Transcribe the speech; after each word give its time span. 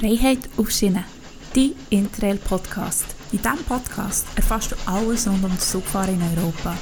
Freiheit 0.00 0.48
auf 0.56 0.70
Schiene, 0.70 1.04
die 1.54 1.76
Interrail-Podcast. 1.90 3.04
In 3.32 3.42
diesem 3.42 3.62
Podcast 3.66 4.26
erfährst 4.34 4.72
du 4.72 4.76
alles 4.86 5.28
rund 5.28 5.44
um 5.44 5.50
das 5.50 5.72
Zugfahren 5.72 6.14
in 6.14 6.38
Europa. 6.38 6.74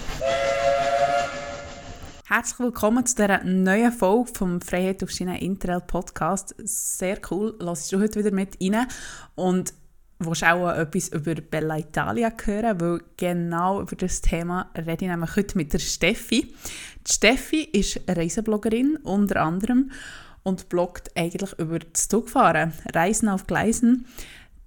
Herzlich 2.28 2.60
willkommen 2.60 3.04
zu 3.04 3.16
dieser 3.16 3.42
neuen 3.42 3.90
Folge 3.90 4.30
vom 4.32 4.60
Freiheit 4.60 5.02
auf 5.02 5.10
Schiene 5.10 5.40
Interrail 5.40 5.80
Podcast. 5.80 6.54
Sehr 6.62 7.18
cool, 7.32 7.56
lass 7.58 7.88
du 7.88 7.98
heute 7.98 8.20
wieder 8.20 8.30
mit 8.30 8.56
rein 8.62 8.86
und 9.34 9.74
willst 10.20 10.44
auch 10.44 10.70
etwas 10.70 11.08
über 11.08 11.34
Bella 11.34 11.76
Italia 11.76 12.32
hören, 12.44 12.80
weil 12.80 13.00
genau 13.16 13.80
über 13.80 13.96
das 13.96 14.20
Thema 14.20 14.70
rede 14.76 15.06
ich 15.06 15.10
nämlich 15.10 15.34
heute 15.34 15.56
mit 15.56 15.72
der 15.72 15.80
Steffi. 15.80 16.54
Die 17.04 17.12
Steffi 17.12 17.62
ist 17.62 18.00
Reisebloggerin 18.06 18.96
unter 19.02 19.42
anderem 19.42 19.90
und 20.48 20.68
bloggt 20.70 21.10
eigentlich 21.14 21.52
über 21.58 21.78
das 21.78 22.08
Zugfahren, 22.08 22.72
Reisen 22.94 23.28
auf 23.28 23.46
Gleisen. 23.46 24.06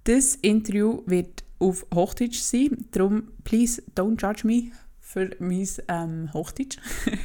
Das 0.04 0.36
Interview 0.36 1.02
wird 1.06 1.44
auf 1.58 1.86
Hochdeutsch 1.94 2.40
sein, 2.40 2.86
darum 2.92 3.28
please 3.44 3.82
don't 3.96 4.20
judge 4.20 4.46
me 4.46 4.70
für 5.00 5.30
mein 5.40 5.68
ähm, 5.88 6.32
Hochdeutsch. 6.32 6.78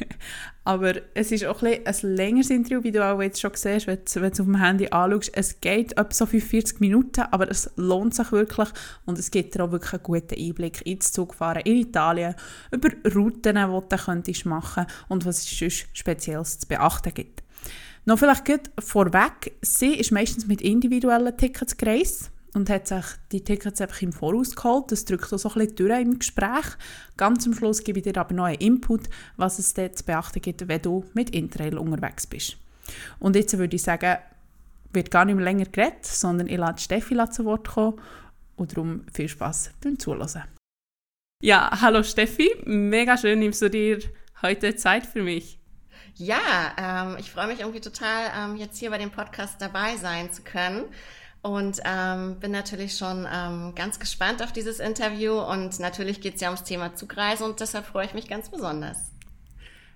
Aber 0.66 0.96
es 1.14 1.32
ist 1.32 1.46
auch 1.46 1.64
ein, 1.64 1.86
ein 1.86 1.96
längeres 2.02 2.50
Interview, 2.50 2.84
wie 2.84 2.92
du 2.92 3.06
auch 3.06 3.22
jetzt 3.22 3.40
schon 3.40 3.52
siehst, 3.54 3.88
wenn 3.88 4.00
du 4.00 4.04
es 4.04 4.40
auf 4.40 4.46
dem 4.46 4.62
Handy 4.62 4.90
anschaust. 4.90 5.32
Es 5.34 5.62
geht 5.62 5.94
etwa 5.94 6.14
so 6.14 6.26
45 6.26 6.82
Minuten, 6.82 7.22
aber 7.32 7.50
es 7.50 7.72
lohnt 7.78 8.14
sich 8.14 8.32
wirklich 8.34 8.68
und 9.06 9.18
es 9.18 9.32
gibt 9.32 9.56
dir 9.56 9.64
auch 9.64 9.72
wirklich 9.72 9.94
einen 9.94 10.04
guten 10.04 10.36
Einblick 10.38 10.86
ins 10.86 11.14
Zugfahren 11.14 11.62
in 11.62 11.78
Italien, 11.78 12.36
über 12.72 12.90
Routen, 13.16 13.56
die 13.56 13.88
du 13.90 13.98
könntest 13.98 14.46
machen 14.46 14.88
und 15.08 15.26
was 15.26 15.44
es 15.44 15.58
sonst 15.58 15.88
Spezielles 15.94 16.60
zu 16.60 16.68
beachten 16.68 17.14
gibt. 17.14 17.47
Noch 18.08 18.18
vielleicht 18.18 18.46
gut 18.46 18.62
vorweg, 18.80 19.52
sie 19.62 19.96
ist 19.96 20.14
meistens 20.14 20.48
mit 20.48 20.62
individuellen 20.62 21.36
Tickets 21.36 21.76
gereist 21.76 22.32
und 22.54 22.70
hat 22.70 22.88
sich 22.88 23.04
die 23.34 23.44
Tickets 23.44 23.82
einfach 23.82 24.02
im 24.02 24.14
Voraus 24.14 24.56
geholt. 24.56 24.94
Das 24.94 25.04
drückt 25.04 25.34
auch 25.34 25.38
so 25.38 25.50
ein 25.50 25.56
bisschen 25.56 25.76
durch 25.76 26.02
im 26.02 26.18
Gespräch. 26.18 26.66
Ganz 27.18 27.46
am 27.46 27.54
Schluss 27.54 27.84
gebe 27.84 28.00
ich 28.00 28.06
dir 28.06 28.16
aber 28.16 28.34
noch 28.34 28.46
einen 28.46 28.60
Input, 28.60 29.10
was 29.36 29.60
es 29.60 29.74
dort 29.74 29.98
zu 29.98 30.06
beachten 30.06 30.42
gibt, 30.42 30.66
wenn 30.70 30.82
du 30.82 31.04
mit 31.16 31.32
Interrail 31.32 31.78
unterwegs 31.78 32.26
bist. 32.26 32.56
Und 33.20 33.36
jetzt 33.36 33.58
würde 33.58 33.76
ich 33.76 33.84
sagen, 33.84 34.20
wird 34.94 35.12
gar 35.12 35.26
nicht 35.26 35.36
mehr 35.36 35.44
länger 35.44 35.66
geredet, 35.66 36.06
sondern 36.06 36.48
ich 36.48 36.58
lasse 36.58 36.86
Steffi 36.86 37.18
zu 37.30 37.44
Wort 37.44 37.68
kommen 37.68 38.00
und 38.56 38.72
darum 38.72 39.04
viel 39.14 39.28
Spaß 39.28 39.72
beim 39.84 40.00
Zuhören. 40.00 40.46
Ja, 41.44 41.70
hallo 41.82 42.04
Steffi, 42.04 42.50
mega 42.64 43.18
schön, 43.18 43.40
nimmst 43.40 43.62
du 43.62 43.70
dir 43.70 44.00
heute 44.42 44.78
Zeit 44.78 45.06
für 45.06 45.24
mich. 45.24 45.57
Ja, 46.18 46.74
ähm, 46.78 47.18
ich 47.20 47.32
freue 47.32 47.48
mich 47.48 47.60
irgendwie 47.60 47.80
total, 47.80 48.32
ähm, 48.36 48.56
jetzt 48.56 48.78
hier 48.78 48.90
bei 48.90 48.98
dem 48.98 49.12
Podcast 49.12 49.62
dabei 49.62 49.98
sein 49.98 50.32
zu 50.32 50.42
können. 50.42 50.86
Und 51.44 51.80
ähm, 51.86 52.40
bin 52.40 52.52
natürlich 52.52 52.98
schon 52.98 53.28
ähm, 53.32 53.74
ganz 53.76 54.00
gespannt 54.00 54.42
auf 54.42 54.52
dieses 54.52 54.80
Interview. 54.80 55.40
Und 55.40 55.80
natürlich 55.80 56.20
geht 56.20 56.36
es 56.36 56.42
ja 56.42 56.50
ums 56.50 56.64
Thema 56.64 56.96
Zugreise 56.96 57.46
und 57.46 57.60
deshalb 57.60 57.86
freue 57.86 58.06
ich 58.06 58.14
mich 58.14 58.28
ganz 58.28 58.50
besonders. 58.50 59.12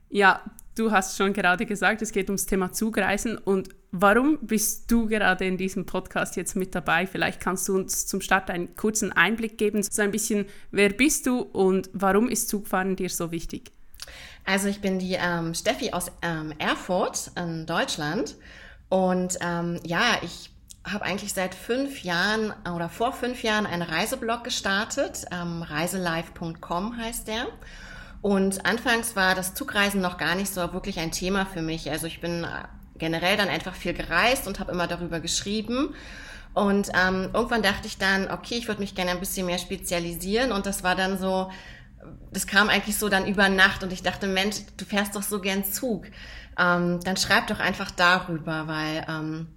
Ja, 0.09 0.41
du 0.75 0.91
hast 0.91 1.17
schon 1.17 1.33
gerade 1.33 1.65
gesagt, 1.65 2.01
es 2.01 2.11
geht 2.11 2.29
ums 2.29 2.45
Thema 2.45 2.71
Zugreisen. 2.71 3.37
Und 3.37 3.69
warum 3.91 4.37
bist 4.41 4.91
du 4.91 5.07
gerade 5.07 5.45
in 5.45 5.57
diesem 5.57 5.87
Podcast 5.87 6.35
jetzt 6.35 6.55
mit 6.55 6.75
dabei? 6.75 7.07
Vielleicht 7.07 7.39
kannst 7.41 7.67
du 7.67 7.75
uns 7.75 8.05
zum 8.05 8.21
Start 8.21 8.51
einen 8.51 8.75
kurzen 8.75 9.11
Einblick 9.11 9.57
geben, 9.57 9.81
so 9.81 10.01
ein 10.03 10.11
bisschen, 10.11 10.45
wer 10.69 10.89
bist 10.89 11.25
du 11.25 11.39
und 11.39 11.89
warum 11.93 12.29
ist 12.29 12.47
Zugfahren 12.47 12.95
dir 12.95 13.09
so 13.09 13.31
wichtig? 13.31 13.71
Also 14.45 14.67
ich 14.67 14.81
bin 14.81 14.99
die 14.99 15.17
ähm, 15.19 15.53
Steffi 15.53 15.91
aus 15.93 16.11
ähm, 16.21 16.53
Erfurt 16.57 17.31
in 17.35 17.65
Deutschland 17.65 18.35
und 18.89 19.37
ähm, 19.41 19.79
ja, 19.83 20.17
ich 20.21 20.51
habe 20.83 21.05
eigentlich 21.05 21.33
seit 21.33 21.53
fünf 21.53 22.03
Jahren 22.03 22.53
oder 22.75 22.89
vor 22.89 23.13
fünf 23.13 23.43
Jahren 23.43 23.65
einen 23.65 23.83
Reiseblog 23.83 24.43
gestartet. 24.43 25.25
Ähm, 25.31 25.61
reiselive.com 25.61 26.97
heißt 26.97 27.27
der. 27.27 27.47
Und 28.21 28.65
anfangs 28.65 29.15
war 29.15 29.35
das 29.35 29.53
Zugreisen 29.53 30.01
noch 30.01 30.17
gar 30.17 30.35
nicht 30.35 30.53
so 30.53 30.73
wirklich 30.73 30.99
ein 30.99 31.11
Thema 31.11 31.45
für 31.45 31.61
mich. 31.61 31.89
Also 31.89 32.07
ich 32.07 32.19
bin 32.19 32.43
äh, 32.43 32.47
generell 32.97 33.37
dann 33.37 33.47
einfach 33.47 33.75
viel 33.75 33.93
gereist 33.93 34.47
und 34.47 34.59
habe 34.59 34.71
immer 34.71 34.87
darüber 34.87 35.19
geschrieben. 35.19 35.95
Und 36.53 36.89
ähm, 36.89 37.29
irgendwann 37.33 37.61
dachte 37.61 37.87
ich 37.87 37.97
dann, 37.97 38.29
okay, 38.29 38.55
ich 38.55 38.67
würde 38.67 38.81
mich 38.81 38.93
gerne 38.93 39.11
ein 39.11 39.19
bisschen 39.19 39.45
mehr 39.45 39.57
spezialisieren. 39.57 40.51
Und 40.51 40.65
das 40.65 40.83
war 40.83 40.95
dann 40.95 41.17
so, 41.17 41.49
das 42.31 42.47
kam 42.47 42.69
eigentlich 42.69 42.97
so 42.97 43.09
dann 43.09 43.27
über 43.27 43.49
Nacht 43.49 43.83
und 43.83 43.91
ich 43.91 44.03
dachte, 44.03 44.27
Mensch, 44.27 44.57
du 44.77 44.85
fährst 44.85 45.15
doch 45.15 45.23
so 45.23 45.39
gern 45.39 45.63
Zug. 45.63 46.05
Ähm, 46.57 46.99
dann 47.03 47.17
schreib 47.17 47.47
doch 47.47 47.59
einfach 47.59 47.91
darüber, 47.91 48.67
weil 48.67 49.05
ähm, 49.07 49.47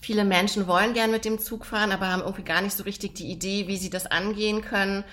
viele 0.00 0.24
Menschen 0.24 0.66
wollen 0.66 0.94
gern 0.94 1.10
mit 1.10 1.24
dem 1.24 1.38
Zug 1.38 1.66
fahren, 1.66 1.92
aber 1.92 2.08
haben 2.08 2.22
irgendwie 2.22 2.44
gar 2.44 2.62
nicht 2.62 2.76
so 2.76 2.84
richtig 2.84 3.14
die 3.14 3.30
Idee, 3.30 3.68
wie 3.68 3.76
sie 3.76 3.90
das 3.90 4.06
angehen 4.06 4.62
können 4.62 5.04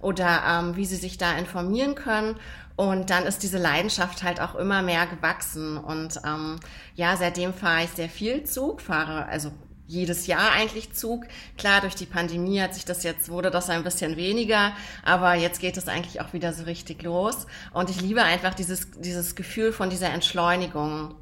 oder 0.00 0.42
ähm, 0.46 0.76
wie 0.76 0.86
sie 0.86 0.96
sich 0.96 1.18
da 1.18 1.36
informieren 1.36 1.94
können. 1.94 2.36
Und 2.74 3.10
dann 3.10 3.24
ist 3.24 3.42
diese 3.42 3.58
Leidenschaft 3.58 4.22
halt 4.22 4.40
auch 4.40 4.54
immer 4.54 4.82
mehr 4.82 5.06
gewachsen. 5.06 5.76
Und 5.76 6.20
ähm, 6.26 6.58
ja, 6.94 7.16
seitdem 7.16 7.52
fahre 7.52 7.84
ich 7.84 7.90
sehr 7.90 8.08
viel 8.08 8.44
Zug, 8.44 8.80
fahre 8.80 9.26
also 9.26 9.52
jedes 9.86 10.26
Jahr 10.26 10.52
eigentlich 10.52 10.94
Zug. 10.94 11.24
Klar, 11.58 11.80
durch 11.80 11.94
die 11.94 12.06
Pandemie 12.06 12.60
hat 12.60 12.74
sich 12.74 12.84
das 12.84 13.02
jetzt, 13.02 13.28
wurde 13.28 13.50
das 13.50 13.68
ein 13.70 13.84
bisschen 13.84 14.16
weniger, 14.16 14.72
aber 15.04 15.34
jetzt 15.34 15.60
geht 15.60 15.76
es 15.76 15.88
eigentlich 15.88 16.20
auch 16.20 16.32
wieder 16.32 16.52
so 16.52 16.64
richtig 16.64 17.02
los. 17.02 17.46
Und 17.72 17.90
ich 17.90 18.00
liebe 18.00 18.22
einfach 18.22 18.54
dieses, 18.54 18.90
dieses 18.92 19.34
Gefühl 19.34 19.72
von 19.72 19.90
dieser 19.90 20.10
Entschleunigung. 20.10 21.14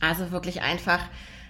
Also 0.00 0.30
wirklich 0.32 0.60
einfach 0.62 1.00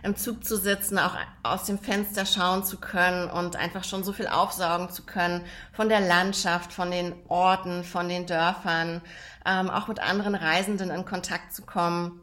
im 0.03 0.17
Zug 0.17 0.45
zu 0.45 0.57
sitzen, 0.59 0.99
auch 0.99 1.17
aus 1.43 1.65
dem 1.65 1.79
Fenster 1.79 2.27
schauen 2.27 2.63
zu 2.63 2.79
können 2.79 3.31
und 3.31 3.57
einfach 3.57 3.85
schon 3.85 4.05
so 4.05 4.13
viel 4.13 4.27
aufsaugen 4.27 4.91
zu 4.91 5.03
können 5.03 5.45
von 5.73 5.89
der 5.89 6.01
Landschaft, 6.01 6.73
von 6.73 6.91
den 6.91 7.15
Orten, 7.29 7.85
von 7.85 8.09
den 8.09 8.27
Dörfern, 8.27 9.01
ähm, 9.47 9.71
auch 9.71 9.89
mit 9.89 10.01
anderen 10.01 10.35
Reisenden 10.35 10.91
in 10.91 11.07
Kontakt 11.07 11.55
zu 11.55 11.63
kommen 11.63 12.21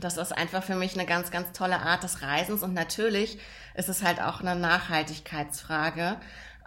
das 0.00 0.16
ist 0.16 0.32
einfach 0.32 0.62
für 0.62 0.74
mich 0.74 0.94
eine 0.94 1.06
ganz, 1.06 1.30
ganz 1.30 1.52
tolle 1.52 1.80
Art 1.80 2.02
des 2.02 2.22
Reisens 2.22 2.62
und 2.62 2.74
natürlich 2.74 3.38
ist 3.74 3.88
es 3.88 4.02
halt 4.02 4.20
auch 4.20 4.40
eine 4.40 4.56
Nachhaltigkeitsfrage. 4.56 6.16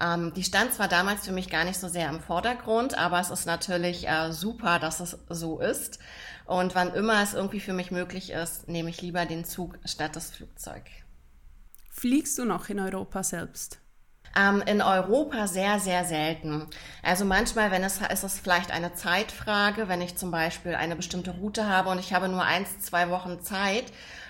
Ähm, 0.02 0.34
die 0.34 0.44
stand 0.44 0.74
zwar 0.74 0.88
damals 0.88 1.26
für 1.26 1.32
mich 1.32 1.50
gar 1.50 1.66
nicht 1.66 1.80
so 1.80 1.90
sehr 1.90 2.10
im 2.10 2.22
Vordergrund, 2.22 2.98
aber 2.98 3.20
es 3.20 3.30
ist 3.30 3.46
natürlich 3.46 4.08
äh, 4.08 4.32
super, 4.32 4.80
dass 4.80 5.00
es 5.00 5.18
so 5.28 5.60
ist. 5.60 6.00
Und 6.46 6.74
wann 6.74 6.94
immer 6.94 7.22
es 7.22 7.34
irgendwie 7.34 7.60
für 7.60 7.74
mich 7.74 7.92
möglich 7.92 8.32
ist, 8.32 8.68
nehme 8.68 8.90
ich 8.90 9.02
lieber 9.02 9.26
den 9.26 9.46
Zug 9.46 9.78
statt 9.86 10.16
das 10.16 10.32
Flugzeug. 10.32 10.84
Fliegst 11.92 12.38
du 12.38 12.46
noch 12.46 12.70
in 12.70 12.80
Europa 12.80 13.24
selbst? 13.24 13.80
Ähm, 14.38 14.62
in 14.66 14.82
Europa 14.82 15.48
sehr, 15.48 15.80
sehr 15.80 16.06
selten. 16.06 16.68
Also 17.02 17.26
manchmal, 17.26 17.72
wenn 17.72 17.84
es 17.84 18.00
ist 18.00 18.24
es 18.24 18.40
vielleicht 18.40 18.72
eine 18.72 18.94
Zeitfrage, 18.94 19.88
wenn 19.88 20.02
ich 20.02 20.18
zum 20.18 20.30
Beispiel 20.30 20.76
eine 20.76 20.96
bestimmte 20.96 21.32
Route 21.32 21.68
habe 21.68 21.90
und 21.90 22.00
ich 22.00 22.14
habe 22.14 22.30
nur 22.30 22.44
eins, 22.44 22.80
zwei 22.80 23.10
Wochen 23.10 23.42
Zeit 23.42 23.86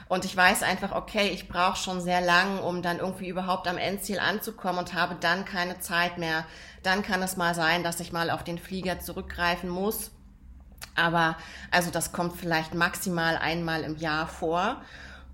und 0.09 0.25
ich 0.25 0.35
weiß 0.35 0.63
einfach, 0.63 0.93
okay, 0.93 1.29
ich 1.29 1.47
brauche 1.47 1.77
schon 1.77 2.01
sehr 2.01 2.19
lang, 2.19 2.59
um 2.59 2.81
dann 2.81 2.97
irgendwie 2.97 3.27
überhaupt 3.27 3.67
am 3.67 3.77
Endziel 3.77 4.19
anzukommen 4.19 4.79
und 4.79 4.93
habe 4.95 5.15
dann 5.19 5.45
keine 5.45 5.79
Zeit 5.79 6.17
mehr. 6.17 6.45
Dann 6.81 7.03
kann 7.03 7.21
es 7.21 7.37
mal 7.37 7.53
sein, 7.53 7.83
dass 7.83 7.99
ich 7.99 8.11
mal 8.11 8.31
auf 8.31 8.43
den 8.43 8.57
Flieger 8.57 8.99
zurückgreifen 8.99 9.69
muss. 9.69 10.09
Aber 10.95 11.37
also 11.69 11.91
das 11.91 12.11
kommt 12.11 12.37
vielleicht 12.37 12.73
maximal 12.73 13.37
einmal 13.37 13.83
im 13.83 13.97
Jahr 13.97 14.27
vor. 14.27 14.81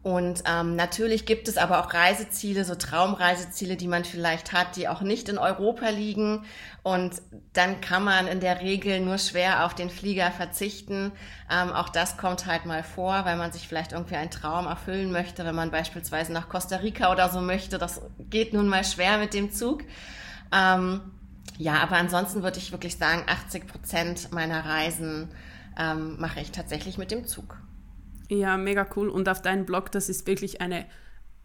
Und 0.05 0.43
ähm, 0.45 0.75
natürlich 0.75 1.25
gibt 1.25 1.47
es 1.47 1.57
aber 1.57 1.79
auch 1.79 1.91
Reiseziele, 1.91 2.63
so 2.63 2.75
Traumreiseziele, 2.75 3.75
die 3.75 3.87
man 3.87 4.05
vielleicht 4.05 4.53
hat, 4.53 4.75
die 4.75 4.87
auch 4.87 5.01
nicht 5.01 5.29
in 5.29 5.39
Europa 5.39 5.89
liegen. 5.89 6.45
Und 6.83 7.23
dann 7.53 7.81
kann 7.81 8.03
man 8.03 8.27
in 8.27 8.39
der 8.39 8.61
Regel 8.61 8.99
nur 8.99 9.17
schwer 9.17 9.65
auf 9.65 9.73
den 9.73 9.89
Flieger 9.89 10.29
verzichten. 10.29 11.11
Ähm, 11.51 11.71
auch 11.71 11.89
das 11.89 12.17
kommt 12.17 12.45
halt 12.45 12.67
mal 12.67 12.83
vor, 12.83 13.25
weil 13.25 13.35
man 13.35 13.51
sich 13.51 13.67
vielleicht 13.67 13.93
irgendwie 13.93 14.13
einen 14.13 14.29
Traum 14.29 14.67
erfüllen 14.67 15.11
möchte, 15.11 15.43
wenn 15.43 15.55
man 15.55 15.71
beispielsweise 15.71 16.31
nach 16.33 16.49
Costa 16.49 16.75
Rica 16.75 17.11
oder 17.11 17.29
so 17.29 17.41
möchte. 17.41 17.79
Das 17.79 18.03
geht 18.29 18.53
nun 18.53 18.67
mal 18.67 18.83
schwer 18.83 19.17
mit 19.17 19.33
dem 19.33 19.51
Zug. 19.51 19.81
Ähm, 20.53 21.01
ja, 21.57 21.81
aber 21.81 21.95
ansonsten 21.95 22.43
würde 22.43 22.59
ich 22.59 22.71
wirklich 22.71 22.97
sagen, 22.97 23.23
80 23.25 23.65
Prozent 23.65 24.31
meiner 24.31 24.65
Reisen 24.65 25.29
ähm, 25.79 26.19
mache 26.19 26.41
ich 26.41 26.51
tatsächlich 26.51 26.99
mit 26.99 27.09
dem 27.09 27.25
Zug. 27.25 27.57
Ja, 28.29 28.57
mega 28.57 28.87
cool. 28.95 29.09
Und 29.09 29.29
auf 29.29 29.41
deinem 29.41 29.65
Blog, 29.65 29.91
das 29.91 30.09
ist 30.09 30.27
wirklich 30.27 30.61
eine 30.61 30.85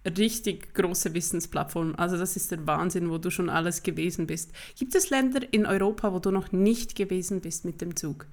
richtig 0.06 0.74
große 0.74 1.12
Wissensplattform. 1.14 1.94
Also 1.96 2.16
das 2.16 2.36
ist 2.36 2.50
der 2.50 2.66
Wahnsinn, 2.66 3.10
wo 3.10 3.18
du 3.18 3.30
schon 3.30 3.50
alles 3.50 3.82
gewesen 3.82 4.26
bist. 4.26 4.50
Gibt 4.78 4.94
es 4.94 5.10
Länder 5.10 5.40
in 5.50 5.66
Europa, 5.66 6.12
wo 6.12 6.18
du 6.18 6.30
noch 6.30 6.52
nicht 6.52 6.94
gewesen 6.94 7.40
bist 7.40 7.64
mit 7.64 7.80
dem 7.80 7.96
Zug? 7.96 8.26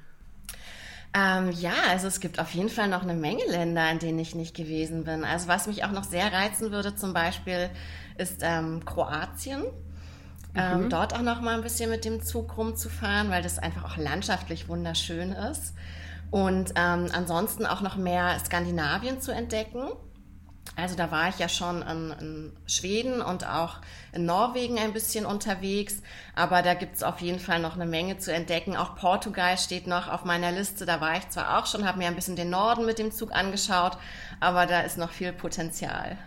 Ähm, 1.14 1.52
ja, 1.52 1.74
also 1.90 2.08
es 2.08 2.20
gibt 2.20 2.40
auf 2.40 2.52
jeden 2.52 2.70
Fall 2.70 2.88
noch 2.88 3.04
eine 3.04 3.16
Menge 3.16 3.44
Länder, 3.50 3.90
in 3.92 4.00
denen 4.00 4.20
ich 4.20 4.36
nicht 4.36 4.56
gewesen 4.56 5.04
bin. 5.04 5.24
Also 5.24 5.48
was 5.48 5.68
mich 5.68 5.84
auch 5.84 5.92
noch 5.92 6.04
sehr 6.04 6.32
reizen 6.32 6.72
würde 6.72 6.96
zum 6.96 7.14
Beispiel, 7.14 7.70
ist 8.18 8.42
ähm, 8.42 8.86
Kroatien. 8.86 9.64
Ähm, 10.56 10.86
mhm. 10.86 10.90
dort 10.90 11.14
auch 11.14 11.22
noch 11.22 11.42
mal 11.42 11.56
ein 11.56 11.62
bisschen 11.62 11.90
mit 11.90 12.06
dem 12.06 12.24
Zug 12.24 12.58
rumzufahren, 12.58 13.30
weil 13.30 13.44
das 13.44 13.60
einfach 13.60 13.84
auch 13.84 13.98
landschaftlich 13.98 14.70
wunderschön 14.70 15.34
ist 15.34 15.74
und 16.32 16.72
ähm, 16.76 17.10
ansonsten 17.14 17.66
auch 17.66 17.82
noch 17.82 17.96
mehr 17.96 18.38
Skandinavien 18.40 19.22
zu 19.22 19.32
entdecken. 19.32 19.90
Also 20.76 20.96
da 20.96 21.10
war 21.10 21.30
ich 21.30 21.40
ja 21.40 21.50
schon 21.50 21.82
in, 21.82 22.12
in, 22.20 22.54
Schweden 22.68 23.22
und 23.22 23.48
auch 23.48 23.78
in 24.14 24.26
Norwegen 24.26 24.78
ein 24.78 24.94
bisschen 24.94 25.26
unterwegs, 25.26 26.02
aber 26.36 26.62
da 26.62 26.74
gibt's 26.74 27.02
auf 27.02 27.20
jeden 27.20 27.40
Fall 27.40 27.60
noch 27.60 27.76
eine 27.76 27.86
Menge 27.86 28.18
zu 28.18 28.32
entdecken. 28.32 28.76
Auch 28.76 28.96
Portugal 28.96 29.58
steht 29.58 29.88
noch 29.88 30.08
auf 30.08 30.26
meiner 30.26 30.52
Liste. 30.52 30.86
Da 30.86 31.02
war 31.02 31.18
ich 31.18 31.30
zwar 31.30 31.58
auch 31.58 31.66
schon, 31.66 31.88
habe 31.88 31.98
mir 31.98 32.08
ein 32.08 32.16
bisschen 32.16 32.36
den 32.36 32.50
Norden 32.50 32.86
mit 32.86 33.00
dem 33.00 33.12
Zug 33.12 33.34
angeschaut, 33.34 33.98
aber 34.40 34.66
da 34.66 34.82
ist 34.82 34.98
noch 34.98 35.12
viel 35.12 35.34
Potenzial. 35.34 36.18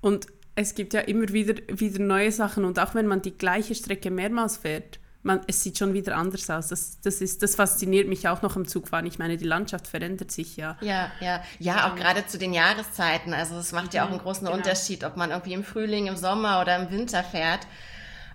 Und 0.00 0.26
es 0.54 0.74
gibt 0.74 0.92
ja 0.92 1.00
immer 1.00 1.28
wieder, 1.30 1.54
wieder 1.68 2.00
neue 2.00 2.30
Sachen 2.30 2.64
und 2.64 2.78
auch 2.78 2.94
wenn 2.94 3.06
man 3.06 3.22
die 3.22 3.36
gleiche 3.36 3.74
Strecke 3.74 4.10
mehrmals 4.10 4.58
fährt, 4.58 5.00
man, 5.22 5.40
es 5.46 5.62
sieht 5.62 5.78
schon 5.78 5.94
wieder 5.94 6.16
anders 6.16 6.50
aus. 6.50 6.68
Das, 6.68 7.00
das, 7.00 7.20
ist, 7.20 7.42
das 7.42 7.54
fasziniert 7.54 8.08
mich 8.08 8.28
auch 8.28 8.42
noch 8.42 8.56
am 8.56 8.66
Zugfahren. 8.66 9.06
Ich 9.06 9.18
meine, 9.18 9.36
die 9.36 9.44
Landschaft 9.44 9.86
verändert 9.86 10.30
sich 10.30 10.56
ja. 10.56 10.76
Ja, 10.80 11.10
ja. 11.20 11.42
Ja, 11.58 11.88
auch 11.88 11.96
gerade 11.96 12.26
zu 12.26 12.38
den 12.38 12.52
Jahreszeiten. 12.52 13.32
Also 13.32 13.56
es 13.56 13.72
macht 13.72 13.94
ja 13.94 14.02
auch 14.02 14.08
einen 14.08 14.18
mhm, 14.18 14.22
großen 14.22 14.46
genau. 14.46 14.56
Unterschied, 14.56 15.04
ob 15.04 15.16
man 15.16 15.30
irgendwie 15.30 15.52
im 15.52 15.64
Frühling, 15.64 16.06
im 16.06 16.16
Sommer 16.16 16.60
oder 16.60 16.76
im 16.76 16.90
Winter 16.90 17.22
fährt. 17.22 17.66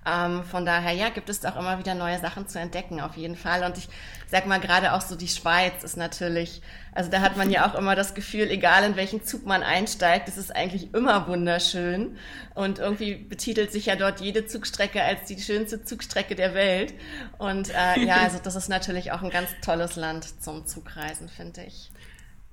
Ähm, 0.08 0.44
von 0.44 0.66
daher, 0.66 0.94
ja, 0.94 1.10
gibt 1.10 1.30
es 1.30 1.44
auch 1.44 1.58
immer 1.58 1.80
wieder 1.80 1.94
neue 1.94 2.18
Sachen 2.20 2.48
zu 2.48 2.60
entdecken, 2.60 3.02
auf 3.02 3.18
jeden 3.18 3.36
Fall. 3.36 3.64
Und 3.64 3.78
ich 3.78 3.90
sag 4.30 4.46
mal, 4.46 4.60
gerade 4.60 4.94
auch 4.94 5.02
so 5.02 5.16
die 5.16 5.28
Schweiz 5.28 5.84
ist 5.84 5.98
natürlich, 5.98 6.62
also 6.94 7.12
da 7.12 7.20
hat 7.20 7.36
man 7.36 7.52
ja 7.52 7.70
auch 7.70 7.76
immer 7.76 7.96
das 7.96 8.14
Gefühl, 8.14 8.50
egal 8.50 8.86
in 8.86 8.96
welchen 8.96 9.26
Zug 9.26 9.46
man 9.46 9.64
einsteigt, 9.64 10.30
es 10.30 10.38
ist 10.38 10.56
eigentlich 10.56 10.94
immer 10.94 11.28
wunderschön. 11.28 12.16
Und 12.56 12.80
irgendwie 12.80 13.16
betitelt 13.16 13.74
sich 13.74 13.88
ja 13.88 13.98
dort 13.98 14.22
jede 14.22 14.46
Zugstrecke 14.46 15.02
als 15.02 15.26
die 15.26 15.42
schönste 15.42 15.84
Zugstrecke 15.84 16.36
der 16.36 16.54
Welt. 16.54 16.94
Und 17.38 17.70
äh, 17.70 18.06
ja, 18.06 18.18
also 18.22 18.40
das 18.42 18.56
ist 18.56 18.70
natürlich 18.70 19.12
auch 19.12 19.24
ein 19.24 19.30
ganz 19.30 19.50
tolles 19.62 19.98
Land 19.98 20.42
zum 20.42 20.66
Zugreisen, 20.66 21.28
finde 21.28 21.64
ich. 21.64 21.92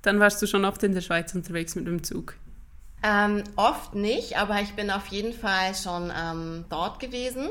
Dann 0.01 0.19
warst 0.19 0.41
du 0.41 0.47
schon 0.47 0.65
oft 0.65 0.83
in 0.83 0.93
der 0.93 1.01
Schweiz 1.01 1.33
unterwegs 1.33 1.75
mit 1.75 1.87
dem 1.87 2.03
Zug. 2.03 2.35
Ähm, 3.07 3.43
oft 3.55 3.93
nicht, 3.93 4.35
aber 4.35 4.61
ich 4.61 4.73
bin 4.73 4.89
auf 4.89 5.05
jeden 5.07 5.31
Fall 5.31 5.75
schon 5.75 6.11
ähm, 6.15 6.65
dort 6.69 6.99
gewesen 6.99 7.49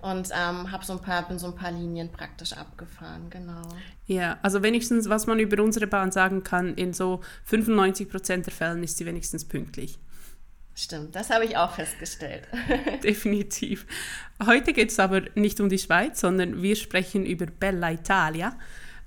und 0.00 0.30
ähm, 0.30 0.72
habe 0.72 0.82
so 0.82 0.94
ein 0.94 1.02
paar, 1.02 1.28
bin 1.28 1.38
so 1.38 1.48
ein 1.48 1.54
paar 1.54 1.72
Linien 1.72 2.10
praktisch 2.10 2.54
abgefahren, 2.54 3.28
genau. 3.28 3.68
Ja, 4.06 4.38
also 4.40 4.62
wenigstens, 4.62 5.10
was 5.10 5.26
man 5.26 5.38
über 5.40 5.62
unsere 5.62 5.86
Bahn 5.86 6.10
sagen 6.10 6.42
kann, 6.42 6.74
in 6.76 6.94
so 6.94 7.20
95 7.44 8.08
Prozent 8.08 8.46
der 8.46 8.54
Fällen 8.54 8.82
ist 8.82 8.96
sie 8.96 9.04
wenigstens 9.04 9.44
pünktlich. 9.44 9.98
Stimmt, 10.74 11.14
das 11.14 11.28
habe 11.28 11.44
ich 11.44 11.58
auch 11.58 11.72
festgestellt. 11.72 12.48
Definitiv. 13.04 13.86
Heute 14.46 14.72
geht 14.72 14.90
es 14.90 14.98
aber 14.98 15.20
nicht 15.34 15.60
um 15.60 15.68
die 15.68 15.78
Schweiz, 15.78 16.18
sondern 16.18 16.62
wir 16.62 16.76
sprechen 16.76 17.26
über 17.26 17.44
Bella 17.44 17.92
Italia. 17.92 18.58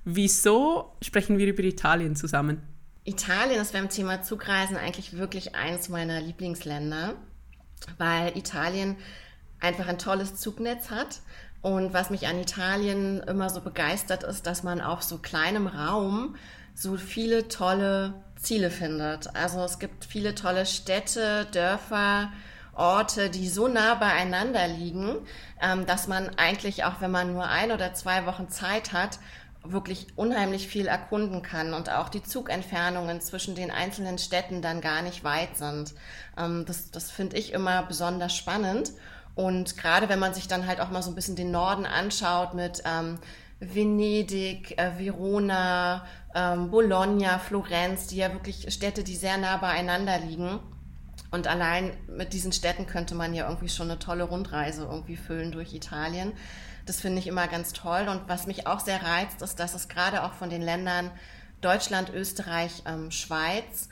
Wieso 0.04 0.94
sprechen 1.02 1.38
wir 1.38 1.48
über 1.48 1.64
Italien 1.64 2.14
zusammen? 2.14 2.62
Italien 3.08 3.60
ist 3.62 3.72
beim 3.72 3.88
Thema 3.88 4.22
Zugreisen 4.22 4.76
eigentlich 4.76 5.16
wirklich 5.16 5.54
eines 5.54 5.88
meiner 5.88 6.20
Lieblingsländer, 6.20 7.14
weil 7.96 8.36
Italien 8.36 8.96
einfach 9.60 9.88
ein 9.88 9.98
tolles 9.98 10.36
Zugnetz 10.36 10.90
hat. 10.90 11.20
Und 11.62 11.94
was 11.94 12.10
mich 12.10 12.26
an 12.28 12.38
Italien 12.38 13.20
immer 13.20 13.48
so 13.48 13.62
begeistert 13.62 14.24
ist, 14.24 14.46
dass 14.46 14.62
man 14.62 14.82
auf 14.82 15.02
so 15.02 15.18
kleinem 15.18 15.66
Raum 15.66 16.36
so 16.74 16.96
viele 16.96 17.48
tolle 17.48 18.12
Ziele 18.36 18.70
findet. 18.70 19.34
Also 19.34 19.64
es 19.64 19.78
gibt 19.78 20.04
viele 20.04 20.34
tolle 20.34 20.66
Städte, 20.66 21.46
Dörfer, 21.50 22.30
Orte, 22.74 23.30
die 23.30 23.48
so 23.48 23.66
nah 23.68 23.94
beieinander 23.94 24.68
liegen, 24.68 25.16
ähm, 25.60 25.86
dass 25.86 26.06
man 26.06 26.28
eigentlich 26.36 26.84
auch, 26.84 27.00
wenn 27.00 27.10
man 27.10 27.32
nur 27.32 27.48
ein 27.48 27.72
oder 27.72 27.94
zwei 27.94 28.26
Wochen 28.26 28.50
Zeit 28.50 28.92
hat, 28.92 29.18
wirklich 29.64 30.06
unheimlich 30.16 30.68
viel 30.68 30.86
erkunden 30.86 31.42
kann 31.42 31.74
und 31.74 31.90
auch 31.90 32.08
die 32.08 32.22
Zugentfernungen 32.22 33.20
zwischen 33.20 33.54
den 33.54 33.70
einzelnen 33.70 34.18
Städten 34.18 34.62
dann 34.62 34.80
gar 34.80 35.02
nicht 35.02 35.24
weit 35.24 35.56
sind. 35.56 35.94
Ähm, 36.36 36.64
das 36.66 36.90
das 36.90 37.10
finde 37.10 37.36
ich 37.36 37.52
immer 37.52 37.82
besonders 37.82 38.34
spannend. 38.34 38.92
Und 39.34 39.76
gerade 39.76 40.08
wenn 40.08 40.18
man 40.18 40.34
sich 40.34 40.48
dann 40.48 40.66
halt 40.66 40.80
auch 40.80 40.90
mal 40.90 41.02
so 41.02 41.10
ein 41.10 41.14
bisschen 41.14 41.36
den 41.36 41.52
Norden 41.52 41.86
anschaut 41.86 42.54
mit 42.54 42.82
ähm, 42.84 43.18
Venedig, 43.60 44.78
äh, 44.78 44.98
Verona, 44.98 46.04
ähm, 46.34 46.70
Bologna, 46.70 47.38
Florenz, 47.38 48.06
die 48.06 48.16
ja 48.16 48.32
wirklich 48.32 48.72
Städte, 48.72 49.04
die 49.04 49.16
sehr 49.16 49.36
nah 49.36 49.56
beieinander 49.56 50.18
liegen. 50.18 50.60
Und 51.30 51.46
allein 51.46 51.92
mit 52.08 52.32
diesen 52.32 52.52
Städten 52.52 52.86
könnte 52.86 53.14
man 53.14 53.34
ja 53.34 53.46
irgendwie 53.46 53.68
schon 53.68 53.90
eine 53.90 53.98
tolle 53.98 54.24
Rundreise 54.24 54.84
irgendwie 54.84 55.16
füllen 55.16 55.52
durch 55.52 55.74
Italien. 55.74 56.32
Das 56.88 57.00
finde 57.00 57.18
ich 57.18 57.26
immer 57.26 57.48
ganz 57.48 57.74
toll. 57.74 58.08
Und 58.08 58.22
was 58.28 58.46
mich 58.46 58.66
auch 58.66 58.80
sehr 58.80 59.02
reizt, 59.02 59.42
ist, 59.42 59.60
dass 59.60 59.74
es 59.74 59.88
gerade 59.88 60.24
auch 60.24 60.32
von 60.32 60.48
den 60.48 60.62
Ländern 60.62 61.10
Deutschland, 61.60 62.08
Österreich, 62.08 62.82
ähm, 62.86 63.10
Schweiz 63.10 63.90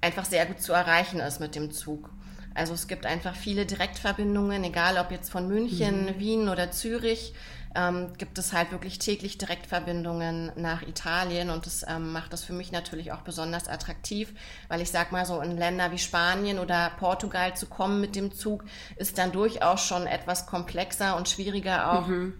einfach 0.00 0.24
sehr 0.24 0.46
gut 0.46 0.62
zu 0.62 0.72
erreichen 0.72 1.18
ist 1.18 1.40
mit 1.40 1.56
dem 1.56 1.72
Zug. 1.72 2.10
Also 2.54 2.74
es 2.74 2.86
gibt 2.86 3.06
einfach 3.06 3.34
viele 3.34 3.66
Direktverbindungen, 3.66 4.62
egal 4.62 4.98
ob 4.98 5.10
jetzt 5.10 5.30
von 5.30 5.48
München, 5.48 6.04
mhm. 6.04 6.18
Wien 6.20 6.48
oder 6.48 6.70
Zürich 6.70 7.34
ähm, 7.74 8.12
gibt 8.18 8.38
es 8.38 8.52
halt 8.52 8.72
wirklich 8.72 8.98
täglich 8.98 9.38
Direktverbindungen 9.38 10.52
nach 10.56 10.82
Italien 10.82 11.50
und 11.50 11.66
das 11.66 11.84
ähm, 11.88 12.12
macht 12.12 12.32
das 12.32 12.44
für 12.44 12.52
mich 12.52 12.72
natürlich 12.72 13.12
auch 13.12 13.22
besonders 13.22 13.68
attraktiv, 13.68 14.32
weil 14.68 14.80
ich 14.80 14.90
sag 14.90 15.12
mal 15.12 15.26
so 15.26 15.40
in 15.40 15.56
Länder 15.56 15.92
wie 15.92 15.98
Spanien 15.98 16.58
oder 16.58 16.90
Portugal 16.98 17.56
zu 17.56 17.66
kommen 17.66 18.00
mit 18.00 18.16
dem 18.16 18.32
Zug 18.32 18.64
ist 18.96 19.18
dann 19.18 19.32
durchaus 19.32 19.84
schon 19.84 20.06
etwas 20.06 20.46
komplexer 20.46 21.16
und 21.16 21.28
schwieriger 21.28 21.92
auch. 21.92 22.06
Mhm 22.06 22.34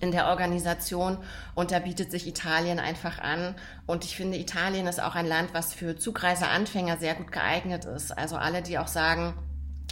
in 0.00 0.12
der 0.12 0.28
Organisation 0.28 1.18
und 1.54 1.72
da 1.72 1.80
bietet 1.80 2.10
sich 2.10 2.26
Italien 2.26 2.78
einfach 2.78 3.18
an. 3.18 3.56
Und 3.86 4.04
ich 4.04 4.16
finde, 4.16 4.38
Italien 4.38 4.86
ist 4.86 5.02
auch 5.02 5.14
ein 5.14 5.26
Land, 5.26 5.54
was 5.54 5.74
für 5.74 5.96
Zugreiseanfänger 5.96 6.98
sehr 6.98 7.14
gut 7.14 7.32
geeignet 7.32 7.84
ist. 7.84 8.16
Also 8.16 8.36
alle, 8.36 8.62
die 8.62 8.78
auch 8.78 8.86
sagen, 8.86 9.34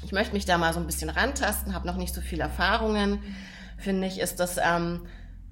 ich 0.04 0.12
möchte 0.12 0.34
mich 0.34 0.44
da 0.44 0.58
mal 0.58 0.72
so 0.72 0.80
ein 0.80 0.86
bisschen 0.86 1.10
rantasten, 1.10 1.74
habe 1.74 1.86
noch 1.86 1.96
nicht 1.96 2.14
so 2.14 2.20
viel 2.20 2.40
Erfahrungen, 2.40 3.20
finde 3.76 4.06
ich, 4.06 4.20
ist 4.20 4.40
das 4.40 4.58
ähm, 4.58 5.06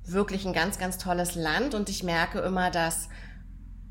wirklich 0.05 0.44
ein 0.44 0.53
ganz, 0.53 0.79
ganz 0.79 0.99
tolles 0.99 1.35
Land. 1.35 1.75
Und 1.75 1.88
ich 1.88 2.03
merke 2.03 2.41
immer, 2.41 2.71
dass 2.71 3.09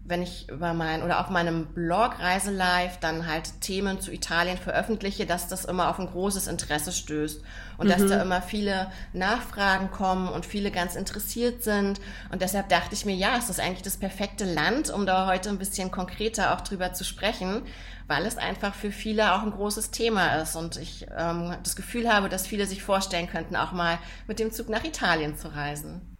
wenn 0.05 0.21
ich 0.21 0.50
über 0.50 0.73
mein 0.73 1.01
oder 1.01 1.21
auf 1.21 1.29
meinem 1.29 1.67
Blog 1.67 2.19
Reise 2.19 2.51
Live 2.51 3.00
dann 3.00 3.25
halt 3.25 3.61
Themen 3.61 4.01
zu 4.01 4.11
Italien 4.11 4.57
veröffentliche, 4.57 5.25
dass 5.25 5.47
das 5.47 5.63
immer 5.63 5.89
auf 5.89 5.97
ein 5.97 6.07
großes 6.07 6.47
Interesse 6.47 6.91
stößt 6.91 7.41
und 7.77 7.88
mhm. 7.88 7.91
dass 7.91 8.05
da 8.07 8.21
immer 8.21 8.41
viele 8.41 8.91
Nachfragen 9.13 9.91
kommen 9.91 10.27
und 10.27 10.45
viele 10.45 10.71
ganz 10.71 10.95
interessiert 10.95 11.63
sind 11.63 12.01
und 12.31 12.41
deshalb 12.41 12.67
dachte 12.67 12.94
ich 12.94 13.05
mir, 13.05 13.15
ja, 13.15 13.38
es 13.38 13.50
ist 13.50 13.61
eigentlich 13.61 13.83
das 13.83 13.95
perfekte 13.95 14.44
Land, 14.44 14.89
um 14.89 15.05
da 15.05 15.25
heute 15.25 15.50
ein 15.50 15.57
bisschen 15.57 15.89
konkreter 15.89 16.53
auch 16.53 16.61
drüber 16.61 16.91
zu 16.91 17.05
sprechen, 17.05 17.61
weil 18.07 18.25
es 18.25 18.38
einfach 18.38 18.75
für 18.75 18.91
viele 18.91 19.33
auch 19.33 19.44
ein 19.44 19.51
großes 19.51 19.91
Thema 19.91 20.35
ist 20.41 20.57
und 20.57 20.75
ich 20.75 21.07
ähm, 21.17 21.55
das 21.63 21.77
Gefühl 21.77 22.11
habe, 22.11 22.27
dass 22.27 22.45
viele 22.45 22.65
sich 22.65 22.83
vorstellen 22.83 23.29
könnten, 23.29 23.55
auch 23.55 23.72
mal 23.72 23.98
mit 24.27 24.39
dem 24.39 24.51
Zug 24.51 24.67
nach 24.67 24.83
Italien 24.83 25.38
zu 25.38 25.55
reisen. 25.55 26.12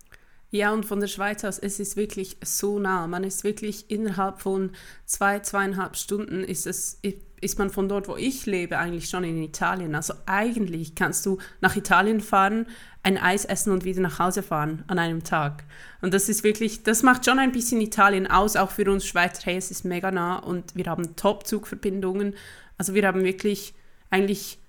Ja, 0.54 0.72
und 0.72 0.86
von 0.86 1.00
der 1.00 1.08
Schweiz 1.08 1.44
aus, 1.44 1.58
es 1.58 1.80
ist 1.80 1.98
wirklich 1.98 2.38
so 2.44 2.78
nah. 2.78 3.08
Man 3.08 3.24
ist 3.24 3.44
wirklich 3.44 3.90
innerhalb 3.90 4.40
von 4.40 4.70
zwei, 5.04 5.40
zweieinhalb 5.40 5.96
Stunden 5.96 6.44
ist 6.44 6.68
es, 6.68 7.02
ist 7.42 7.58
man 7.58 7.72
von 7.72 7.90
dort, 7.90 8.08
wo 8.08 8.18
ich 8.18 8.46
lebe, 8.46 8.78
eigentlich 8.78 9.10
schon 9.10 9.24
in 9.24 9.42
Italien. 9.42 9.96
Also 9.96 10.14
eigentlich 10.28 10.94
kannst 10.94 11.26
du 11.26 11.40
nach 11.60 11.76
Italien 11.76 12.22
fahren, 12.22 12.68
ein 13.02 13.18
Eis 13.18 13.46
essen 13.46 13.74
und 13.74 13.84
wieder 13.84 14.02
nach 14.02 14.20
Hause 14.20 14.44
fahren 14.44 14.84
an 14.86 15.00
einem 15.00 15.24
Tag. 15.24 15.64
Und 16.04 16.14
das 16.14 16.30
ist 16.30 16.44
wirklich, 16.44 16.84
das 16.84 17.02
macht 17.02 17.26
schon 17.26 17.40
ein 17.40 17.52
bisschen 17.52 17.82
Italien 17.82 18.28
aus, 18.28 18.56
auch 18.56 18.70
für 18.70 18.92
uns 18.92 19.08
Schweizer. 19.08 19.46
Hey, 19.46 19.58
es 19.58 19.72
ist 19.72 19.86
mega 19.86 20.12
nah 20.12 20.38
und 20.38 20.76
wir 20.76 20.86
haben 20.86 21.16
Top-Zugverbindungen. 21.16 22.36
Also 22.78 22.94
wir 22.94 23.08
haben 23.08 23.24
wirklich 23.24 23.74
eigentlich 24.12 24.60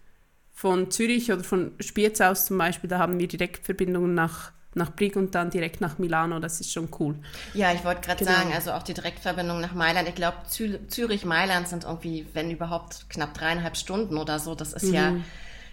von 0.50 0.90
Zürich 0.90 1.30
oder 1.30 1.44
von 1.44 1.72
Spiez 1.78 2.22
aus 2.22 2.46
zum 2.46 2.56
Beispiel, 2.56 2.88
da 2.88 3.00
haben 3.00 3.18
wir 3.18 3.28
Direktverbindungen 3.28 4.14
nach 4.14 4.54
nach 4.76 4.92
Brig 4.92 5.16
und 5.16 5.34
dann 5.34 5.50
direkt 5.50 5.80
nach 5.80 5.98
Milano. 5.98 6.38
Das 6.38 6.60
ist 6.60 6.72
schon 6.72 6.88
cool. 6.98 7.16
Ja, 7.54 7.72
ich 7.72 7.84
wollte 7.84 8.02
gerade 8.02 8.24
genau. 8.24 8.36
sagen, 8.36 8.52
also 8.52 8.72
auch 8.72 8.82
die 8.82 8.94
Direktverbindung 8.94 9.60
nach 9.60 9.74
Mailand. 9.74 10.08
Ich 10.08 10.14
glaube, 10.14 10.36
Zürich-Mailand 10.48 11.68
sind 11.68 11.84
irgendwie, 11.84 12.26
wenn 12.32 12.50
überhaupt, 12.50 13.08
knapp 13.10 13.34
dreieinhalb 13.34 13.76
Stunden 13.76 14.16
oder 14.16 14.38
so. 14.38 14.54
Das 14.54 14.72
ist 14.72 14.84
mhm. 14.84 14.94
ja 14.94 15.12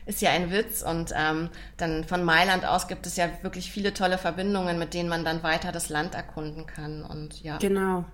ist 0.06 0.22
ja 0.22 0.32
ein 0.32 0.52
Witz. 0.52 0.82
Und 0.82 1.14
ähm, 1.16 1.50
dann 1.78 2.04
von 2.04 2.24
Mailand 2.24 2.66
aus 2.66 2.88
gibt 2.88 3.06
es 3.06 3.18
ja 3.18 3.30
wirklich 3.42 3.72
viele 3.72 3.94
tolle 3.94 4.18
Verbindungen, 4.18 4.80
mit 4.80 4.94
denen 4.94 5.10
man 5.10 5.24
dann 5.24 5.44
weiter 5.44 5.72
das 5.72 5.90
Land 5.90 6.16
erkunden 6.16 6.66
kann. 6.66 7.04
Und 7.04 7.42
ja. 7.44 7.58
Genau. 7.58 8.06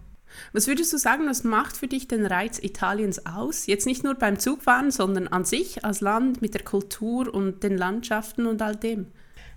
Was 0.52 0.68
würdest 0.68 0.92
du 0.92 0.98
sagen, 0.98 1.28
was 1.28 1.44
macht 1.44 1.78
für 1.78 1.88
dich 1.88 2.08
den 2.08 2.26
Reiz 2.26 2.60
Italiens 2.60 3.26
aus? 3.26 3.66
Jetzt 3.66 3.86
nicht 3.86 4.04
nur 4.04 4.16
beim 4.16 4.40
Zugfahren, 4.40 4.92
sondern 4.92 5.28
an 5.30 5.46
sich 5.46 5.86
als 5.86 6.02
Land 6.02 6.42
mit 6.42 6.54
der 6.54 6.64
Kultur 6.64 7.34
und 7.34 7.64
den 7.64 7.78
Landschaften 7.78 8.46
und 8.46 8.62
all 8.62 8.76
dem? 8.76 9.08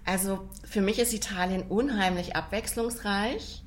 Also 0.04 0.48
für 0.64 0.80
mich 0.80 0.98
ist 0.98 1.12
Italien 1.12 1.62
unheimlich 1.62 2.36
abwechslungsreich. 2.36 3.62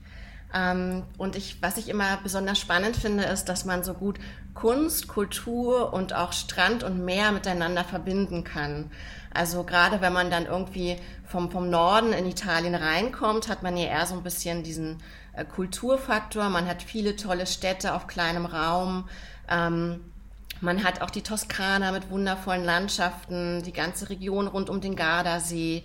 Ähm, 0.54 1.04
und 1.18 1.36
ich, 1.36 1.62
was 1.62 1.78
ich 1.78 1.90
immer 1.90 2.18
besonders 2.22 2.60
spannend 2.60 2.96
finde, 2.96 3.24
ist, 3.24 3.46
dass 3.46 3.66
man 3.66 3.84
so 3.84 3.94
gut 3.94 4.20
Kunst, 4.54 5.08
Kultur 5.08 5.94
und 5.94 6.14
auch 6.14 6.32
Strand 6.32 6.84
und 6.84 7.04
Meer 7.04 7.32
miteinander 7.32 7.84
verbinden 7.84 8.44
kann. 8.44 8.92
Also 9.34 9.64
gerade 9.64 10.00
wenn 10.02 10.14
man 10.14 10.30
dann 10.30 10.46
irgendwie 10.46 10.98
vom, 11.26 11.50
vom 11.50 11.70
Norden 11.72 12.14
in 12.14 12.28
Italien 12.28 12.76
reinkommt, 12.76 13.48
hat 13.48 13.64
man 13.64 13.76
ja 13.78 13.86
eher 13.86 14.06
so 14.06 14.14
ein 14.14 14.22
bisschen 14.24 14.62
diesen 14.62 15.02
äh, 15.34 15.44
Kulturfaktor. 15.44 16.50
Man 16.50 16.68
hat 16.68 16.84
viele 16.84 17.16
tolle 17.16 17.48
Städte 17.48 17.96
auf 17.96 18.06
kleinem 18.06 18.46
Raum. 18.46 19.10
Ähm, 19.50 20.02
Man 20.62 20.84
hat 20.84 21.02
auch 21.02 21.10
die 21.10 21.24
Toskana 21.24 21.92
mit 21.92 22.10
wundervollen 22.10 22.64
Landschaften, 22.64 23.64
die 23.64 23.74
ganze 23.74 24.10
Region 24.10 24.48
rund 24.48 24.70
um 24.70 24.80
den 24.80 24.96
Gardasee, 24.96 25.84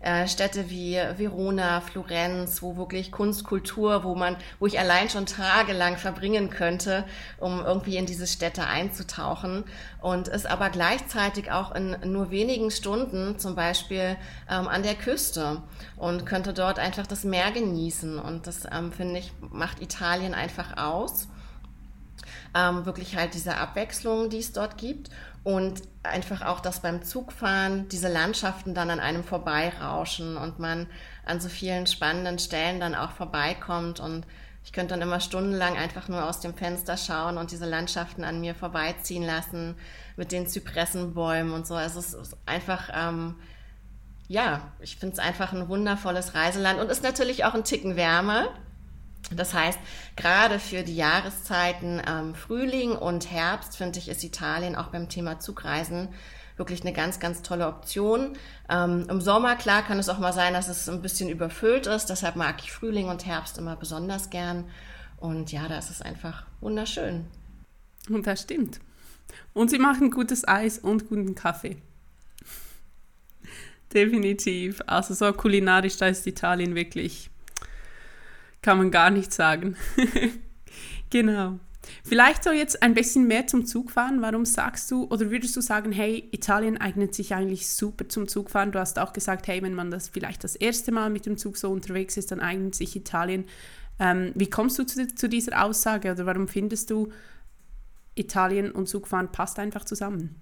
äh, 0.00 0.26
Städte 0.28 0.70
wie 0.70 0.94
Verona, 1.16 1.80
Florenz, 1.80 2.62
wo 2.62 2.76
wirklich 2.76 3.12
Kunst, 3.12 3.44
Kultur, 3.44 4.04
wo 4.04 4.14
man, 4.14 4.36
wo 4.58 4.66
ich 4.66 4.78
allein 4.78 5.10
schon 5.10 5.26
tagelang 5.26 5.96
verbringen 5.96 6.50
könnte, 6.50 7.04
um 7.38 7.60
irgendwie 7.60 7.96
in 7.96 8.06
diese 8.06 8.26
Städte 8.26 8.66
einzutauchen. 8.66 9.64
Und 10.00 10.28
ist 10.28 10.46
aber 10.46 10.70
gleichzeitig 10.70 11.50
auch 11.50 11.74
in 11.74 11.96
nur 12.04 12.30
wenigen 12.30 12.70
Stunden 12.70 13.38
zum 13.38 13.54
Beispiel 13.54 14.16
ähm, 14.50 14.68
an 14.68 14.82
der 14.82 14.94
Küste. 14.94 15.62
Und 15.96 16.24
könnte 16.26 16.54
dort 16.54 16.78
einfach 16.78 17.06
das 17.06 17.24
Meer 17.24 17.50
genießen. 17.52 18.18
Und 18.18 18.46
das 18.46 18.62
ähm, 18.70 18.92
finde 18.92 19.20
ich 19.20 19.32
macht 19.40 19.82
Italien 19.82 20.34
einfach 20.34 20.76
aus. 20.76 21.28
Ähm, 22.54 22.84
wirklich 22.84 23.16
halt 23.16 23.34
diese 23.34 23.56
Abwechslung, 23.56 24.28
die 24.28 24.38
es 24.38 24.52
dort 24.52 24.76
gibt 24.76 25.10
und 25.44 25.82
einfach 26.02 26.42
auch, 26.42 26.60
dass 26.60 26.80
beim 26.80 27.02
Zugfahren 27.02 27.88
diese 27.88 28.08
Landschaften 28.08 28.74
dann 28.74 28.90
an 28.90 29.00
einem 29.00 29.24
vorbeirauschen 29.24 30.36
und 30.36 30.58
man 30.58 30.86
an 31.24 31.40
so 31.40 31.48
vielen 31.48 31.86
spannenden 31.86 32.38
Stellen 32.38 32.80
dann 32.80 32.94
auch 32.94 33.12
vorbeikommt 33.12 34.00
und 34.00 34.26
ich 34.64 34.72
könnte 34.72 34.94
dann 34.94 35.02
immer 35.02 35.20
stundenlang 35.20 35.76
einfach 35.76 36.08
nur 36.08 36.24
aus 36.24 36.40
dem 36.40 36.54
Fenster 36.54 36.96
schauen 36.96 37.38
und 37.38 37.50
diese 37.50 37.66
Landschaften 37.66 38.24
an 38.24 38.40
mir 38.40 38.54
vorbeiziehen 38.54 39.22
lassen 39.22 39.74
mit 40.16 40.32
den 40.32 40.46
Zypressenbäumen 40.46 41.52
und 41.52 41.66
so. 41.66 41.74
Also 41.74 41.98
es 41.98 42.12
ist 42.12 42.36
einfach, 42.44 42.90
ähm, 42.94 43.36
ja, 44.28 44.70
ich 44.80 44.96
finde 44.96 45.14
es 45.14 45.18
einfach 45.18 45.52
ein 45.52 45.68
wundervolles 45.68 46.34
Reiseland 46.34 46.78
und 46.78 46.90
ist 46.90 47.02
natürlich 47.02 47.44
auch 47.44 47.54
ein 47.54 47.64
Ticken 47.64 47.96
wärmer. 47.96 48.48
Das 49.34 49.54
heißt, 49.54 49.78
gerade 50.16 50.58
für 50.58 50.82
die 50.82 50.96
Jahreszeiten 50.96 52.02
ähm, 52.06 52.34
Frühling 52.34 52.92
und 52.92 53.30
Herbst, 53.30 53.76
finde 53.76 53.98
ich, 53.98 54.08
ist 54.08 54.24
Italien 54.24 54.74
auch 54.74 54.88
beim 54.88 55.08
Thema 55.08 55.38
Zugreisen 55.38 56.08
wirklich 56.56 56.82
eine 56.82 56.92
ganz, 56.92 57.18
ganz 57.20 57.42
tolle 57.42 57.66
Option. 57.66 58.36
Ähm, 58.68 59.06
Im 59.08 59.20
Sommer, 59.20 59.56
klar, 59.56 59.82
kann 59.82 59.98
es 59.98 60.08
auch 60.08 60.18
mal 60.18 60.32
sein, 60.32 60.52
dass 60.52 60.68
es 60.68 60.88
ein 60.88 61.02
bisschen 61.02 61.30
überfüllt 61.30 61.86
ist. 61.86 62.06
Deshalb 62.06 62.36
mag 62.36 62.56
ich 62.62 62.70
Frühling 62.70 63.08
und 63.08 63.24
Herbst 63.24 63.56
immer 63.56 63.76
besonders 63.76 64.30
gern. 64.30 64.66
Und 65.16 65.52
ja, 65.52 65.68
da 65.68 65.78
ist 65.78 65.90
es 65.90 66.02
einfach 66.02 66.44
wunderschön. 66.60 67.26
Und 68.08 68.26
das 68.26 68.42
stimmt. 68.42 68.80
Und 69.54 69.70
sie 69.70 69.78
machen 69.78 70.10
gutes 70.10 70.46
Eis 70.46 70.78
und 70.78 71.08
guten 71.08 71.34
Kaffee. 71.34 71.76
Definitiv. 73.92 74.82
Also 74.86 75.14
so 75.14 75.32
kulinarisch, 75.32 75.96
da 75.96 76.08
ist 76.08 76.26
Italien 76.26 76.74
wirklich 76.74 77.29
kann 78.62 78.78
man 78.78 78.90
gar 78.90 79.10
nicht 79.10 79.32
sagen. 79.32 79.76
genau. 81.10 81.58
Vielleicht 82.04 82.44
so 82.44 82.50
jetzt 82.50 82.82
ein 82.82 82.94
bisschen 82.94 83.26
mehr 83.26 83.46
zum 83.46 83.66
Zugfahren. 83.66 84.22
Warum 84.22 84.44
sagst 84.44 84.90
du 84.90 85.04
oder 85.04 85.30
würdest 85.30 85.56
du 85.56 85.60
sagen, 85.60 85.92
hey, 85.92 86.28
Italien 86.32 86.78
eignet 86.78 87.14
sich 87.14 87.34
eigentlich 87.34 87.68
super 87.68 88.08
zum 88.08 88.28
Zugfahren? 88.28 88.72
Du 88.72 88.78
hast 88.78 88.98
auch 88.98 89.12
gesagt, 89.12 89.48
hey, 89.48 89.62
wenn 89.62 89.74
man 89.74 89.90
das 89.90 90.08
vielleicht 90.08 90.44
das 90.44 90.56
erste 90.56 90.92
Mal 90.92 91.10
mit 91.10 91.26
dem 91.26 91.36
Zug 91.36 91.56
so 91.56 91.70
unterwegs 91.70 92.16
ist, 92.16 92.30
dann 92.30 92.40
eignet 92.40 92.74
sich 92.74 92.94
Italien. 92.96 93.44
Ähm, 93.98 94.32
wie 94.34 94.48
kommst 94.48 94.78
du 94.78 94.84
zu, 94.84 95.14
zu, 95.14 95.28
dieser 95.28 95.64
Aussage 95.64 96.12
oder 96.12 96.26
warum 96.26 96.48
findest 96.48 96.90
du, 96.90 97.12
Italien 98.14 98.70
und 98.72 98.88
Zugfahren 98.88 99.30
passt 99.30 99.58
einfach 99.58 99.84
zusammen? 99.84 100.40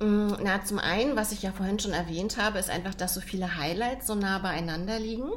Mm, 0.00 0.32
na, 0.42 0.64
zum 0.64 0.78
einen, 0.78 1.16
was 1.16 1.32
ich 1.32 1.42
ja 1.42 1.52
vorhin 1.52 1.78
schon 1.78 1.92
erwähnt 1.92 2.36
habe, 2.36 2.58
ist 2.58 2.70
einfach, 2.70 2.94
dass 2.94 3.14
so 3.14 3.20
viele 3.20 3.56
Highlights 3.56 4.06
so 4.06 4.14
nah 4.14 4.38
beieinander 4.38 4.98
liegen. 4.98 5.30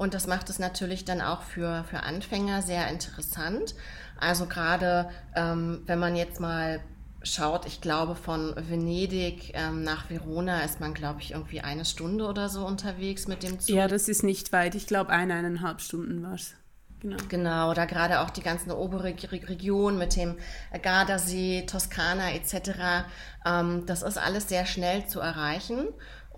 Und 0.00 0.14
das 0.14 0.26
macht 0.26 0.48
es 0.48 0.58
natürlich 0.58 1.04
dann 1.04 1.20
auch 1.20 1.42
für, 1.42 1.84
für 1.84 2.04
Anfänger 2.04 2.62
sehr 2.62 2.88
interessant. 2.88 3.74
Also 4.18 4.46
gerade 4.46 5.10
ähm, 5.36 5.82
wenn 5.84 5.98
man 5.98 6.16
jetzt 6.16 6.40
mal 6.40 6.80
schaut, 7.22 7.66
ich 7.66 7.82
glaube 7.82 8.14
von 8.14 8.54
Venedig 8.56 9.52
ähm, 9.52 9.82
nach 9.82 10.08
Verona 10.08 10.62
ist 10.62 10.80
man, 10.80 10.94
glaube 10.94 11.20
ich, 11.20 11.32
irgendwie 11.32 11.60
eine 11.60 11.84
Stunde 11.84 12.26
oder 12.26 12.48
so 12.48 12.64
unterwegs 12.64 13.28
mit 13.28 13.42
dem 13.42 13.60
Zug. 13.60 13.76
Ja, 13.76 13.88
das 13.88 14.08
ist 14.08 14.22
nicht 14.22 14.54
weit. 14.54 14.74
Ich 14.74 14.86
glaube, 14.86 15.10
eine, 15.10 15.34
eineinhalb 15.34 15.82
Stunden 15.82 16.22
war 16.22 16.32
es. 16.32 16.54
Genau. 17.00 17.16
genau, 17.28 17.74
da 17.74 17.84
gerade 17.84 18.20
auch 18.20 18.30
die 18.30 18.42
ganze 18.42 18.78
obere 18.78 19.14
Region 19.32 19.98
mit 19.98 20.16
dem 20.16 20.36
Gardasee, 20.82 21.66
Toskana 21.66 22.32
etc. 22.32 23.04
Ähm, 23.44 23.84
das 23.84 24.02
ist 24.02 24.16
alles 24.16 24.48
sehr 24.48 24.64
schnell 24.64 25.06
zu 25.06 25.20
erreichen. 25.20 25.88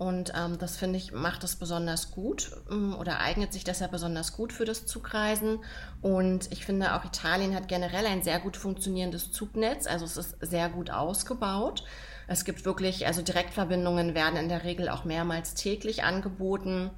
Und 0.03 0.33
ähm, 0.35 0.57
das 0.57 0.75
finde 0.75 0.97
ich, 0.97 1.13
macht 1.13 1.45
es 1.45 1.55
besonders 1.55 2.11
gut 2.11 2.51
ähm, 2.69 2.93
oder 2.93 3.21
eignet 3.21 3.53
sich 3.53 3.63
deshalb 3.63 3.91
besonders 3.91 4.35
gut 4.35 4.51
für 4.51 4.65
das 4.65 4.85
Zugreisen. 4.85 5.59
Und 6.01 6.51
ich 6.51 6.65
finde 6.65 6.93
auch 6.93 7.05
Italien 7.05 7.55
hat 7.55 7.69
generell 7.69 8.05
ein 8.05 8.21
sehr 8.21 8.41
gut 8.41 8.57
funktionierendes 8.57 9.31
Zugnetz. 9.31 9.87
Also 9.87 10.03
es 10.03 10.17
ist 10.17 10.35
sehr 10.41 10.67
gut 10.67 10.89
ausgebaut. 10.89 11.85
Es 12.27 12.43
gibt 12.43 12.65
wirklich, 12.65 13.07
also 13.07 13.21
Direktverbindungen 13.21 14.13
werden 14.13 14.37
in 14.37 14.49
der 14.49 14.65
Regel 14.65 14.89
auch 14.89 15.05
mehrmals 15.05 15.53
täglich 15.53 16.03
angeboten. 16.03 16.91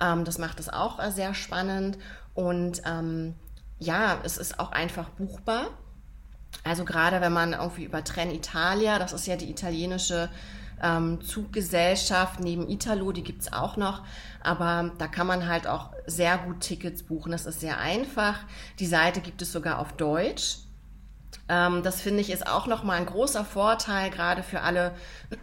Ähm, 0.00 0.24
das 0.24 0.38
macht 0.38 0.58
es 0.58 0.70
auch 0.70 0.98
äh, 1.00 1.10
sehr 1.10 1.34
spannend. 1.34 1.98
Und 2.32 2.80
ähm, 2.86 3.34
ja, 3.78 4.18
es 4.24 4.38
ist 4.38 4.58
auch 4.58 4.72
einfach 4.72 5.10
buchbar. 5.10 5.66
Also 6.64 6.86
gerade 6.86 7.20
wenn 7.20 7.34
man 7.34 7.52
irgendwie 7.52 7.84
über 7.84 8.02
Trenitalia, 8.02 8.98
das 8.98 9.12
ist 9.12 9.26
ja 9.26 9.36
die 9.36 9.50
italienische 9.50 10.30
ähm, 10.82 11.20
Zuggesellschaft 11.20 12.40
neben 12.40 12.68
Italo, 12.68 13.12
die 13.12 13.22
gibt 13.22 13.42
es 13.42 13.52
auch 13.52 13.76
noch. 13.76 14.02
Aber 14.42 14.92
da 14.98 15.06
kann 15.06 15.26
man 15.26 15.46
halt 15.46 15.66
auch 15.66 15.90
sehr 16.06 16.38
gut 16.38 16.60
Tickets 16.60 17.02
buchen. 17.02 17.32
Das 17.32 17.46
ist 17.46 17.60
sehr 17.60 17.78
einfach. 17.78 18.38
Die 18.78 18.86
Seite 18.86 19.20
gibt 19.20 19.42
es 19.42 19.52
sogar 19.52 19.78
auf 19.78 19.92
Deutsch. 19.92 20.58
Ähm, 21.50 21.82
das 21.82 22.00
finde 22.00 22.20
ich 22.20 22.30
ist 22.30 22.46
auch 22.46 22.68
nochmal 22.68 22.98
ein 22.98 23.06
großer 23.06 23.44
Vorteil, 23.44 24.10
gerade 24.10 24.44
für 24.44 24.60
alle 24.60 24.94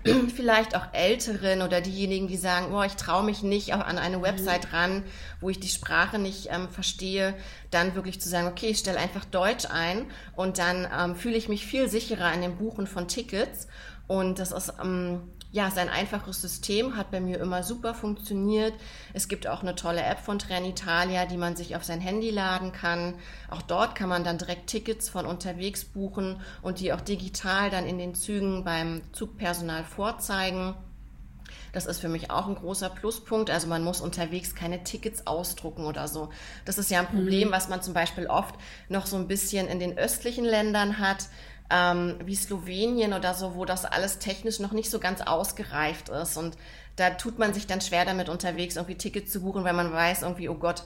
vielleicht 0.36 0.76
auch 0.76 0.94
Älteren 0.94 1.62
oder 1.62 1.82
diejenigen, 1.82 2.28
die 2.28 2.38
sagen, 2.38 2.74
oh, 2.74 2.82
ich 2.82 2.94
traue 2.94 3.24
mich 3.24 3.44
nicht 3.44 3.74
an 3.74 3.98
eine 3.98 4.22
Website 4.22 4.72
mhm. 4.72 4.76
ran, 4.76 5.04
wo 5.42 5.50
ich 5.50 5.60
die 5.60 5.68
Sprache 5.68 6.18
nicht 6.18 6.48
ähm, 6.50 6.70
verstehe, 6.70 7.34
dann 7.72 7.94
wirklich 7.96 8.22
zu 8.22 8.30
sagen, 8.30 8.48
okay, 8.48 8.68
ich 8.68 8.80
stelle 8.80 9.00
einfach 9.00 9.26
Deutsch 9.26 9.66
ein 9.70 10.06
und 10.36 10.60
dann 10.60 10.88
ähm, 10.98 11.16
fühle 11.18 11.36
ich 11.36 11.50
mich 11.50 11.66
viel 11.66 11.90
sicherer 11.90 12.28
an 12.28 12.42
dem 12.42 12.58
Buchen 12.58 12.88
von 12.88 13.10
Tickets 13.10 13.68
und 14.08 14.40
das 14.40 14.52
ist 14.52 14.74
ähm, 14.82 15.22
ja, 15.52 15.68
ist 15.68 15.78
ein 15.78 15.90
einfaches 15.90 16.42
System, 16.42 16.98
hat 16.98 17.10
bei 17.10 17.22
mir 17.22 17.40
immer 17.40 17.64
super 17.64 17.94
funktioniert. 17.94 18.74
Es 19.14 19.28
gibt 19.28 19.48
auch 19.48 19.62
eine 19.62 19.76
tolle 19.76 20.04
App 20.04 20.20
von 20.20 20.40
Trenitalia, 20.40 21.26
die 21.26 21.38
man 21.38 21.56
sich 21.56 21.76
auf 21.76 21.84
sein 21.84 22.02
Handy 22.02 22.30
laden 22.30 22.74
kann. 22.74 23.16
Auch 23.50 23.62
dort 23.62 23.96
kann 23.96 24.10
man 24.10 24.24
dann 24.24 24.38
direkt 24.38 24.68
Tickets 24.68 25.10
von 25.10 25.26
unterwegs 25.26 25.86
buchen 25.86 26.42
und 26.62 26.80
die 26.80 26.92
auch 26.92 27.02
digital 27.02 27.70
dann 27.70 27.88
in 27.88 27.98
den 27.98 28.14
Zügen 28.14 28.66
beim 28.66 29.02
Zugpersonal 29.14 29.86
vorzeigen. 29.86 30.76
Das 31.72 31.86
ist 31.86 32.00
für 32.00 32.10
mich 32.10 32.30
auch 32.30 32.48
ein 32.48 32.56
großer 32.56 32.90
Pluspunkt. 32.90 33.50
Also 33.50 33.68
man 33.68 33.84
muss 33.84 34.02
unterwegs 34.02 34.54
keine 34.54 34.84
Tickets 34.84 35.28
ausdrucken 35.28 35.86
oder 35.86 36.08
so. 36.08 36.30
Das 36.66 36.78
ist 36.78 36.92
ja 36.92 37.00
ein 37.00 37.08
Problem, 37.08 37.50
mhm. 37.50 37.52
was 37.54 37.70
man 37.70 37.82
zum 37.82 37.94
Beispiel 37.94 38.28
oft 38.28 38.56
noch 38.90 39.06
so 39.06 39.16
ein 39.16 39.28
bisschen 39.28 39.68
in 39.68 39.80
den 39.80 39.98
östlichen 39.98 40.44
Ländern 40.46 41.00
hat 41.00 41.30
ähm, 41.70 42.16
wie 42.24 42.36
Slowenien 42.36 43.14
oder 43.14 43.34
so, 43.34 43.56
wo 43.56 43.66
das 43.66 43.86
alles 43.86 44.20
technisch 44.20 44.60
noch 44.60 44.72
nicht 44.72 44.90
so 44.90 45.00
ganz 45.00 45.22
ausgereift 45.22 46.10
ist. 46.10 46.38
Und 46.38 46.58
da 46.96 47.12
tut 47.12 47.40
man 47.40 47.54
sich 47.54 47.68
dann 47.68 47.82
schwer 47.82 48.06
damit 48.06 48.30
unterwegs, 48.30 48.76
irgendwie 48.76 48.96
Tickets 48.96 49.32
zu 49.32 49.42
buchen, 49.42 49.64
weil 49.64 49.74
man 49.74 49.92
weiß 49.92 50.24
irgendwie, 50.24 50.50
oh 50.50 50.56
Gott, 50.56 50.84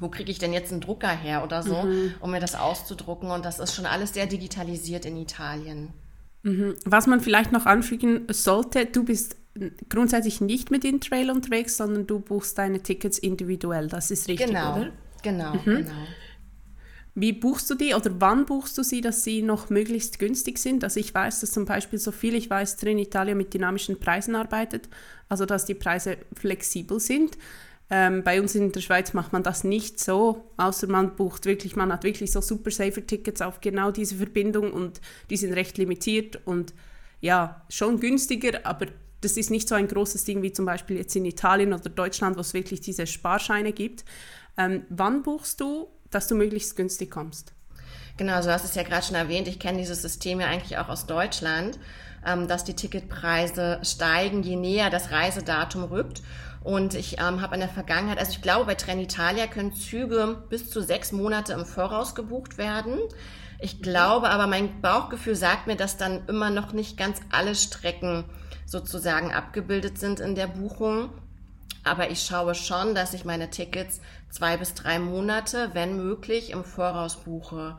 wo 0.00 0.08
kriege 0.08 0.30
ich 0.30 0.38
denn 0.38 0.52
jetzt 0.52 0.72
einen 0.72 0.80
Drucker 0.80 1.08
her 1.08 1.44
oder 1.44 1.62
so, 1.62 1.82
mhm. 1.82 2.14
um 2.20 2.30
mir 2.30 2.40
das 2.40 2.54
auszudrucken. 2.54 3.30
Und 3.30 3.44
das 3.44 3.58
ist 3.58 3.74
schon 3.74 3.86
alles 3.86 4.14
sehr 4.14 4.26
digitalisiert 4.26 5.04
in 5.04 5.16
Italien. 5.16 5.92
Mhm. 6.42 6.76
Was 6.84 7.06
man 7.06 7.20
vielleicht 7.20 7.52
noch 7.52 7.66
anfügen 7.66 8.26
sollte, 8.30 8.86
du 8.86 9.04
bist 9.04 9.36
grundsätzlich 9.88 10.40
nicht 10.40 10.70
mit 10.70 10.84
Intrail 10.84 11.30
unterwegs, 11.30 11.76
sondern 11.76 12.06
du 12.06 12.20
buchst 12.20 12.58
deine 12.58 12.82
Tickets 12.82 13.18
individuell. 13.18 13.88
Das 13.88 14.10
ist 14.10 14.28
richtig, 14.28 14.46
genau. 14.46 14.76
oder? 14.76 14.90
Genau, 15.22 15.54
mhm. 15.54 15.64
genau. 15.64 16.06
Wie 17.20 17.32
buchst 17.32 17.68
du 17.68 17.74
die 17.74 17.94
oder 17.94 18.12
wann 18.20 18.46
buchst 18.46 18.78
du 18.78 18.84
sie, 18.84 19.00
dass 19.00 19.24
sie 19.24 19.42
noch 19.42 19.70
möglichst 19.70 20.20
günstig 20.20 20.56
sind? 20.58 20.84
Also 20.84 21.00
ich 21.00 21.12
weiß, 21.12 21.40
dass 21.40 21.50
zum 21.50 21.64
Beispiel 21.64 21.98
so 21.98 22.12
viel 22.12 22.36
ich 22.36 22.48
weiß, 22.48 22.76
drin 22.76 22.96
Italien 22.96 23.36
mit 23.36 23.52
dynamischen 23.52 23.98
Preisen 23.98 24.36
arbeitet, 24.36 24.88
also 25.28 25.44
dass 25.44 25.64
die 25.64 25.74
Preise 25.74 26.18
flexibel 26.32 27.00
sind. 27.00 27.36
Ähm, 27.90 28.22
bei 28.22 28.40
uns 28.40 28.54
in 28.54 28.70
der 28.70 28.80
Schweiz 28.80 29.14
macht 29.14 29.32
man 29.32 29.42
das 29.42 29.64
nicht 29.64 29.98
so, 29.98 30.44
außer 30.58 30.86
man 30.86 31.16
bucht 31.16 31.44
wirklich, 31.44 31.74
man 31.74 31.92
hat 31.92 32.04
wirklich 32.04 32.30
so 32.30 32.40
super 32.40 32.70
safer 32.70 33.04
Tickets 33.04 33.42
auf 33.42 33.60
genau 33.60 33.90
diese 33.90 34.14
Verbindung 34.14 34.72
und 34.72 35.00
die 35.28 35.38
sind 35.38 35.54
recht 35.54 35.76
limitiert 35.76 36.38
und 36.44 36.72
ja, 37.20 37.64
schon 37.68 37.98
günstiger, 37.98 38.60
aber 38.64 38.86
das 39.22 39.36
ist 39.36 39.50
nicht 39.50 39.68
so 39.68 39.74
ein 39.74 39.88
großes 39.88 40.24
Ding 40.24 40.42
wie 40.42 40.52
zum 40.52 40.66
Beispiel 40.66 40.98
jetzt 40.98 41.16
in 41.16 41.24
Italien 41.24 41.72
oder 41.72 41.90
Deutschland, 41.90 42.36
wo 42.36 42.42
es 42.42 42.54
wirklich 42.54 42.80
diese 42.80 43.08
Sparscheine 43.08 43.72
gibt. 43.72 44.04
Ähm, 44.56 44.84
wann 44.88 45.22
buchst 45.22 45.60
du 45.60 45.88
dass 46.10 46.28
du 46.28 46.34
möglichst 46.34 46.76
günstig 46.76 47.10
kommst. 47.10 47.52
Genau, 48.16 48.42
so 48.42 48.50
hast 48.50 48.64
es 48.64 48.74
ja 48.74 48.82
gerade 48.82 49.06
schon 49.06 49.14
erwähnt. 49.14 49.46
Ich 49.46 49.60
kenne 49.60 49.78
dieses 49.78 50.02
System 50.02 50.40
ja 50.40 50.48
eigentlich 50.48 50.76
auch 50.78 50.88
aus 50.88 51.06
Deutschland, 51.06 51.78
ähm, 52.26 52.48
dass 52.48 52.64
die 52.64 52.74
Ticketpreise 52.74 53.78
steigen, 53.82 54.42
je 54.42 54.56
näher 54.56 54.90
das 54.90 55.12
Reisedatum 55.12 55.84
rückt. 55.84 56.22
Und 56.64 56.94
ich 56.94 57.20
ähm, 57.20 57.40
habe 57.40 57.54
in 57.54 57.60
der 57.60 57.68
Vergangenheit, 57.68 58.18
also 58.18 58.32
ich 58.32 58.42
glaube, 58.42 58.66
bei 58.66 58.74
Trenitalia 58.74 59.46
können 59.46 59.72
Züge 59.72 60.42
bis 60.48 60.68
zu 60.68 60.82
sechs 60.82 61.12
Monate 61.12 61.52
im 61.52 61.64
Voraus 61.64 62.14
gebucht 62.16 62.58
werden. 62.58 62.98
Ich 63.60 63.82
glaube 63.82 64.30
aber, 64.30 64.46
mein 64.46 64.80
Bauchgefühl 64.80 65.34
sagt 65.34 65.66
mir, 65.66 65.76
dass 65.76 65.96
dann 65.96 66.26
immer 66.26 66.50
noch 66.50 66.72
nicht 66.72 66.96
ganz 66.96 67.20
alle 67.30 67.54
Strecken 67.54 68.24
sozusagen 68.66 69.32
abgebildet 69.32 69.98
sind 69.98 70.20
in 70.20 70.34
der 70.34 70.46
Buchung. 70.46 71.10
Aber 71.84 72.10
ich 72.10 72.22
schaue 72.22 72.54
schon, 72.54 72.94
dass 72.94 73.14
ich 73.14 73.24
meine 73.24 73.50
Tickets 73.50 74.00
zwei 74.30 74.56
bis 74.56 74.74
drei 74.74 74.98
Monate, 74.98 75.70
wenn 75.72 75.96
möglich, 75.96 76.50
im 76.50 76.64
Voraus 76.64 77.16
buche. 77.16 77.78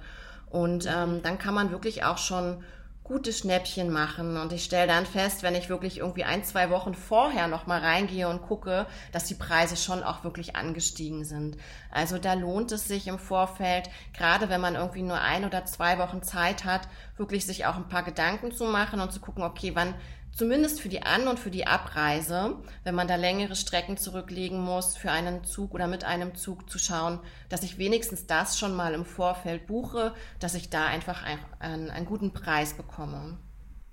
Und 0.49 0.87
ähm, 0.87 1.21
dann 1.21 1.37
kann 1.37 1.53
man 1.53 1.71
wirklich 1.71 2.03
auch 2.03 2.17
schon 2.17 2.63
gute 3.09 3.33
Schnäppchen 3.33 3.89
machen. 3.91 4.37
Und 4.37 4.53
ich 4.53 4.63
stelle 4.63 4.85
dann 4.85 5.05
fest, 5.05 5.41
wenn 5.41 5.55
ich 5.55 5.67
wirklich 5.67 5.97
irgendwie 5.97 6.25
ein, 6.25 6.43
zwei 6.43 6.69
Wochen 6.69 6.93
vorher 6.93 7.47
nochmal 7.47 7.81
reingehe 7.81 8.29
und 8.29 8.43
gucke, 8.43 8.85
dass 9.11 9.25
die 9.25 9.33
Preise 9.33 9.75
schon 9.77 10.03
auch 10.03 10.23
wirklich 10.23 10.55
angestiegen 10.55 11.25
sind. 11.25 11.57
Also 11.89 12.19
da 12.19 12.33
lohnt 12.33 12.71
es 12.71 12.87
sich 12.87 13.07
im 13.07 13.17
Vorfeld, 13.17 13.89
gerade 14.13 14.49
wenn 14.49 14.61
man 14.61 14.75
irgendwie 14.75 15.01
nur 15.01 15.19
ein 15.19 15.43
oder 15.43 15.65
zwei 15.65 15.97
Wochen 15.97 16.21
Zeit 16.21 16.65
hat, 16.65 16.87
wirklich 17.17 17.47
sich 17.47 17.65
auch 17.65 17.77
ein 17.77 17.89
paar 17.89 18.03
Gedanken 18.03 18.51
zu 18.51 18.65
machen 18.65 18.99
und 18.99 19.11
zu 19.11 19.19
gucken, 19.19 19.43
okay, 19.43 19.71
wann 19.73 19.95
zumindest 20.39 20.79
für 20.79 20.87
die 20.87 21.03
An- 21.03 21.27
und 21.27 21.37
für 21.37 21.51
die 21.51 21.67
Abreise, 21.67 22.55
wenn 22.85 22.95
man 22.95 23.09
da 23.09 23.17
längere 23.17 23.57
Strecken 23.57 23.97
zurücklegen 23.97 24.57
muss, 24.57 24.95
für 24.95 25.11
einen 25.11 25.43
Zug 25.43 25.73
oder 25.73 25.85
mit 25.87 26.05
einem 26.05 26.33
Zug 26.33 26.69
zu 26.69 26.79
schauen, 26.79 27.19
dass 27.49 27.61
ich 27.63 27.77
wenigstens 27.77 28.25
das 28.25 28.57
schon 28.57 28.73
mal 28.73 28.93
im 28.93 29.03
Vorfeld 29.03 29.67
buche, 29.67 30.13
dass 30.39 30.55
ich 30.55 30.69
da 30.69 30.85
einfach 30.85 31.25
einen, 31.59 31.89
einen 31.89 32.05
guten 32.05 32.31
Preis 32.31 32.73
bekomme. 32.73 33.37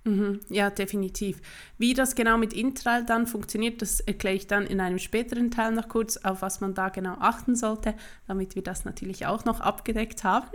Mhm, 0.05 0.39
ja, 0.49 0.71
definitiv. 0.71 1.43
Wie 1.79 1.95
das 1.95 2.15
genau 2.15 2.39
mit 2.39 2.53
Intrail 2.53 3.05
dann 3.05 3.27
funktioniert, 3.27 3.83
das 3.83 3.99
erkläre 3.99 4.37
ich 4.37 4.47
dann 4.47 4.67
in 4.67 4.81
einem 4.81 5.01
späteren 5.01 5.51
Teil 5.51 5.73
noch 5.73 5.89
kurz, 5.89 6.17
auf 6.19 6.43
was 6.43 6.61
man 6.61 6.75
da 6.75 6.91
genau 6.91 7.17
achten 7.19 7.57
sollte, 7.57 7.95
damit 8.29 8.55
wir 8.55 8.63
das 8.63 8.85
natürlich 8.85 9.27
auch 9.27 9.45
noch 9.45 9.61
abgedeckt 9.61 10.23
haben. 10.23 10.47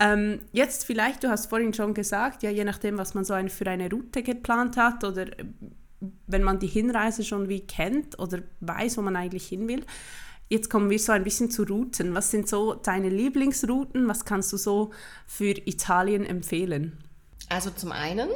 Ähm, 0.00 0.40
jetzt 0.52 0.86
vielleicht, 0.86 1.22
du 1.22 1.28
hast 1.28 1.46
vorhin 1.46 1.74
schon 1.74 1.92
gesagt, 1.92 2.42
ja, 2.42 2.50
je 2.50 2.64
nachdem, 2.64 2.96
was 2.96 3.12
man 3.12 3.24
so 3.24 3.34
eine, 3.34 3.50
für 3.50 3.66
eine 3.66 3.90
Route 3.90 4.22
geplant 4.22 4.78
hat 4.78 5.04
oder 5.04 5.26
äh, 5.38 5.44
wenn 6.26 6.42
man 6.42 6.58
die 6.58 6.66
Hinreise 6.66 7.22
schon 7.22 7.50
wie 7.50 7.60
kennt 7.60 8.18
oder 8.18 8.40
weiß, 8.60 8.96
wo 8.96 9.02
man 9.02 9.14
eigentlich 9.14 9.46
hin 9.46 9.68
will. 9.68 9.84
Jetzt 10.48 10.70
kommen 10.70 10.88
wir 10.88 10.98
so 10.98 11.12
ein 11.12 11.22
bisschen 11.22 11.50
zu 11.50 11.64
Routen. 11.64 12.14
Was 12.14 12.30
sind 12.30 12.48
so 12.48 12.74
deine 12.74 13.10
Lieblingsrouten? 13.10 14.08
Was 14.08 14.24
kannst 14.24 14.52
du 14.52 14.56
so 14.56 14.90
für 15.26 15.54
Italien 15.66 16.24
empfehlen? 16.24 16.98
Also 17.50 17.70
zum 17.70 17.92
einen 17.92 18.30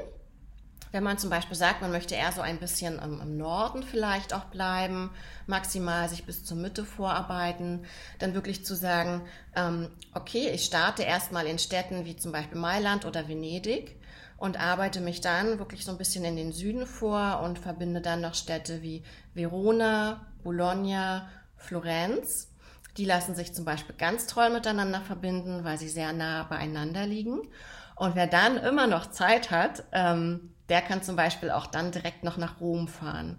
wenn 0.94 1.02
man 1.02 1.18
zum 1.18 1.28
Beispiel 1.28 1.56
sagt, 1.56 1.82
man 1.82 1.90
möchte 1.90 2.14
eher 2.14 2.30
so 2.30 2.40
ein 2.40 2.58
bisschen 2.58 3.00
im, 3.00 3.20
im, 3.20 3.36
Norden 3.36 3.82
vielleicht 3.82 4.32
auch 4.32 4.44
bleiben, 4.44 5.10
maximal 5.48 6.08
sich 6.08 6.24
bis 6.24 6.44
zur 6.44 6.56
Mitte 6.56 6.84
vorarbeiten, 6.84 7.84
dann 8.20 8.32
wirklich 8.32 8.64
zu 8.64 8.76
sagen, 8.76 9.22
ähm, 9.56 9.88
okay, 10.14 10.50
ich 10.50 10.64
starte 10.64 11.02
erstmal 11.02 11.46
in 11.46 11.58
Städten 11.58 12.04
wie 12.04 12.14
zum 12.14 12.30
Beispiel 12.30 12.60
Mailand 12.60 13.06
oder 13.06 13.26
Venedig 13.26 13.96
und 14.36 14.60
arbeite 14.60 15.00
mich 15.00 15.20
dann 15.20 15.58
wirklich 15.58 15.84
so 15.84 15.90
ein 15.90 15.98
bisschen 15.98 16.24
in 16.24 16.36
den 16.36 16.52
Süden 16.52 16.86
vor 16.86 17.40
und 17.42 17.58
verbinde 17.58 18.00
dann 18.00 18.20
noch 18.20 18.34
Städte 18.34 18.80
wie 18.80 19.02
Verona, 19.34 20.24
Bologna, 20.44 21.28
Florenz. 21.56 22.52
Die 22.98 23.04
lassen 23.04 23.34
sich 23.34 23.52
zum 23.52 23.64
Beispiel 23.64 23.96
ganz 23.96 24.28
toll 24.28 24.48
miteinander 24.50 25.00
verbinden, 25.00 25.64
weil 25.64 25.76
sie 25.76 25.88
sehr 25.88 26.12
nah 26.12 26.44
beieinander 26.44 27.04
liegen. 27.04 27.48
Und 27.96 28.14
wer 28.14 28.28
dann 28.28 28.58
immer 28.58 28.86
noch 28.86 29.10
Zeit 29.10 29.50
hat, 29.50 29.82
ähm, 29.90 30.53
der 30.68 30.80
kann 30.82 31.02
zum 31.02 31.16
Beispiel 31.16 31.50
auch 31.50 31.66
dann 31.66 31.90
direkt 31.90 32.24
noch 32.24 32.36
nach 32.36 32.60
Rom 32.60 32.88
fahren. 32.88 33.38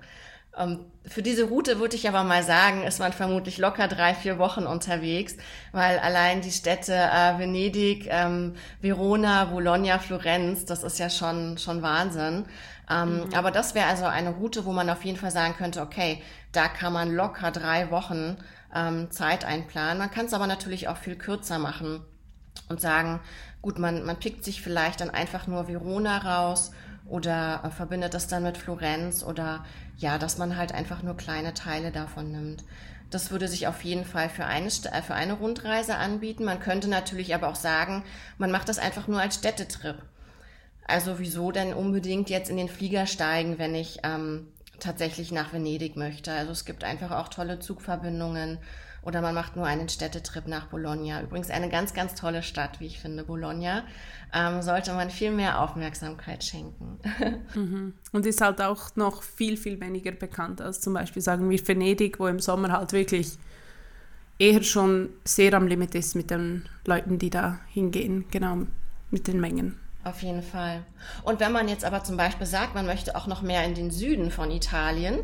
Ähm, 0.58 0.86
für 1.06 1.22
diese 1.22 1.46
Route 1.46 1.80
würde 1.80 1.96
ich 1.96 2.08
aber 2.08 2.24
mal 2.24 2.44
sagen, 2.44 2.84
ist 2.84 3.00
man 3.00 3.14
vermutlich 3.14 3.58
locker 3.58 3.88
drei, 3.88 4.14
vier 4.14 4.40
Wochen 4.40 4.66
unterwegs, 4.66 5.36
weil 5.72 6.00
allein 6.00 6.42
die 6.42 6.52
Städte 6.52 6.94
äh, 6.94 7.38
Venedig, 7.38 8.08
ähm, 8.10 8.56
Verona, 8.82 9.46
Bologna, 9.46 10.00
Florenz, 10.00 10.66
das 10.66 10.84
ist 10.84 11.00
ja 11.00 11.10
schon, 11.10 11.58
schon 11.58 11.82
Wahnsinn. 11.82 12.46
Ähm, 12.90 13.26
mhm. 13.26 13.34
Aber 13.34 13.52
das 13.52 13.76
wäre 13.76 13.88
also 13.88 14.06
eine 14.06 14.30
Route, 14.30 14.66
wo 14.66 14.72
man 14.72 14.90
auf 14.90 15.04
jeden 15.04 15.18
Fall 15.18 15.32
sagen 15.32 15.56
könnte, 15.58 15.82
okay, 15.82 16.22
da 16.52 16.68
kann 16.68 16.94
man 16.94 17.14
locker 17.14 17.52
drei 17.52 17.92
Wochen 17.92 18.38
ähm, 18.74 19.12
Zeit 19.12 19.44
einplanen. 19.44 19.98
Man 19.98 20.12
kann 20.12 20.28
es 20.28 20.34
aber 20.34 20.48
natürlich 20.48 20.88
auch 20.88 20.98
viel 20.98 21.16
kürzer 21.16 21.60
machen 21.60 22.02
und 22.70 22.80
sagen, 22.80 23.20
gut, 23.62 23.80
man, 23.80 24.06
man 24.06 24.18
pickt 24.18 24.46
sich 24.46 24.62
vielleicht 24.62 25.02
dann 25.02 25.10
einfach 25.10 25.48
nur 25.48 25.68
Verona 25.68 26.18
raus 26.20 26.72
oder 27.08 27.62
äh, 27.64 27.70
verbindet 27.70 28.14
das 28.14 28.28
dann 28.28 28.44
mit 28.44 28.58
Florenz 28.58 29.24
oder 29.24 29.66
ja, 29.98 30.18
dass 30.18 30.38
man 30.38 30.58
halt 30.58 30.74
einfach 30.74 31.04
nur 31.04 31.16
kleine 31.18 31.54
Teile 31.54 31.92
davon 31.92 32.32
nimmt. 32.32 32.64
Das 33.12 33.32
würde 33.32 33.48
sich 33.48 33.68
auf 33.68 33.84
jeden 33.84 34.06
Fall 34.06 34.30
für 34.30 34.46
eine, 34.46 34.68
äh, 34.68 35.02
für 35.02 35.14
eine 35.14 35.34
Rundreise 35.34 35.96
anbieten. 35.96 36.44
Man 36.44 36.60
könnte 36.60 36.90
natürlich 36.90 37.36
aber 37.36 37.48
auch 37.50 37.56
sagen, 37.56 38.04
man 38.38 38.52
macht 38.52 38.70
das 38.70 38.80
einfach 38.80 39.08
nur 39.08 39.22
als 39.22 39.36
Städtetrip. 39.36 40.02
Also 40.88 41.18
wieso 41.20 41.52
denn 41.52 41.74
unbedingt 41.74 42.30
jetzt 42.30 42.50
in 42.50 42.58
den 42.58 42.70
Flieger 42.70 43.08
steigen, 43.08 43.58
wenn 43.58 43.74
ich 43.74 44.00
ähm, 44.04 44.48
tatsächlich 44.80 45.32
nach 45.32 45.54
Venedig 45.54 45.96
möchte? 45.96 46.32
Also 46.32 46.52
es 46.52 46.66
gibt 46.66 46.84
einfach 46.84 47.12
auch 47.12 47.28
tolle 47.28 47.60
Zugverbindungen 47.60 48.60
oder 49.06 49.22
man 49.22 49.36
macht 49.36 49.56
nur 49.56 49.68
einen 49.68 49.88
Städtetrip 49.88 50.48
nach 50.48 50.66
Bologna. 50.66 51.22
Übrigens 51.22 51.52
eine 51.52 51.70
ganz, 51.70 51.94
ganz 51.94 52.16
tolle 52.16 52.42
Stadt, 52.42 52.80
wie 52.80 52.88
ich 52.88 53.00
finde, 53.00 53.24
Bologna. 53.24 53.84
Ähm, 54.34 54.64
sollte 54.64 54.94
man 54.94 55.12
viel 55.12 55.32
mehr 55.32 55.62
Aufmerksamkeit 55.62 56.44
schenken. 56.44 57.00
Mhm. 57.56 57.94
Und 58.12 58.26
ist 58.26 58.42
halt 58.42 58.62
auch 58.62 58.96
noch 58.96 59.24
viel, 59.24 59.56
viel 59.56 59.80
weniger 59.80 60.12
bekannt 60.12 60.60
als 60.60 60.82
zum 60.82 60.94
Beispiel, 60.94 61.22
sagen 61.22 61.50
wir, 61.50 61.68
Venedig, 61.68 62.20
wo 62.20 62.28
im 62.28 62.40
Sommer 62.40 62.72
halt 62.72 62.92
wirklich 62.92 63.38
eher 64.40 64.62
schon 64.64 65.10
sehr 65.24 65.54
am 65.54 65.68
Limit 65.68 65.96
ist 65.96 66.16
mit 66.16 66.32
den 66.32 66.68
Leuten, 66.86 67.18
die 67.18 67.30
da 67.30 67.60
hingehen, 67.68 68.26
genau, 68.32 68.64
mit 69.12 69.28
den 69.28 69.40
Mengen. 69.40 69.80
Auf 70.06 70.22
jeden 70.22 70.44
Fall. 70.44 70.84
Und 71.24 71.40
wenn 71.40 71.52
man 71.52 71.68
jetzt 71.68 71.84
aber 71.84 72.04
zum 72.04 72.16
Beispiel 72.16 72.46
sagt, 72.46 72.76
man 72.76 72.86
möchte 72.86 73.16
auch 73.16 73.26
noch 73.26 73.42
mehr 73.42 73.64
in 73.64 73.74
den 73.74 73.90
Süden 73.90 74.30
von 74.30 74.52
Italien, 74.52 75.22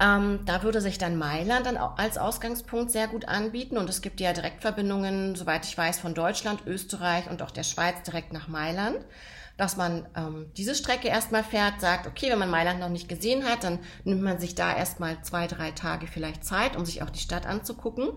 ähm, 0.00 0.40
da 0.46 0.62
würde 0.62 0.80
sich 0.80 0.96
dann 0.96 1.18
Mailand 1.18 1.66
dann 1.66 1.76
als 1.76 2.16
Ausgangspunkt 2.16 2.90
sehr 2.90 3.06
gut 3.06 3.28
anbieten 3.28 3.76
und 3.76 3.90
es 3.90 4.00
gibt 4.00 4.20
ja 4.20 4.32
Direktverbindungen, 4.32 5.36
soweit 5.36 5.66
ich 5.66 5.76
weiß, 5.76 5.98
von 5.98 6.14
Deutschland, 6.14 6.66
Österreich 6.66 7.28
und 7.28 7.42
auch 7.42 7.50
der 7.50 7.64
Schweiz 7.64 8.02
direkt 8.02 8.32
nach 8.32 8.48
Mailand. 8.48 8.96
Dass 9.58 9.76
man 9.76 10.06
ähm, 10.16 10.50
diese 10.56 10.74
Strecke 10.74 11.08
erstmal 11.08 11.44
fährt, 11.44 11.82
sagt, 11.82 12.06
okay, 12.06 12.30
wenn 12.30 12.38
man 12.38 12.50
Mailand 12.50 12.80
noch 12.80 12.88
nicht 12.88 13.10
gesehen 13.10 13.44
hat, 13.44 13.62
dann 13.62 13.78
nimmt 14.04 14.22
man 14.22 14.40
sich 14.40 14.54
da 14.54 14.74
erstmal 14.74 15.20
zwei, 15.22 15.46
drei 15.48 15.70
Tage 15.70 16.06
vielleicht 16.06 16.46
Zeit, 16.46 16.76
um 16.76 16.86
sich 16.86 17.02
auch 17.02 17.10
die 17.10 17.20
Stadt 17.20 17.44
anzugucken. 17.44 18.08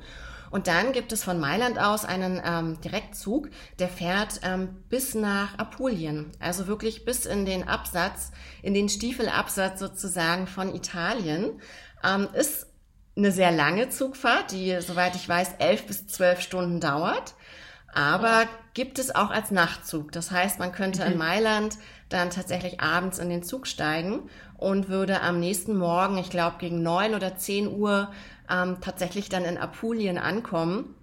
Und 0.49 0.67
dann 0.67 0.93
gibt 0.93 1.11
es 1.11 1.23
von 1.23 1.39
Mailand 1.39 1.79
aus 1.79 2.05
einen 2.05 2.41
ähm, 2.43 2.79
Direktzug, 2.81 3.49
der 3.79 3.89
fährt 3.89 4.39
ähm, 4.43 4.83
bis 4.89 5.15
nach 5.15 5.57
Apulien, 5.57 6.31
also 6.39 6.67
wirklich 6.67 7.05
bis 7.05 7.25
in 7.25 7.45
den 7.45 7.67
Absatz, 7.67 8.31
in 8.61 8.73
den 8.73 8.89
Stiefelabsatz 8.89 9.79
sozusagen 9.79 10.47
von 10.47 10.73
Italien. 10.73 11.61
Ähm, 12.03 12.27
ist 12.33 12.67
eine 13.17 13.31
sehr 13.31 13.51
lange 13.51 13.89
Zugfahrt, 13.89 14.51
die, 14.51 14.79
soweit 14.79 15.15
ich 15.15 15.27
weiß, 15.27 15.55
elf 15.59 15.87
bis 15.87 16.07
zwölf 16.07 16.41
Stunden 16.41 16.79
dauert. 16.79 17.33
Aber 17.93 18.45
gibt 18.75 18.99
es 18.99 19.15
auch 19.15 19.31
als 19.31 19.49
Nachtzug. 19.49 20.11
Das 20.11 20.29
heißt, 20.29 20.59
man 20.59 20.71
könnte 20.71 21.03
in 21.03 21.13
mhm. 21.13 21.17
Mailand 21.17 21.77
dann 22.09 22.29
tatsächlich 22.29 22.79
abends 22.79 23.17
in 23.17 23.29
den 23.29 23.41
Zug 23.41 23.65
steigen 23.65 24.29
und 24.55 24.87
würde 24.87 25.21
am 25.21 25.39
nächsten 25.39 25.75
Morgen, 25.75 26.17
ich 26.17 26.29
glaube 26.29 26.57
gegen 26.59 26.83
neun 26.83 27.15
oder 27.15 27.37
zehn 27.37 27.67
Uhr, 27.67 28.11
ähm, 28.49 28.77
tatsächlich 28.81 29.29
dann 29.29 29.45
in 29.45 29.57
Apulien 29.57 30.17
ankommen 30.17 30.95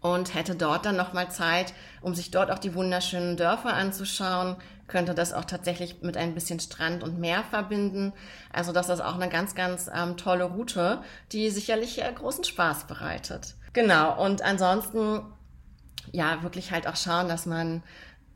und 0.00 0.34
hätte 0.34 0.54
dort 0.54 0.84
dann 0.86 0.96
nochmal 0.96 1.30
Zeit, 1.30 1.72
um 2.02 2.14
sich 2.14 2.30
dort 2.30 2.50
auch 2.50 2.58
die 2.58 2.74
wunderschönen 2.74 3.36
Dörfer 3.36 3.72
anzuschauen, 3.72 4.56
könnte 4.86 5.14
das 5.14 5.32
auch 5.32 5.46
tatsächlich 5.46 6.02
mit 6.02 6.16
ein 6.16 6.34
bisschen 6.34 6.60
Strand 6.60 7.02
und 7.02 7.18
Meer 7.18 7.42
verbinden. 7.42 8.12
Also 8.52 8.72
das 8.72 8.90
ist 8.90 9.00
auch 9.00 9.14
eine 9.14 9.30
ganz, 9.30 9.54
ganz 9.54 9.90
ähm, 9.94 10.16
tolle 10.16 10.44
Route, 10.44 11.02
die 11.32 11.48
sicherlich 11.48 12.02
äh, 12.02 12.12
großen 12.12 12.44
Spaß 12.44 12.86
bereitet. 12.86 13.54
Genau, 13.72 14.22
und 14.22 14.42
ansonsten 14.42 15.22
ja, 16.12 16.42
wirklich 16.42 16.70
halt 16.70 16.86
auch 16.86 16.96
schauen, 16.96 17.28
dass 17.28 17.46
man, 17.46 17.82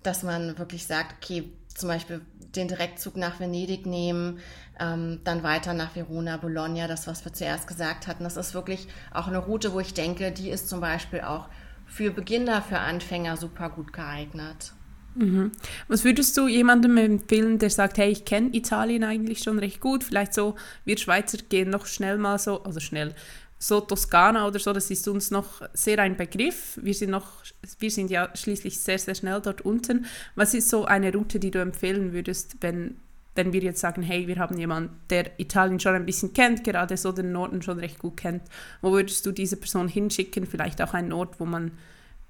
dass 0.03 0.23
man 0.23 0.59
wirklich 0.59 0.87
sagt, 0.87 1.17
okay, 1.23 1.53
zum 1.79 1.89
Beispiel 1.89 2.21
den 2.55 2.69
Direktzug 2.69 3.17
nach 3.17 3.41
Venedig 3.41 3.87
nehmen, 3.87 4.41
ähm, 4.81 5.21
dann 5.25 5.43
weiter 5.43 5.75
nach 5.75 5.95
Verona, 5.95 6.37
Bologna, 6.37 6.87
das, 6.87 7.07
was 7.07 7.25
wir 7.25 7.33
zuerst 7.33 7.67
gesagt 7.67 8.07
hatten. 8.07 8.25
Das 8.25 8.37
ist 8.37 8.55
wirklich 8.55 8.89
auch 9.13 9.29
eine 9.29 9.39
Route, 9.39 9.73
wo 9.73 9.81
ich 9.81 9.95
denke, 9.95 10.33
die 10.33 10.51
ist 10.51 10.69
zum 10.69 10.81
Beispiel 10.81 11.21
auch 11.21 11.49
für 11.87 12.11
Beginner, 12.11 12.63
für 12.63 12.79
Anfänger 12.79 13.37
super 13.37 13.71
gut 13.71 13.93
geeignet. 13.93 14.73
Mhm. 15.15 15.53
Was 15.89 16.05
würdest 16.05 16.37
du 16.37 16.47
jemandem 16.47 16.97
empfehlen, 16.97 17.59
der 17.59 17.71
sagt, 17.71 17.99
hey, 17.99 18.11
ich 18.11 18.25
kenne 18.25 18.51
Italien 18.53 19.05
eigentlich 19.05 19.41
schon 19.41 19.59
recht 19.59 19.81
gut, 19.81 20.05
vielleicht 20.05 20.35
so, 20.35 20.55
wir 20.85 20.97
Schweizer 20.97 21.39
gehen 21.49 21.71
noch 21.71 21.87
schnell 21.87 22.19
mal 22.19 22.39
so, 22.39 22.63
also 22.63 22.79
schnell, 22.79 23.15
so 23.59 23.81
Toskana 23.81 24.47
oder 24.47 24.59
so, 24.59 24.73
das 24.73 24.91
ist 24.91 25.09
uns 25.09 25.31
noch 25.31 25.63
sehr 25.73 25.99
ein 25.99 26.17
Begriff. 26.17 26.79
Wir 26.81 26.95
sind, 26.95 27.11
noch, 27.11 27.43
wir 27.79 27.91
sind 27.91 28.11
ja 28.11 28.31
schließlich 28.35 28.81
sehr, 28.81 28.99
sehr 28.99 29.15
schnell 29.15 29.41
dort 29.41 29.63
unten. 29.63 30.07
Was 30.35 30.55
ist 30.55 30.69
so 30.69 30.85
eine 30.85 31.13
Route, 31.13 31.39
die 31.39 31.51
du 31.51 31.61
empfehlen 31.61 32.13
würdest, 32.13 32.57
wenn, 32.61 32.97
wenn 33.35 33.53
wir 33.53 33.61
jetzt 33.61 33.81
sagen, 33.81 34.03
hey, 34.03 34.27
wir 34.27 34.37
haben 34.37 34.59
jemanden, 34.59 34.97
der 35.11 35.39
Italien 35.39 35.81
schon 35.81 35.95
ein 35.95 36.07
bisschen 36.07 36.33
kennt, 36.33 36.65
gerade 36.65 36.97
so 36.97 37.13
den 37.13 37.33
Norden 37.33 37.63
schon 37.63 37.79
recht 37.79 37.99
gut 37.99 38.17
kennt. 38.17 38.43
Wo 38.81 38.93
würdest 38.93 39.27
du 39.27 39.33
diese 39.33 39.57
Person 39.57 39.89
hinschicken? 39.89 40.47
Vielleicht 40.47 40.81
auch 40.83 40.95
einen 40.95 41.13
Ort, 41.13 41.41
wo 41.41 41.45
man 41.45 41.73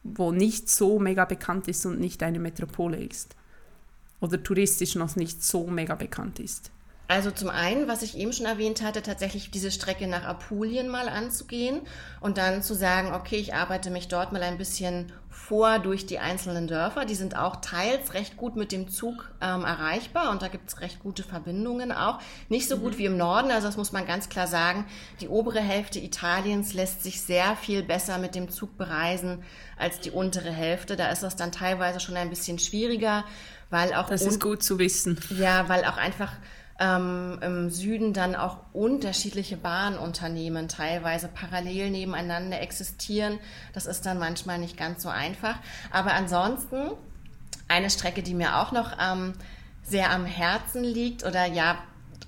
wo 0.05 0.33
nicht 0.33 0.71
so 0.71 0.99
mega 0.99 1.25
bekannt 1.25 1.69
ist 1.69 1.85
und 1.85 2.01
nicht 2.01 2.23
eine 2.23 2.39
Metropole 2.39 2.99
ist? 2.99 3.35
Oder 4.21 4.43
touristisch 4.43 4.95
noch 4.95 5.17
nicht 5.17 5.43
so 5.43 5.67
mega 5.67 5.95
bekannt 5.95 6.41
ist? 6.41 6.71
Also 7.11 7.31
zum 7.31 7.49
einen, 7.49 7.89
was 7.89 8.03
ich 8.03 8.19
eben 8.19 8.35
schon 8.35 8.45
erwähnt 8.45 8.83
hatte, 8.83 9.01
tatsächlich 9.01 9.51
diese 9.51 9.71
Strecke 9.71 10.07
nach 10.07 10.25
Apulien 10.25 10.91
mal 10.91 11.09
anzugehen 11.09 11.81
und 12.21 12.37
dann 12.37 12.63
zu 12.63 12.75
sagen, 12.75 13.15
okay, 13.15 13.37
ich 13.37 13.55
arbeite 13.55 13.89
mich 13.89 14.09
dort 14.09 14.33
mal 14.33 14.43
ein 14.43 14.59
bisschen 14.59 15.11
vor 15.31 15.79
durch 15.79 16.05
die 16.05 16.19
einzelnen 16.19 16.67
Dörfer. 16.67 17.07
Die 17.07 17.15
sind 17.15 17.35
auch 17.35 17.57
teils 17.63 18.13
recht 18.13 18.37
gut 18.37 18.57
mit 18.57 18.73
dem 18.73 18.89
Zug 18.89 19.31
ähm, 19.41 19.65
erreichbar 19.65 20.31
und 20.31 20.43
da 20.43 20.49
gibt 20.49 20.69
es 20.69 20.81
recht 20.83 21.01
gute 21.01 21.23
Verbindungen 21.23 21.93
auch. 21.93 22.21
Nicht 22.51 22.69
so 22.69 22.77
mhm. 22.77 22.81
gut 22.83 22.99
wie 22.99 23.07
im 23.07 23.17
Norden, 23.17 23.51
also 23.51 23.69
das 23.69 23.79
muss 23.79 23.91
man 23.91 24.07
ganz 24.07 24.29
klar 24.29 24.47
sagen. 24.47 24.85
Die 25.23 25.29
obere 25.29 25.61
Hälfte 25.61 26.01
Italiens 26.01 26.75
lässt 26.75 27.03
sich 27.03 27.23
sehr 27.23 27.57
viel 27.57 27.83
besser 27.83 28.19
mit 28.19 28.35
dem 28.35 28.51
Zug 28.51 28.77
bereisen 28.77 29.43
als 29.79 30.01
die 30.01 30.11
untere 30.11 30.51
Hälfte. 30.51 30.95
Da 30.95 31.09
ist 31.09 31.23
das 31.23 31.37
dann 31.37 31.53
teilweise 31.53 32.01
schon 32.01 32.19
ein 32.19 32.29
bisschen 32.29 32.59
schwieriger, 32.59 33.25
weil 33.71 33.95
auch... 33.95 34.11
Das 34.11 34.21
ist 34.21 34.43
gut 34.43 34.63
zu 34.63 34.79
wissen. 34.79 35.19
Ja, 35.31 35.71
weil 35.71 35.87
auch 35.87 35.97
einfach 35.97 36.33
ähm, 36.79 37.39
im 37.43 37.71
Süden 37.71 38.13
dann 38.13 38.37
auch 38.37 38.59
unterschiedliche 38.73 39.57
Bahnunternehmen 39.57 40.69
teilweise 40.69 41.29
parallel 41.29 41.91
nebeneinander 41.91 42.61
existieren. 42.61 43.39
Das 43.73 43.87
ist 43.87 44.07
dann 44.07 44.19
manchmal 44.19 44.59
nicht 44.59 44.77
ganz 44.77 45.03
so 45.03 45.09
einfach. 45.09 45.57
Aber 45.91 46.13
ansonsten 46.13 46.91
eine 47.67 47.91
Strecke, 47.91 48.23
die 48.23 48.35
mir 48.35 48.59
auch 48.59 48.73
noch 48.73 48.97
ähm, 49.01 49.35
sehr 49.83 50.11
am 50.11 50.25
Herzen 50.25 50.85
liegt 50.85 51.25
oder 51.25 51.47
ja 51.47 51.79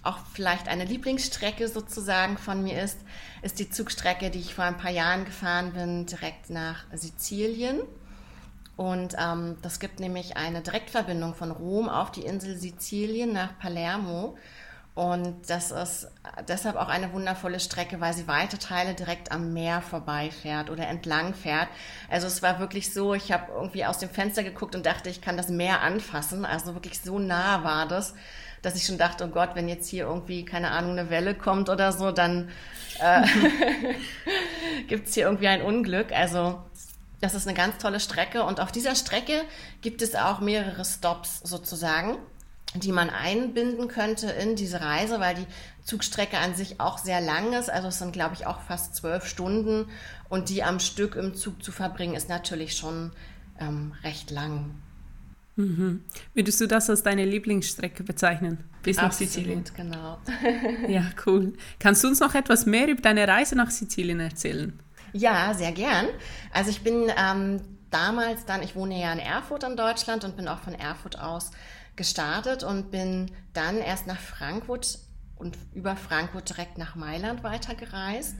auch 0.02 0.18
vielleicht 0.32 0.68
eine 0.68 0.84
Lieblingsstrecke 0.84 1.68
sozusagen 1.68 2.38
von 2.38 2.62
mir 2.62 2.82
ist, 2.82 2.98
ist 3.42 3.58
die 3.58 3.70
Zugstrecke, 3.70 4.30
die 4.30 4.40
ich 4.40 4.54
vor 4.54 4.64
ein 4.64 4.78
paar 4.78 4.90
Jahren 4.90 5.24
gefahren 5.24 5.72
bin, 5.72 6.06
direkt 6.06 6.50
nach 6.50 6.84
Sizilien. 6.92 7.80
Und 8.80 9.14
ähm, 9.18 9.58
das 9.60 9.78
gibt 9.78 10.00
nämlich 10.00 10.38
eine 10.38 10.62
Direktverbindung 10.62 11.34
von 11.34 11.50
Rom 11.50 11.90
auf 11.90 12.12
die 12.12 12.22
Insel 12.22 12.56
Sizilien 12.56 13.30
nach 13.30 13.58
Palermo. 13.58 14.38
Und 14.94 15.50
das 15.50 15.70
ist 15.70 16.10
deshalb 16.48 16.76
auch 16.76 16.88
eine 16.88 17.12
wundervolle 17.12 17.60
Strecke, 17.60 18.00
weil 18.00 18.14
sie 18.14 18.26
weite 18.26 18.58
Teile 18.58 18.94
direkt 18.94 19.32
am 19.32 19.52
Meer 19.52 19.82
vorbeifährt 19.82 20.70
oder 20.70 20.88
entlang 20.88 21.34
fährt. 21.34 21.68
Also 22.08 22.26
es 22.26 22.40
war 22.40 22.58
wirklich 22.58 22.94
so, 22.94 23.12
ich 23.12 23.30
habe 23.32 23.52
irgendwie 23.52 23.84
aus 23.84 23.98
dem 23.98 24.08
Fenster 24.08 24.42
geguckt 24.42 24.74
und 24.74 24.86
dachte, 24.86 25.10
ich 25.10 25.20
kann 25.20 25.36
das 25.36 25.50
Meer 25.50 25.82
anfassen. 25.82 26.46
Also 26.46 26.72
wirklich 26.72 27.02
so 27.02 27.18
nah 27.18 27.62
war 27.62 27.86
das, 27.86 28.14
dass 28.62 28.76
ich 28.76 28.86
schon 28.86 28.96
dachte, 28.96 29.26
oh 29.26 29.28
Gott, 29.28 29.50
wenn 29.56 29.68
jetzt 29.68 29.90
hier 29.90 30.04
irgendwie, 30.04 30.46
keine 30.46 30.70
Ahnung, 30.70 30.92
eine 30.92 31.10
Welle 31.10 31.34
kommt 31.34 31.68
oder 31.68 31.92
so, 31.92 32.12
dann 32.12 32.48
äh, 32.98 33.26
gibt 34.88 35.08
es 35.08 35.12
hier 35.12 35.24
irgendwie 35.24 35.48
ein 35.48 35.60
Unglück. 35.60 36.12
Also 36.12 36.62
das 37.20 37.34
ist 37.34 37.46
eine 37.46 37.56
ganz 37.56 37.78
tolle 37.78 38.00
Strecke 38.00 38.44
und 38.44 38.60
auf 38.60 38.72
dieser 38.72 38.94
Strecke 38.94 39.42
gibt 39.82 40.02
es 40.02 40.14
auch 40.14 40.40
mehrere 40.40 40.84
Stops 40.84 41.40
sozusagen, 41.40 42.16
die 42.74 42.92
man 42.92 43.10
einbinden 43.10 43.88
könnte 43.88 44.30
in 44.30 44.56
diese 44.56 44.80
Reise, 44.80 45.20
weil 45.20 45.34
die 45.34 45.46
Zugstrecke 45.84 46.38
an 46.38 46.54
sich 46.54 46.80
auch 46.80 46.98
sehr 46.98 47.20
lang 47.20 47.52
ist. 47.52 47.68
Also 47.68 47.88
es 47.88 47.98
sind, 47.98 48.12
glaube 48.12 48.34
ich, 48.34 48.46
auch 48.46 48.60
fast 48.60 48.94
zwölf 48.94 49.26
Stunden 49.26 49.86
und 50.28 50.48
die 50.48 50.62
am 50.62 50.80
Stück 50.80 51.16
im 51.16 51.34
Zug 51.34 51.62
zu 51.62 51.72
verbringen, 51.72 52.14
ist 52.14 52.28
natürlich 52.28 52.76
schon 52.76 53.12
ähm, 53.58 53.92
recht 54.02 54.30
lang. 54.30 54.74
Mhm. 55.56 56.04
Würdest 56.32 56.60
du 56.60 56.66
das 56.66 56.88
als 56.88 57.02
deine 57.02 57.24
Lieblingsstrecke 57.24 58.02
bezeichnen? 58.02 58.64
Bis 58.82 58.96
nach 58.96 59.04
Absolut, 59.04 59.32
Sizilien. 59.32 59.64
genau. 59.76 60.18
ja, 60.88 61.04
cool. 61.26 61.52
Kannst 61.78 62.02
du 62.02 62.08
uns 62.08 62.20
noch 62.20 62.34
etwas 62.34 62.64
mehr 62.64 62.88
über 62.88 63.02
deine 63.02 63.28
Reise 63.28 63.56
nach 63.56 63.70
Sizilien 63.70 64.20
erzählen? 64.20 64.78
Ja, 65.12 65.54
sehr 65.54 65.72
gern. 65.72 66.06
Also 66.52 66.70
ich 66.70 66.82
bin 66.82 67.10
ähm, 67.16 67.60
damals 67.90 68.44
dann, 68.44 68.62
ich 68.62 68.76
wohne 68.76 69.00
ja 69.00 69.12
in 69.12 69.18
Erfurt 69.18 69.64
in 69.64 69.76
Deutschland 69.76 70.24
und 70.24 70.36
bin 70.36 70.48
auch 70.48 70.60
von 70.60 70.74
Erfurt 70.74 71.18
aus 71.18 71.50
gestartet 71.96 72.62
und 72.62 72.90
bin 72.90 73.30
dann 73.52 73.78
erst 73.78 74.06
nach 74.06 74.18
Frankfurt 74.18 74.98
und 75.36 75.56
über 75.74 75.96
Frankfurt 75.96 76.50
direkt 76.50 76.78
nach 76.78 76.94
Mailand 76.94 77.42
weitergereist 77.42 78.36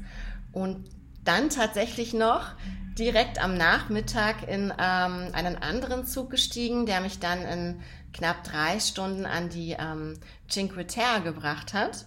und 0.52 0.88
dann 1.24 1.50
tatsächlich 1.50 2.14
noch 2.14 2.52
direkt 2.98 3.42
am 3.42 3.56
Nachmittag 3.56 4.48
in 4.48 4.72
ähm, 4.78 5.28
einen 5.33 5.56
anderen 5.61 6.06
Zug 6.06 6.30
gestiegen, 6.30 6.87
der 6.87 7.00
mich 7.00 7.18
dann 7.18 7.42
in 7.42 7.80
knapp 8.12 8.44
drei 8.44 8.80
Stunden 8.80 9.26
an 9.26 9.48
die 9.48 9.76
ähm, 9.78 10.18
Cinque 10.48 10.87
Terre 10.87 11.22
gebracht 11.22 11.74
hat 11.74 12.06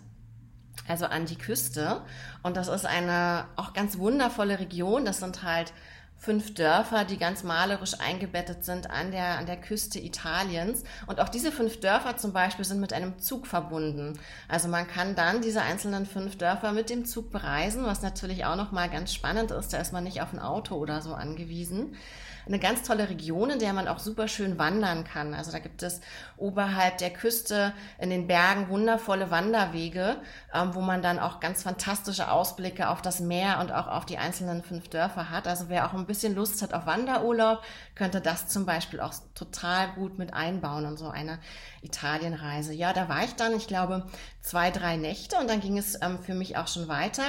also 0.87 1.05
an 1.05 1.25
die 1.25 1.37
Küste. 1.37 2.01
Und 2.41 2.57
das 2.57 2.67
ist 2.67 2.85
eine 2.85 3.45
auch 3.55 3.73
ganz 3.73 3.97
wundervolle 3.97 4.59
Region. 4.59 5.05
Das 5.05 5.19
sind 5.19 5.43
halt 5.43 5.73
fünf 6.17 6.53
Dörfer, 6.53 7.03
die 7.03 7.17
ganz 7.17 7.43
malerisch 7.43 7.99
eingebettet 7.99 8.63
sind 8.63 8.89
an 8.89 9.11
der, 9.11 9.37
an 9.37 9.45
der 9.45 9.59
Küste 9.59 9.99
Italiens. 9.99 10.83
Und 11.05 11.19
auch 11.19 11.27
diese 11.27 11.51
fünf 11.51 11.81
Dörfer 11.81 12.15
zum 12.15 12.31
Beispiel 12.31 12.63
sind 12.63 12.79
mit 12.79 12.93
einem 12.93 13.19
Zug 13.19 13.45
verbunden. 13.45 14.17
Also 14.47 14.69
man 14.69 14.87
kann 14.87 15.15
dann 15.15 15.41
diese 15.41 15.61
einzelnen 15.61 16.05
fünf 16.05 16.37
Dörfer 16.37 16.71
mit 16.71 16.89
dem 16.89 17.03
Zug 17.03 17.29
bereisen, 17.29 17.85
was 17.85 18.01
natürlich 18.01 18.45
auch 18.45 18.55
nochmal 18.55 18.89
ganz 18.89 19.13
spannend 19.13 19.51
ist. 19.51 19.73
Da 19.73 19.79
ist 19.79 19.91
man 19.91 20.05
nicht 20.05 20.21
auf 20.21 20.31
ein 20.31 20.39
Auto 20.39 20.75
oder 20.75 21.01
so 21.01 21.13
angewiesen 21.13 21.97
eine 22.45 22.59
ganz 22.59 22.83
tolle 22.83 23.09
Region, 23.09 23.49
in 23.49 23.59
der 23.59 23.73
man 23.73 23.87
auch 23.87 23.99
super 23.99 24.27
schön 24.27 24.57
wandern 24.57 25.03
kann. 25.03 25.33
Also 25.33 25.51
da 25.51 25.59
gibt 25.59 25.83
es 25.83 26.01
oberhalb 26.37 26.97
der 26.97 27.11
Küste 27.11 27.73
in 27.99 28.09
den 28.09 28.27
Bergen 28.27 28.69
wundervolle 28.69 29.31
Wanderwege, 29.31 30.17
ähm, 30.53 30.75
wo 30.75 30.81
man 30.81 31.01
dann 31.01 31.19
auch 31.19 31.39
ganz 31.39 31.63
fantastische 31.63 32.29
Ausblicke 32.29 32.89
auf 32.89 33.01
das 33.01 33.19
Meer 33.19 33.59
und 33.59 33.71
auch 33.71 33.87
auf 33.87 34.05
die 34.05 34.17
einzelnen 34.17 34.63
fünf 34.63 34.89
Dörfer 34.89 35.29
hat. 35.29 35.47
Also 35.47 35.69
wer 35.69 35.87
auch 35.87 35.93
ein 35.93 36.05
bisschen 36.05 36.35
Lust 36.35 36.61
hat 36.61 36.73
auf 36.73 36.85
Wanderurlaub, 36.85 37.61
könnte 37.95 38.21
das 38.21 38.47
zum 38.47 38.65
Beispiel 38.65 38.99
auch 38.99 39.13
total 39.35 39.89
gut 39.93 40.17
mit 40.17 40.33
einbauen 40.33 40.85
und 40.85 40.97
so 40.97 41.09
eine 41.09 41.39
Italienreise. 41.81 42.73
Ja, 42.73 42.93
da 42.93 43.07
war 43.09 43.23
ich 43.23 43.35
dann, 43.35 43.55
ich 43.55 43.67
glaube, 43.67 44.05
zwei, 44.41 44.71
drei 44.71 44.97
Nächte 44.97 45.37
und 45.37 45.49
dann 45.49 45.61
ging 45.61 45.77
es 45.77 46.01
ähm, 46.01 46.19
für 46.19 46.33
mich 46.33 46.57
auch 46.57 46.67
schon 46.67 46.87
weiter. 46.87 47.23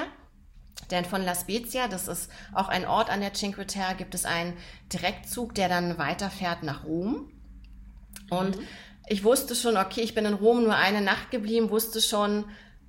Denn 0.90 1.04
von 1.04 1.22
La 1.22 1.34
Spezia, 1.34 1.88
das 1.88 2.08
ist 2.08 2.30
auch 2.52 2.68
ein 2.68 2.86
Ort 2.86 3.10
an 3.10 3.20
der 3.20 3.32
Cinque 3.32 3.66
Terre, 3.66 3.94
gibt 3.94 4.14
es 4.14 4.24
einen 4.24 4.54
Direktzug, 4.92 5.54
der 5.54 5.68
dann 5.68 5.98
weiterfährt 5.98 6.62
nach 6.62 6.84
Rom. 6.84 7.30
Und 8.30 8.58
mhm. 8.58 8.64
ich 9.06 9.24
wusste 9.24 9.54
schon, 9.54 9.76
okay, 9.76 10.02
ich 10.02 10.14
bin 10.14 10.26
in 10.26 10.34
Rom 10.34 10.64
nur 10.64 10.76
eine 10.76 11.00
Nacht 11.00 11.30
geblieben, 11.30 11.70
wusste 11.70 12.00
schon, 12.00 12.44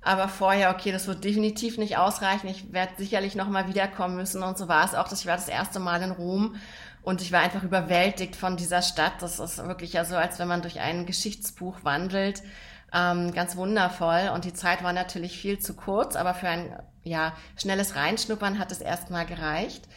aber 0.06 0.28
vorher, 0.28 0.70
okay, 0.70 0.92
das 0.92 1.08
wird 1.08 1.24
definitiv 1.24 1.78
nicht 1.78 1.96
ausreichen. 1.96 2.46
Ich 2.46 2.72
werde 2.72 2.92
sicherlich 2.96 3.34
nochmal 3.34 3.66
wiederkommen 3.66 4.16
müssen. 4.16 4.42
Und 4.42 4.56
so 4.56 4.68
war 4.68 4.84
es 4.84 4.94
auch. 4.94 5.10
Ich 5.10 5.26
war 5.26 5.34
das 5.34 5.48
erste 5.48 5.80
Mal 5.80 6.00
in 6.00 6.12
Rom 6.12 6.54
und 7.02 7.22
ich 7.22 7.32
war 7.32 7.40
einfach 7.40 7.64
überwältigt 7.64 8.36
von 8.36 8.56
dieser 8.56 8.82
Stadt. 8.82 9.14
Das 9.20 9.40
ist 9.40 9.58
wirklich 9.58 9.94
ja 9.94 10.04
so, 10.04 10.14
als 10.14 10.38
wenn 10.38 10.46
man 10.46 10.62
durch 10.62 10.78
ein 10.78 11.06
Geschichtsbuch 11.06 11.82
wandelt. 11.82 12.42
Ähm, 12.92 13.32
ganz 13.32 13.56
wundervoll. 13.56 14.30
Und 14.34 14.44
die 14.44 14.54
Zeit 14.54 14.82
war 14.82 14.92
natürlich 14.92 15.38
viel 15.38 15.58
zu 15.58 15.74
kurz, 15.74 16.16
aber 16.16 16.34
für 16.34 16.48
ein 16.48 16.76
ja, 17.02 17.34
schnelles 17.56 17.96
Reinschnuppern 17.96 18.58
hat 18.58 18.72
es 18.72 18.80
erstmal 18.80 19.26
gereicht. 19.26 19.88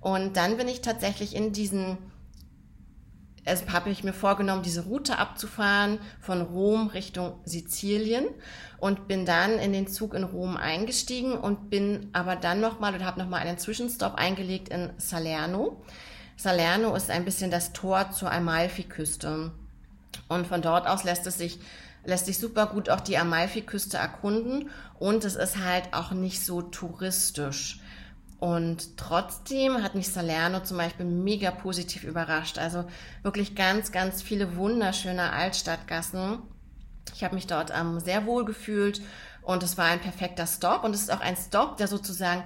Und 0.00 0.36
dann 0.36 0.56
bin 0.56 0.68
ich 0.68 0.80
tatsächlich 0.80 1.34
in 1.34 1.52
diesen, 1.52 1.98
also 3.44 3.66
habe 3.72 3.90
ich 3.90 4.04
mir 4.04 4.12
vorgenommen, 4.12 4.62
diese 4.62 4.84
Route 4.84 5.18
abzufahren 5.18 5.98
von 6.20 6.42
Rom 6.42 6.88
Richtung 6.88 7.40
Sizilien 7.44 8.26
und 8.78 9.08
bin 9.08 9.26
dann 9.26 9.58
in 9.58 9.72
den 9.72 9.88
Zug 9.88 10.14
in 10.14 10.24
Rom 10.24 10.56
eingestiegen 10.56 11.32
und 11.32 11.70
bin 11.70 12.10
aber 12.12 12.36
dann 12.36 12.60
nochmal 12.60 12.94
oder 12.94 13.04
habe 13.04 13.18
nochmal 13.18 13.40
einen 13.40 13.58
Zwischenstopp 13.58 14.14
eingelegt 14.14 14.68
in 14.68 14.90
Salerno. 14.98 15.82
Salerno 16.36 16.94
ist 16.94 17.10
ein 17.10 17.24
bisschen 17.24 17.50
das 17.50 17.72
Tor 17.72 18.10
zur 18.12 18.30
Amalfiküste. 18.30 19.50
Und 20.28 20.46
von 20.46 20.62
dort 20.62 20.86
aus 20.86 21.02
lässt 21.02 21.26
es 21.26 21.38
sich 21.38 21.58
lässt 22.08 22.26
sich 22.26 22.38
super 22.38 22.66
gut 22.66 22.88
auch 22.88 23.00
die 23.00 23.18
Amalfiküste 23.18 23.98
erkunden 23.98 24.70
und 24.98 25.24
es 25.24 25.36
ist 25.36 25.62
halt 25.62 25.92
auch 25.92 26.10
nicht 26.12 26.44
so 26.44 26.62
touristisch. 26.62 27.80
Und 28.40 28.96
trotzdem 28.96 29.82
hat 29.82 29.94
mich 29.94 30.08
Salerno 30.08 30.60
zum 30.60 30.78
Beispiel 30.78 31.04
mega 31.04 31.50
positiv 31.50 32.04
überrascht. 32.04 32.58
Also 32.58 32.84
wirklich 33.22 33.54
ganz, 33.54 33.92
ganz 33.92 34.22
viele 34.22 34.56
wunderschöne 34.56 35.32
Altstadtgassen. 35.32 36.38
Ich 37.14 37.24
habe 37.24 37.34
mich 37.34 37.46
dort 37.46 37.72
ähm, 37.76 38.00
sehr 38.00 38.26
wohl 38.26 38.44
gefühlt 38.44 39.02
und 39.42 39.62
es 39.62 39.76
war 39.76 39.86
ein 39.86 40.00
perfekter 40.00 40.46
Stop. 40.46 40.84
Und 40.84 40.94
es 40.94 41.02
ist 41.02 41.12
auch 41.12 41.20
ein 41.20 41.36
Stop, 41.36 41.76
der 41.78 41.88
sozusagen 41.88 42.44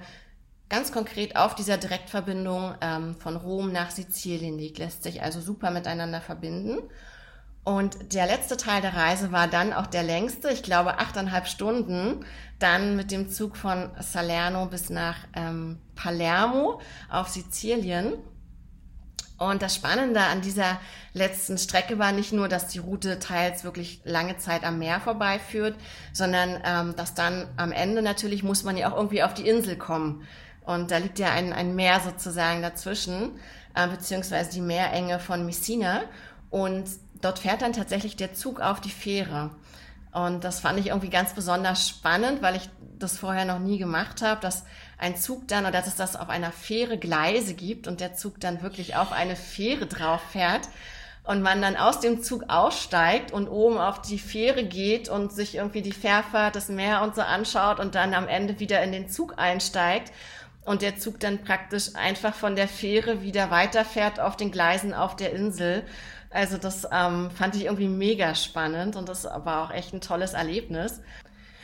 ganz 0.67 0.91
konkret 0.91 1.35
auf 1.35 1.55
dieser 1.55 1.77
Direktverbindung 1.77 2.73
ähm, 2.81 3.15
von 3.15 3.37
Rom 3.37 3.71
nach 3.71 3.91
Sizilien 3.91 4.57
liegt. 4.57 4.79
Lässt 4.79 5.03
sich 5.03 5.21
also 5.21 5.39
super 5.39 5.69
miteinander 5.69 6.19
verbinden. 6.19 6.79
Und 7.63 8.13
der 8.13 8.27
letzte 8.27 8.57
Teil 8.57 8.81
der 8.81 8.93
Reise 8.93 9.31
war 9.31 9.47
dann 9.47 9.71
auch 9.71 9.87
der 9.87 10.03
längste, 10.03 10.49
ich 10.49 10.63
glaube 10.63 10.99
achteinhalb 10.99 11.47
Stunden, 11.47 12.25
dann 12.59 12.97
mit 12.97 13.09
dem 13.09 13.29
Zug 13.29 13.55
von 13.55 13.89
Salerno 13.99 14.65
bis 14.65 14.89
nach 14.89 15.15
ähm, 15.33 15.79
Palermo 15.95 16.81
auf 17.09 17.29
Sizilien. 17.29 18.15
Und 19.37 19.61
das 19.61 19.75
Spannende 19.75 20.19
an 20.21 20.41
dieser 20.41 20.79
letzten 21.13 21.57
Strecke 21.57 21.99
war 21.99 22.11
nicht 22.11 22.33
nur, 22.33 22.49
dass 22.49 22.67
die 22.67 22.79
Route 22.79 23.19
teils 23.19 23.63
wirklich 23.63 24.01
lange 24.03 24.37
Zeit 24.37 24.63
am 24.63 24.79
Meer 24.79 24.99
vorbeiführt, 24.99 25.75
sondern 26.11 26.61
ähm, 26.65 26.95
dass 26.97 27.13
dann 27.13 27.47
am 27.55 27.71
Ende 27.71 28.01
natürlich 28.01 28.43
muss 28.43 28.63
man 28.63 28.77
ja 28.77 28.91
auch 28.91 28.97
irgendwie 28.97 29.23
auf 29.23 29.33
die 29.33 29.47
Insel 29.47 29.77
kommen. 29.77 30.27
Und 30.65 30.91
da 30.91 30.97
liegt 30.97 31.19
ja 31.19 31.31
ein, 31.31 31.51
ein 31.53 31.75
Meer 31.75 32.01
sozusagen 32.01 32.61
dazwischen. 32.61 33.31
äh, 33.75 33.87
beziehungsweise 33.87 34.51
die 34.51 34.61
Meerenge 34.61 35.19
von 35.19 35.45
Messina. 35.45 36.01
Und 36.53 36.85
dort 37.19 37.39
fährt 37.39 37.63
dann 37.63 37.73
tatsächlich 37.73 38.15
der 38.15 38.35
Zug 38.35 38.61
auf 38.61 38.79
die 38.79 38.91
Fähre. 38.91 39.49
Und 40.11 40.43
das 40.43 40.59
fand 40.59 40.79
ich 40.79 40.89
irgendwie 40.89 41.09
ganz 41.09 41.33
besonders 41.33 41.89
spannend, 41.89 42.43
weil 42.43 42.55
ich 42.55 42.69
das 42.99 43.17
vorher 43.17 43.45
noch 43.45 43.57
nie 43.57 43.79
gemacht 43.79 44.21
habe, 44.21 44.39
dass 44.39 44.63
ein 44.99 45.15
Zug 45.15 45.47
dann 45.47 45.63
oder 45.63 45.71
dass 45.71 45.87
es 45.87 45.95
das 45.95 46.15
auf 46.15 46.29
einer 46.29 46.51
Fähre 46.51 46.99
Gleise 46.99 47.55
gibt 47.55 47.87
und 47.87 48.01
der 48.01 48.13
Zug 48.13 48.39
dann 48.39 48.61
wirklich 48.61 48.95
auf 48.95 49.11
eine 49.11 49.35
Fähre 49.35 49.87
drauf 49.87 50.21
fährt 50.31 50.69
und 51.23 51.41
man 51.41 51.59
dann 51.59 51.75
aus 51.75 52.01
dem 52.01 52.21
Zug 52.21 52.43
aussteigt 52.49 53.31
und 53.31 53.47
oben 53.47 53.79
auf 53.79 54.03
die 54.03 54.19
Fähre 54.19 54.63
geht 54.63 55.09
und 55.09 55.33
sich 55.33 55.55
irgendwie 55.55 55.81
die 55.81 55.91
Fährfahrt, 55.91 56.55
das 56.55 56.69
Meer 56.69 57.01
und 57.01 57.15
so 57.15 57.23
anschaut 57.23 57.79
und 57.79 57.95
dann 57.95 58.13
am 58.13 58.27
Ende 58.27 58.59
wieder 58.59 58.83
in 58.83 58.91
den 58.91 59.09
Zug 59.09 59.39
einsteigt 59.39 60.11
und 60.65 60.83
der 60.83 60.97
Zug 60.97 61.19
dann 61.19 61.43
praktisch 61.43 61.95
einfach 61.95 62.35
von 62.35 62.55
der 62.55 62.67
Fähre 62.67 63.23
wieder 63.23 63.49
weiterfährt 63.49 64.19
auf 64.19 64.37
den 64.37 64.51
Gleisen 64.51 64.93
auf 64.93 65.15
der 65.15 65.33
Insel. 65.33 65.83
Also 66.33 66.57
das 66.57 66.87
ähm, 66.91 67.29
fand 67.29 67.55
ich 67.55 67.65
irgendwie 67.65 67.87
mega 67.87 68.33
spannend 68.33 68.95
und 68.95 69.07
das 69.07 69.23
war 69.23 69.63
auch 69.63 69.71
echt 69.71 69.93
ein 69.93 70.01
tolles 70.01 70.33
Erlebnis. 70.33 70.99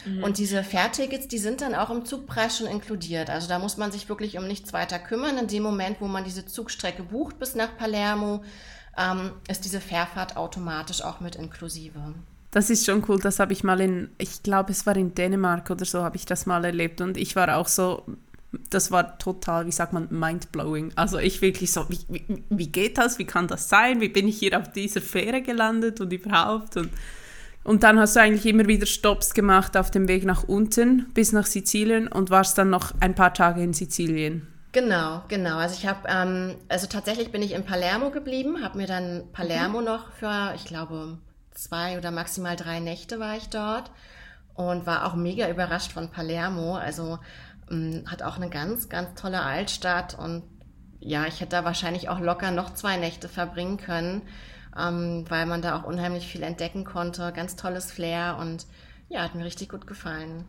Mhm. 0.05 0.23
Und 0.23 0.37
diese 0.37 0.63
Fährtickets, 0.63 1.27
die 1.27 1.39
sind 1.39 1.61
dann 1.61 1.73
auch 1.73 1.89
im 1.89 2.05
Zugpreis 2.05 2.57
schon 2.57 2.67
inkludiert. 2.67 3.31
Also 3.31 3.47
da 3.47 3.57
muss 3.57 3.77
man 3.77 3.91
sich 3.91 4.09
wirklich 4.09 4.37
um 4.37 4.47
nichts 4.47 4.71
weiter 4.71 4.99
kümmern. 4.99 5.39
In 5.39 5.47
dem 5.47 5.63
Moment, 5.63 5.99
wo 5.99 6.07
man 6.07 6.23
diese 6.23 6.45
Zugstrecke 6.45 7.01
bucht 7.01 7.39
bis 7.39 7.55
nach 7.55 7.75
Palermo, 7.77 8.43
ähm, 8.95 9.31
ist 9.47 9.65
diese 9.65 9.81
Fährfahrt 9.81 10.37
automatisch 10.37 11.01
auch 11.01 11.19
mit 11.19 11.35
inklusive. 11.35 12.13
Das 12.51 12.69
ist 12.69 12.85
schon 12.85 13.03
cool. 13.07 13.19
Das 13.19 13.39
habe 13.39 13.53
ich 13.53 13.63
mal 13.63 13.81
in, 13.81 14.09
ich 14.19 14.43
glaube, 14.43 14.71
es 14.71 14.85
war 14.85 14.95
in 14.95 15.15
Dänemark 15.15 15.69
oder 15.71 15.85
so, 15.85 16.03
habe 16.03 16.15
ich 16.15 16.25
das 16.25 16.45
mal 16.45 16.63
erlebt. 16.63 17.01
Und 17.01 17.17
ich 17.17 17.35
war 17.35 17.57
auch 17.57 17.67
so, 17.67 18.03
das 18.51 18.91
war 18.91 19.17
total, 19.19 19.67
wie 19.67 19.71
sagt 19.71 19.93
man, 19.93 20.07
mindblowing. 20.09 20.91
Also 20.95 21.19
ich 21.19 21.41
wirklich 21.41 21.71
so, 21.71 21.87
wie, 21.89 21.99
wie, 22.07 22.43
wie 22.49 22.67
geht 22.67 22.97
das? 22.97 23.19
Wie 23.19 23.25
kann 23.25 23.47
das 23.47 23.69
sein? 23.69 24.01
Wie 24.01 24.09
bin 24.09 24.27
ich 24.27 24.39
hier 24.39 24.59
auf 24.59 24.71
dieser 24.71 25.01
Fähre 25.01 25.41
gelandet 25.41 26.01
und 26.01 26.11
überhaupt? 26.11 26.77
Und, 26.77 26.89
und 27.63 27.83
dann 27.83 27.99
hast 27.99 28.15
du 28.15 28.21
eigentlich 28.21 28.45
immer 28.45 28.67
wieder 28.67 28.87
Stops 28.87 29.33
gemacht 29.33 29.77
auf 29.77 29.91
dem 29.91 30.07
Weg 30.07 30.25
nach 30.25 30.43
unten 30.43 31.05
bis 31.13 31.31
nach 31.31 31.45
Sizilien 31.45 32.07
und 32.07 32.31
warst 32.31 32.57
dann 32.57 32.71
noch 32.71 32.93
ein 32.99 33.13
paar 33.13 33.33
Tage 33.33 33.61
in 33.61 33.73
Sizilien. 33.73 34.47
Genau, 34.71 35.23
genau. 35.27 35.57
Also 35.57 35.75
ich 35.77 35.87
habe, 35.87 36.07
ähm, 36.07 36.55
also 36.69 36.87
tatsächlich 36.87 37.31
bin 37.31 37.41
ich 37.41 37.53
in 37.53 37.65
Palermo 37.65 38.11
geblieben, 38.11 38.63
habe 38.63 38.77
mir 38.77 38.87
dann 38.87 39.23
Palermo 39.33 39.79
mhm. 39.79 39.85
noch 39.85 40.11
für, 40.13 40.53
ich 40.55 40.65
glaube, 40.65 41.17
zwei 41.53 41.97
oder 41.97 42.11
maximal 42.11 42.55
drei 42.55 42.79
Nächte 42.79 43.19
war 43.19 43.35
ich 43.35 43.49
dort 43.49 43.91
und 44.53 44.85
war 44.85 45.05
auch 45.05 45.15
mega 45.15 45.49
überrascht 45.49 45.91
von 45.91 46.09
Palermo. 46.09 46.75
Also 46.75 47.17
hat 48.07 48.23
auch 48.23 48.37
eine 48.37 48.49
ganz, 48.49 48.89
ganz 48.89 49.19
tolle 49.19 49.41
Altstadt 49.41 50.17
und 50.17 50.43
ja, 50.99 51.25
ich 51.25 51.39
hätte 51.39 51.51
da 51.51 51.63
wahrscheinlich 51.63 52.09
auch 52.09 52.19
locker 52.19 52.51
noch 52.51 52.73
zwei 52.73 52.97
Nächte 52.97 53.29
verbringen 53.29 53.77
können, 53.77 54.21
ähm, 54.77 55.25
weil 55.29 55.45
man 55.45 55.61
da 55.61 55.77
auch 55.77 55.83
unheimlich 55.83 56.27
viel 56.27 56.43
entdecken 56.43 56.83
konnte. 56.83 57.31
Ganz 57.33 57.55
tolles 57.55 57.91
Flair 57.91 58.37
und 58.39 58.65
ja, 59.07 59.21
hat 59.21 59.35
mir 59.35 59.45
richtig 59.45 59.69
gut 59.69 59.87
gefallen. 59.87 60.45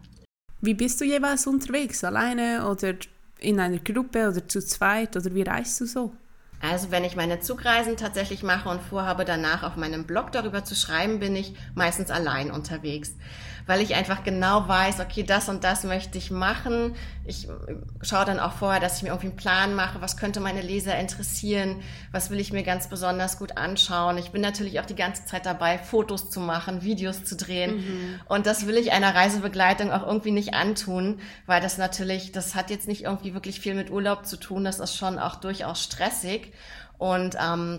Wie 0.61 0.74
bist 0.74 1.00
du 1.00 1.04
jeweils 1.04 1.46
unterwegs? 1.46 2.04
Alleine 2.04 2.68
oder 2.68 2.94
in 3.38 3.59
einer 3.59 3.78
Gruppe 3.78 4.28
oder 4.28 4.46
zu 4.46 4.61
zweit 4.61 5.16
oder 5.16 5.35
wie 5.35 5.42
reist 5.42 5.80
du 5.80 5.87
so? 5.87 6.12
Also 6.62 6.90
wenn 6.90 7.04
ich 7.04 7.16
meine 7.16 7.40
Zugreisen 7.40 7.96
tatsächlich 7.96 8.42
mache 8.42 8.68
und 8.68 8.83
vorhabe, 8.83 9.24
danach 9.24 9.62
auf 9.62 9.76
meinem 9.76 10.04
Blog 10.04 10.30
darüber 10.33 10.62
zu 10.62 10.74
schreiben, 10.74 11.18
bin 11.18 11.35
ich 11.35 11.54
meistens 11.74 12.11
allein 12.11 12.50
unterwegs 12.50 13.14
weil 13.70 13.83
ich 13.83 13.94
einfach 13.94 14.24
genau 14.24 14.66
weiß, 14.66 14.98
okay, 14.98 15.22
das 15.22 15.48
und 15.48 15.62
das 15.62 15.85
möchte 15.85 16.18
ich 16.18 16.33
machen. 16.33 16.96
Ich 17.24 17.46
schaue 18.02 18.24
dann 18.24 18.40
auch 18.40 18.54
vorher, 18.54 18.80
dass 18.80 18.96
ich 18.96 19.04
mir 19.04 19.11
irgendwie 19.11 19.28
einen 19.28 19.37
Plan 19.37 19.76
mache, 19.76 20.00
was 20.00 20.16
könnte 20.16 20.40
meine 20.40 20.61
Leser 20.61 20.98
interessieren, 20.98 21.76
was 22.11 22.30
will 22.30 22.40
ich 22.40 22.52
mir 22.52 22.64
ganz 22.64 22.88
besonders 22.88 23.38
gut 23.38 23.56
anschauen. 23.56 24.18
Ich 24.18 24.33
bin 24.33 24.42
natürlich 24.42 24.80
auch 24.80 24.87
die 24.87 24.96
ganze 24.96 25.24
Zeit 25.24 25.46
dabei, 25.46 25.78
Fotos 25.78 26.30
zu 26.30 26.40
machen, 26.40 26.83
Videos 26.83 27.22
zu 27.22 27.37
drehen. 27.37 27.76
Mhm. 27.76 28.20
Und 28.26 28.46
das 28.46 28.66
will 28.66 28.76
ich 28.76 28.90
einer 28.90 29.14
Reisebegleitung 29.14 29.92
auch 29.92 30.04
irgendwie 30.04 30.33
nicht 30.33 30.52
antun, 30.52 31.20
weil 31.46 31.61
das 31.61 31.78
natürlich, 31.78 32.33
das 32.33 32.56
hat 32.56 32.70
jetzt 32.70 32.88
nicht 32.88 33.04
irgendwie 33.04 33.35
wirklich 33.35 33.61
viel 33.61 33.74
mit 33.74 33.92
Urlaub 33.92 34.26
zu 34.26 34.37
tun. 34.37 34.64
Das 34.64 34.80
ist 34.80 34.96
schon 34.96 35.16
auch 35.20 35.37
durchaus 35.37 35.80
stressig. 35.80 36.52
Und 36.98 37.37
ähm, 37.40 37.78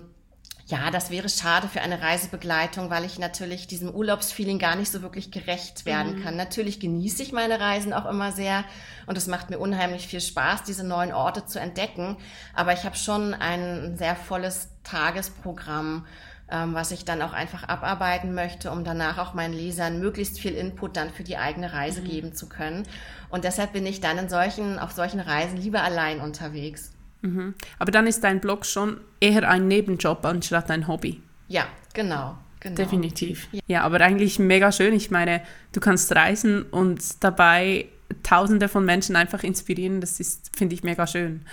ja, 0.72 0.90
das 0.90 1.12
wäre 1.12 1.28
schade 1.28 1.68
für 1.68 1.82
eine 1.82 2.02
Reisebegleitung, 2.02 2.90
weil 2.90 3.04
ich 3.04 3.20
natürlich 3.20 3.68
diesem 3.68 3.90
Urlaubsfeeling 3.94 4.58
gar 4.58 4.78
nicht 4.78 4.90
so 4.90 5.02
wirklich 5.02 5.30
gerecht 5.30 5.86
werden 5.86 6.20
mhm. 6.20 6.24
kann. 6.24 6.38
Natürlich 6.38 6.80
genieße 6.80 7.22
ich 7.22 7.34
meine 7.34 7.60
Reisen 7.60 7.92
auch 7.92 8.06
immer 8.06 8.32
sehr 8.32 8.64
und 9.06 9.18
es 9.18 9.28
macht 9.28 9.50
mir 9.50 9.60
unheimlich 9.60 10.08
viel 10.08 10.22
Spaß, 10.22 10.64
diese 10.64 10.88
neuen 10.88 11.12
Orte 11.12 11.46
zu 11.46 11.60
entdecken. 11.60 12.16
Aber 12.56 12.72
ich 12.72 12.86
habe 12.86 12.96
schon 12.96 13.34
ein 13.34 13.98
sehr 13.98 14.16
volles 14.16 14.70
Tagesprogramm, 14.86 16.08
ähm, 16.50 16.74
was 16.74 16.92
ich 16.92 17.04
dann 17.04 17.22
auch 17.22 17.34
einfach 17.34 17.64
abarbeiten 17.68 18.34
möchte, 18.34 18.72
um 18.72 18.86
danach 18.86 19.18
auch 19.18 19.34
meinen 19.34 19.54
Lesern 19.54 20.00
möglichst 20.00 20.40
viel 20.40 20.54
Input 20.54 20.96
dann 20.96 21.10
für 21.10 21.24
die 21.24 21.36
eigene 21.36 21.74
Reise 21.74 22.00
mhm. 22.00 22.06
geben 22.06 22.34
zu 22.34 22.48
können. 22.48 22.88
Und 23.30 23.44
deshalb 23.44 23.74
bin 23.74 23.86
ich 23.86 24.00
dann 24.00 24.18
in 24.18 24.30
solchen, 24.30 24.80
auf 24.80 24.92
solchen 24.92 25.20
Reisen 25.20 25.58
lieber 25.58 25.84
allein 25.84 26.22
unterwegs. 26.22 26.94
Mhm. 27.22 27.54
Aber 27.80 27.92
dann 27.92 28.08
ist 28.08 28.24
dein 28.24 28.40
Blog 28.40 28.66
schon 28.66 28.98
eher 29.20 29.50
ein 29.50 29.68
Nebenjob 29.68 30.26
anstatt 30.26 30.72
ein 30.72 30.88
Hobby. 30.88 31.22
Ja, 31.48 31.66
genau. 31.94 32.38
Genau. 32.60 32.76
Definitiv. 32.76 33.48
Ja. 33.52 33.62
ja, 33.68 33.82
aber 33.82 34.02
eigentlich 34.02 34.38
mega 34.38 34.72
schön. 34.72 34.94
Ich 34.94 35.10
meine, 35.10 35.42
du 35.72 35.80
kannst 35.80 36.16
reisen 36.16 36.64
und 36.64 37.24
dabei 37.24 37.88
Tausende 38.24 38.68
von 38.68 38.86
Menschen 38.86 39.16
einfach 39.16 39.44
inspirieren. 39.44 40.02
Das 40.02 40.20
ist, 40.20 40.56
finde 40.56 40.76
ich, 40.76 40.84
mega 40.84 41.08
schön. 41.08 41.46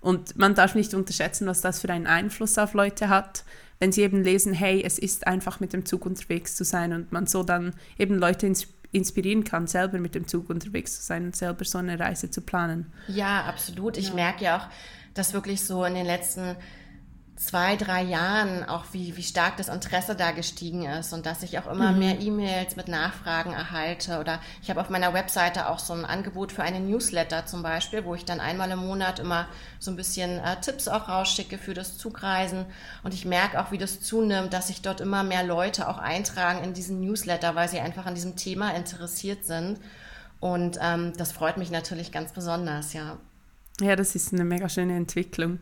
Und 0.00 0.36
man 0.36 0.54
darf 0.54 0.74
nicht 0.74 0.94
unterschätzen, 0.94 1.46
was 1.46 1.60
das 1.60 1.80
für 1.80 1.88
einen 1.88 2.06
Einfluss 2.06 2.58
auf 2.58 2.74
Leute 2.74 3.08
hat, 3.08 3.44
wenn 3.78 3.92
sie 3.92 4.02
eben 4.02 4.22
lesen, 4.22 4.52
hey, 4.52 4.82
es 4.84 4.98
ist 4.98 5.26
einfach 5.26 5.60
mit 5.60 5.72
dem 5.72 5.84
Zug 5.84 6.06
unterwegs 6.06 6.54
zu 6.54 6.64
sein 6.64 6.92
und 6.92 7.12
man 7.12 7.26
so 7.26 7.42
dann 7.42 7.74
eben 7.98 8.18
Leute 8.18 8.52
inspirieren 8.92 9.44
kann, 9.44 9.66
selber 9.66 9.98
mit 9.98 10.14
dem 10.14 10.28
Zug 10.28 10.50
unterwegs 10.50 10.96
zu 10.96 11.02
sein 11.02 11.24
und 11.26 11.36
selber 11.36 11.64
so 11.64 11.78
eine 11.78 11.98
Reise 11.98 12.30
zu 12.30 12.42
planen. 12.42 12.92
Ja, 13.08 13.44
absolut. 13.44 13.96
Ich 13.96 14.08
ja. 14.08 14.14
merke 14.14 14.44
ja 14.44 14.58
auch, 14.58 14.68
dass 15.14 15.32
wirklich 15.32 15.64
so 15.64 15.84
in 15.84 15.94
den 15.94 16.06
letzten 16.06 16.56
zwei, 17.36 17.76
drei 17.76 18.02
Jahren 18.02 18.68
auch 18.68 18.84
wie, 18.92 19.16
wie 19.16 19.22
stark 19.22 19.56
das 19.56 19.68
Interesse 19.68 20.14
da 20.14 20.32
gestiegen 20.32 20.84
ist 20.84 21.12
und 21.12 21.26
dass 21.26 21.42
ich 21.42 21.58
auch 21.58 21.66
immer 21.66 21.90
mhm. 21.90 21.98
mehr 21.98 22.20
E-Mails 22.20 22.76
mit 22.76 22.88
Nachfragen 22.88 23.52
erhalte 23.52 24.20
oder 24.20 24.38
ich 24.62 24.70
habe 24.70 24.80
auf 24.80 24.90
meiner 24.90 25.12
Webseite 25.12 25.68
auch 25.68 25.78
so 25.78 25.92
ein 25.92 26.04
Angebot 26.04 26.52
für 26.52 26.62
einen 26.62 26.88
Newsletter 26.88 27.46
zum 27.46 27.62
Beispiel, 27.62 28.04
wo 28.04 28.14
ich 28.14 28.24
dann 28.24 28.38
einmal 28.38 28.70
im 28.70 28.80
Monat 28.80 29.18
immer 29.18 29.48
so 29.80 29.90
ein 29.90 29.96
bisschen 29.96 30.38
äh, 30.38 30.60
Tipps 30.60 30.88
auch 30.88 31.08
rausschicke 31.08 31.58
für 31.58 31.74
das 31.74 31.98
Zugreisen 31.98 32.66
und 33.02 33.12
ich 33.12 33.24
merke 33.24 33.60
auch, 33.60 33.72
wie 33.72 33.78
das 33.78 34.00
zunimmt, 34.00 34.52
dass 34.52 34.68
sich 34.68 34.82
dort 34.82 35.00
immer 35.00 35.24
mehr 35.24 35.42
Leute 35.42 35.88
auch 35.88 35.98
eintragen 35.98 36.62
in 36.62 36.74
diesen 36.74 37.00
Newsletter, 37.00 37.54
weil 37.54 37.68
sie 37.68 37.80
einfach 37.80 38.06
an 38.06 38.14
diesem 38.14 38.36
Thema 38.36 38.74
interessiert 38.74 39.44
sind 39.44 39.80
und 40.38 40.78
ähm, 40.80 41.12
das 41.16 41.32
freut 41.32 41.56
mich 41.56 41.70
natürlich 41.70 42.12
ganz 42.12 42.32
besonders, 42.32 42.92
ja. 42.92 43.16
Ja, 43.80 43.96
das 43.96 44.14
ist 44.14 44.32
eine 44.32 44.44
mega 44.44 44.68
schöne 44.68 44.96
Entwicklung. 44.96 45.58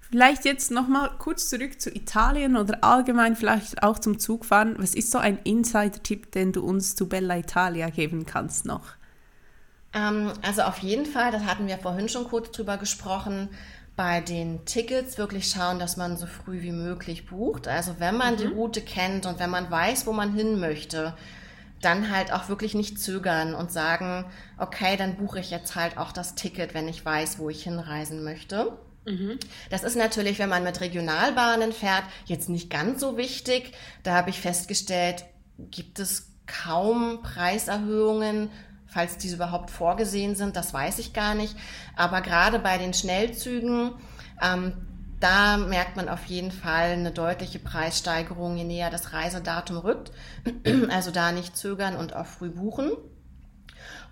Vielleicht 0.00 0.44
jetzt 0.44 0.70
nochmal 0.70 1.10
kurz 1.18 1.48
zurück 1.48 1.80
zu 1.80 1.90
Italien 1.90 2.56
oder 2.56 2.84
allgemein 2.84 3.36
vielleicht 3.36 3.82
auch 3.82 3.98
zum 3.98 4.18
Zugfahren. 4.18 4.76
Was 4.78 4.94
ist 4.94 5.10
so 5.10 5.18
ein 5.18 5.38
Insider-Tipp, 5.44 6.30
den 6.32 6.52
du 6.52 6.64
uns 6.64 6.94
zu 6.94 7.08
Bella 7.08 7.38
Italia 7.38 7.90
geben 7.90 8.26
kannst 8.26 8.66
noch? 8.66 8.90
Ähm, 9.92 10.32
also 10.42 10.62
auf 10.62 10.78
jeden 10.78 11.06
Fall, 11.06 11.32
das 11.32 11.44
hatten 11.44 11.66
wir 11.66 11.78
vorhin 11.78 12.08
schon 12.08 12.24
kurz 12.24 12.50
drüber 12.50 12.76
gesprochen, 12.76 13.48
bei 13.96 14.20
den 14.20 14.64
Tickets 14.64 15.18
wirklich 15.18 15.48
schauen, 15.48 15.78
dass 15.78 15.96
man 15.96 16.16
so 16.16 16.26
früh 16.26 16.62
wie 16.62 16.72
möglich 16.72 17.26
bucht. 17.26 17.68
Also 17.68 17.96
wenn 17.98 18.16
man 18.16 18.34
mhm. 18.34 18.38
die 18.38 18.46
Route 18.46 18.80
kennt 18.82 19.24
und 19.26 19.38
wenn 19.38 19.50
man 19.50 19.70
weiß, 19.70 20.06
wo 20.06 20.12
man 20.12 20.34
hin 20.34 20.58
möchte, 20.58 21.14
dann 21.84 22.10
halt 22.10 22.32
auch 22.32 22.48
wirklich 22.48 22.74
nicht 22.74 23.00
zögern 23.00 23.54
und 23.54 23.72
sagen, 23.72 24.24
okay, 24.58 24.96
dann 24.96 25.16
buche 25.16 25.40
ich 25.40 25.50
jetzt 25.50 25.76
halt 25.76 25.98
auch 25.98 26.12
das 26.12 26.34
Ticket, 26.34 26.74
wenn 26.74 26.88
ich 26.88 27.04
weiß, 27.04 27.38
wo 27.38 27.50
ich 27.50 27.62
hinreisen 27.62 28.24
möchte. 28.24 28.78
Mhm. 29.06 29.38
Das 29.70 29.84
ist 29.84 29.96
natürlich, 29.96 30.38
wenn 30.38 30.48
man 30.48 30.64
mit 30.64 30.80
Regionalbahnen 30.80 31.72
fährt, 31.72 32.04
jetzt 32.26 32.48
nicht 32.48 32.70
ganz 32.70 33.00
so 33.00 33.16
wichtig. 33.16 33.72
Da 34.02 34.14
habe 34.14 34.30
ich 34.30 34.40
festgestellt, 34.40 35.24
gibt 35.58 35.98
es 35.98 36.30
kaum 36.46 37.22
Preiserhöhungen, 37.22 38.50
falls 38.86 39.18
diese 39.18 39.36
überhaupt 39.36 39.70
vorgesehen 39.70 40.36
sind, 40.36 40.56
das 40.56 40.72
weiß 40.72 40.98
ich 41.00 41.12
gar 41.12 41.34
nicht. 41.34 41.56
Aber 41.96 42.20
gerade 42.20 42.58
bei 42.58 42.78
den 42.78 42.94
Schnellzügen, 42.94 43.92
ähm, 44.42 44.86
da 45.24 45.56
merkt 45.56 45.96
man 45.96 46.08
auf 46.10 46.26
jeden 46.26 46.52
Fall 46.52 46.90
eine 46.90 47.10
deutliche 47.10 47.58
Preissteigerung, 47.58 48.58
je 48.58 48.64
näher 48.64 48.90
das 48.90 49.14
Reisedatum 49.14 49.78
rückt. 49.78 50.12
Also 50.90 51.10
da 51.10 51.32
nicht 51.32 51.56
zögern 51.56 51.96
und 51.96 52.14
auch 52.14 52.26
früh 52.26 52.50
buchen. 52.50 52.90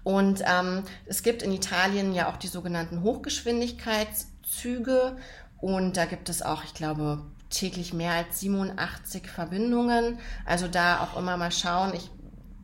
Und 0.05 0.43
ähm, 0.47 0.85
es 1.05 1.23
gibt 1.23 1.43
in 1.43 1.53
Italien 1.53 2.15
ja 2.15 2.31
auch 2.31 2.39
die 2.39 2.49
sogenannten 2.49 3.03
Hochgeschwindigkeitszüge 3.03 5.19
und 5.61 5.99
da 5.99 6.07
gibt 6.07 6.31
es 6.31 6.41
auch, 6.41 6.65
ich 6.65 6.73
glaube, 6.73 7.19
täglich 7.51 7.93
mehr 7.93 8.13
als 8.13 8.41
87 8.41 9.29
Verbindungen. 9.29 10.19
Also 10.47 10.67
da 10.67 11.01
auch 11.01 11.19
immer 11.19 11.37
mal 11.37 11.53
schauen. 11.53 11.93
Ich 11.95 12.11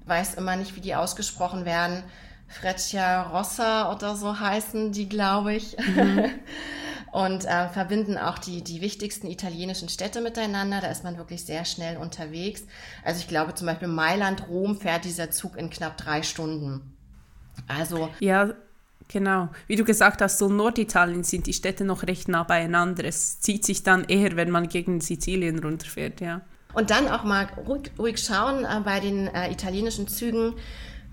weiß 0.06 0.32
immer 0.34 0.56
nicht, 0.56 0.74
wie 0.74 0.80
die 0.80 0.94
ausgesprochen 0.94 1.66
werden. 1.66 2.02
Freccia 2.48 3.24
Rossa 3.24 3.92
oder 3.92 4.16
so 4.16 4.40
heißen 4.40 4.92
die, 4.92 5.06
glaube 5.06 5.52
ich. 5.52 5.76
Mhm. 5.76 6.30
und 7.12 7.44
äh, 7.44 7.68
verbinden 7.68 8.18
auch 8.18 8.38
die, 8.38 8.62
die 8.62 8.80
wichtigsten 8.80 9.26
italienischen 9.26 9.88
Städte 9.88 10.20
miteinander. 10.20 10.80
Da 10.80 10.88
ist 10.88 11.04
man 11.04 11.16
wirklich 11.16 11.44
sehr 11.44 11.64
schnell 11.64 11.96
unterwegs. 11.96 12.64
Also 13.04 13.20
ich 13.20 13.28
glaube 13.28 13.54
zum 13.54 13.66
Beispiel 13.66 13.88
Mailand, 13.88 14.48
Rom 14.48 14.76
fährt 14.76 15.04
dieser 15.04 15.30
Zug 15.30 15.56
in 15.56 15.70
knapp 15.70 15.96
drei 15.96 16.22
Stunden. 16.22 16.96
Also. 17.66 18.10
Ja, 18.20 18.54
Genau. 19.08 19.48
Wie 19.66 19.76
du 19.76 19.84
gesagt 19.84 20.20
hast, 20.20 20.38
so 20.38 20.50
Norditalien 20.50 21.24
sind 21.24 21.46
die 21.46 21.54
Städte 21.54 21.84
noch 21.84 22.02
recht 22.02 22.28
nah 22.28 22.42
beieinander. 22.42 23.04
Es 23.04 23.40
zieht 23.40 23.64
sich 23.64 23.82
dann 23.82 24.04
eher, 24.04 24.36
wenn 24.36 24.50
man 24.50 24.68
gegen 24.68 25.00
Sizilien 25.00 25.58
runterfährt, 25.60 26.20
ja. 26.20 26.42
Und 26.74 26.90
dann 26.90 27.08
auch 27.08 27.24
mal 27.24 27.48
ruhig, 27.66 27.90
ruhig 27.98 28.18
schauen 28.18 28.64
äh, 28.64 28.80
bei 28.84 29.00
den 29.00 29.26
äh, 29.28 29.50
italienischen 29.50 30.06
Zügen, 30.06 30.54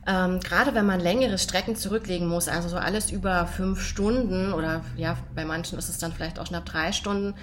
ähm, 0.08 0.40
gerade 0.40 0.76
wenn 0.76 0.86
man 0.86 1.00
längere 1.00 1.40
Strecken 1.40 1.76
zurücklegen 1.76 2.28
muss, 2.28 2.48
also 2.48 2.70
so 2.70 2.78
alles 2.78 3.12
über 3.12 3.48
fünf 3.48 3.82
Stunden 3.82 4.54
oder 4.54 4.84
ja, 4.96 5.18
bei 5.34 5.46
manchen 5.46 5.80
ist 5.80 5.90
es 5.90 5.98
dann 5.98 6.14
vielleicht 6.14 6.38
auch 6.38 6.46
knapp 6.46 6.66
drei 6.66 6.92
Stunden, 6.92 7.34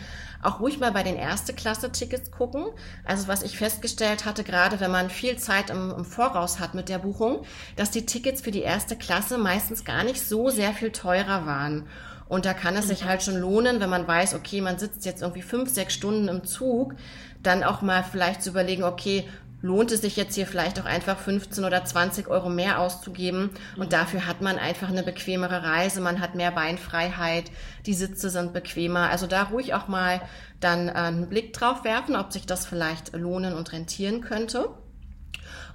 auch 0.42 0.60
ruhig 0.60 0.78
mal 0.78 0.92
bei 0.92 1.02
den 1.02 1.16
Erste-Klasse-Tickets 1.16 2.30
gucken. 2.30 2.66
Also 3.04 3.26
was 3.26 3.42
ich 3.42 3.58
festgestellt 3.58 4.24
hatte, 4.26 4.44
gerade 4.44 4.78
wenn 4.78 4.92
man 4.92 5.10
viel 5.10 5.36
Zeit 5.38 5.70
im, 5.70 5.90
im 5.90 6.04
Voraus 6.04 6.60
hat 6.60 6.74
mit 6.74 6.88
der 6.88 6.98
Buchung, 6.98 7.44
dass 7.74 7.90
die 7.90 8.06
Tickets 8.06 8.40
für 8.40 8.52
die 8.52 8.62
erste 8.62 8.96
Klasse 8.96 9.38
meistens 9.38 9.84
gar 9.84 10.04
nicht 10.04 10.20
so 10.20 10.48
sehr 10.48 10.72
viel 10.72 10.92
teurer 10.92 11.46
waren. 11.46 11.88
Und 12.28 12.46
da 12.46 12.54
kann 12.54 12.76
es 12.76 12.88
sich 12.88 13.04
halt 13.04 13.22
schon 13.22 13.36
lohnen, 13.36 13.80
wenn 13.80 13.90
man 13.90 14.08
weiß, 14.08 14.34
okay, 14.34 14.60
man 14.60 14.78
sitzt 14.78 15.04
jetzt 15.04 15.20
irgendwie 15.20 15.42
fünf, 15.42 15.68
sechs 15.68 15.92
Stunden 15.94 16.28
im 16.28 16.44
Zug, 16.44 16.94
dann 17.42 17.62
auch 17.62 17.82
mal 17.82 18.02
vielleicht 18.04 18.42
zu 18.42 18.50
überlegen, 18.50 18.84
okay, 18.84 19.28
lohnt 19.62 19.92
es 19.92 20.02
sich 20.02 20.16
jetzt 20.16 20.34
hier 20.34 20.46
vielleicht 20.46 20.80
auch 20.80 20.84
einfach 20.84 21.18
15 21.18 21.64
oder 21.64 21.84
20 21.84 22.28
Euro 22.28 22.50
mehr 22.50 22.80
auszugeben. 22.80 23.50
Und 23.76 23.92
dafür 23.92 24.26
hat 24.26 24.42
man 24.42 24.58
einfach 24.58 24.88
eine 24.88 25.04
bequemere 25.04 25.62
Reise, 25.62 26.00
man 26.00 26.20
hat 26.20 26.34
mehr 26.34 26.50
Beinfreiheit, 26.50 27.50
die 27.86 27.94
Sitze 27.94 28.28
sind 28.28 28.52
bequemer. 28.52 29.08
Also 29.08 29.26
da 29.26 29.44
ruhig 29.44 29.72
auch 29.72 29.88
mal 29.88 30.20
dann 30.60 30.88
äh, 30.88 30.92
einen 30.92 31.28
Blick 31.28 31.52
drauf 31.52 31.84
werfen, 31.84 32.16
ob 32.16 32.32
sich 32.32 32.44
das 32.44 32.66
vielleicht 32.66 33.16
lohnen 33.16 33.54
und 33.54 33.72
rentieren 33.72 34.20
könnte. 34.20 34.68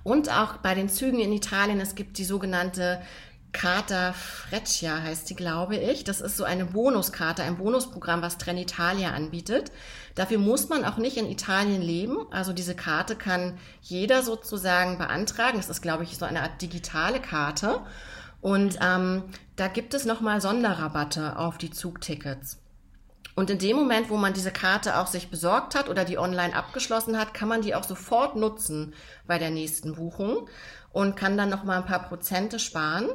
Und 0.03 0.31
auch 0.31 0.57
bei 0.57 0.75
den 0.75 0.89
Zügen 0.89 1.19
in 1.19 1.33
Italien, 1.33 1.81
es 1.81 1.95
gibt 1.95 2.17
die 2.17 2.25
sogenannte 2.25 3.01
Carta 3.53 4.13
Freccia 4.13 5.01
heißt 5.01 5.29
die, 5.29 5.35
glaube 5.35 5.77
ich. 5.77 6.03
Das 6.03 6.21
ist 6.21 6.37
so 6.37 6.43
eine 6.43 6.65
Bonuskarte, 6.65 7.43
ein 7.43 7.57
Bonusprogramm, 7.57 8.21
was 8.21 8.37
Trenitalia 8.37 9.11
anbietet. 9.11 9.71
Dafür 10.17 10.39
muss 10.39 10.67
man 10.67 10.83
auch 10.83 10.97
nicht 10.97 11.15
in 11.15 11.29
Italien 11.29 11.79
leben. 11.79 12.25
Also 12.31 12.51
diese 12.51 12.75
Karte 12.75 13.15
kann 13.15 13.59
jeder 13.83 14.23
sozusagen 14.23 14.97
beantragen. 14.97 15.57
Das 15.57 15.69
ist, 15.69 15.83
glaube 15.83 16.05
ich, 16.05 16.17
so 16.17 16.25
eine 16.25 16.41
Art 16.41 16.59
digitale 16.59 17.21
Karte. 17.21 17.81
Und 18.41 18.79
ähm, 18.81 19.25
da 19.57 19.67
gibt 19.67 19.93
es 19.93 20.05
nochmal 20.05 20.41
Sonderrabatte 20.41 21.37
auf 21.37 21.59
die 21.59 21.69
Zugtickets. 21.69 22.57
Und 23.35 23.51
in 23.51 23.59
dem 23.59 23.77
Moment, 23.77 24.09
wo 24.09 24.17
man 24.17 24.33
diese 24.33 24.49
Karte 24.49 24.97
auch 24.97 25.05
sich 25.05 25.29
besorgt 25.29 25.75
hat 25.75 25.87
oder 25.87 26.03
die 26.03 26.17
online 26.17 26.55
abgeschlossen 26.55 27.19
hat, 27.19 27.35
kann 27.35 27.47
man 27.47 27.61
die 27.61 27.75
auch 27.75 27.83
sofort 27.83 28.35
nutzen 28.35 28.95
bei 29.27 29.37
der 29.37 29.51
nächsten 29.51 29.93
Buchung 29.93 30.49
und 30.91 31.15
kann 31.15 31.37
dann 31.37 31.49
nochmal 31.49 31.77
ein 31.77 31.85
paar 31.85 32.07
Prozente 32.07 32.57
sparen. 32.57 33.07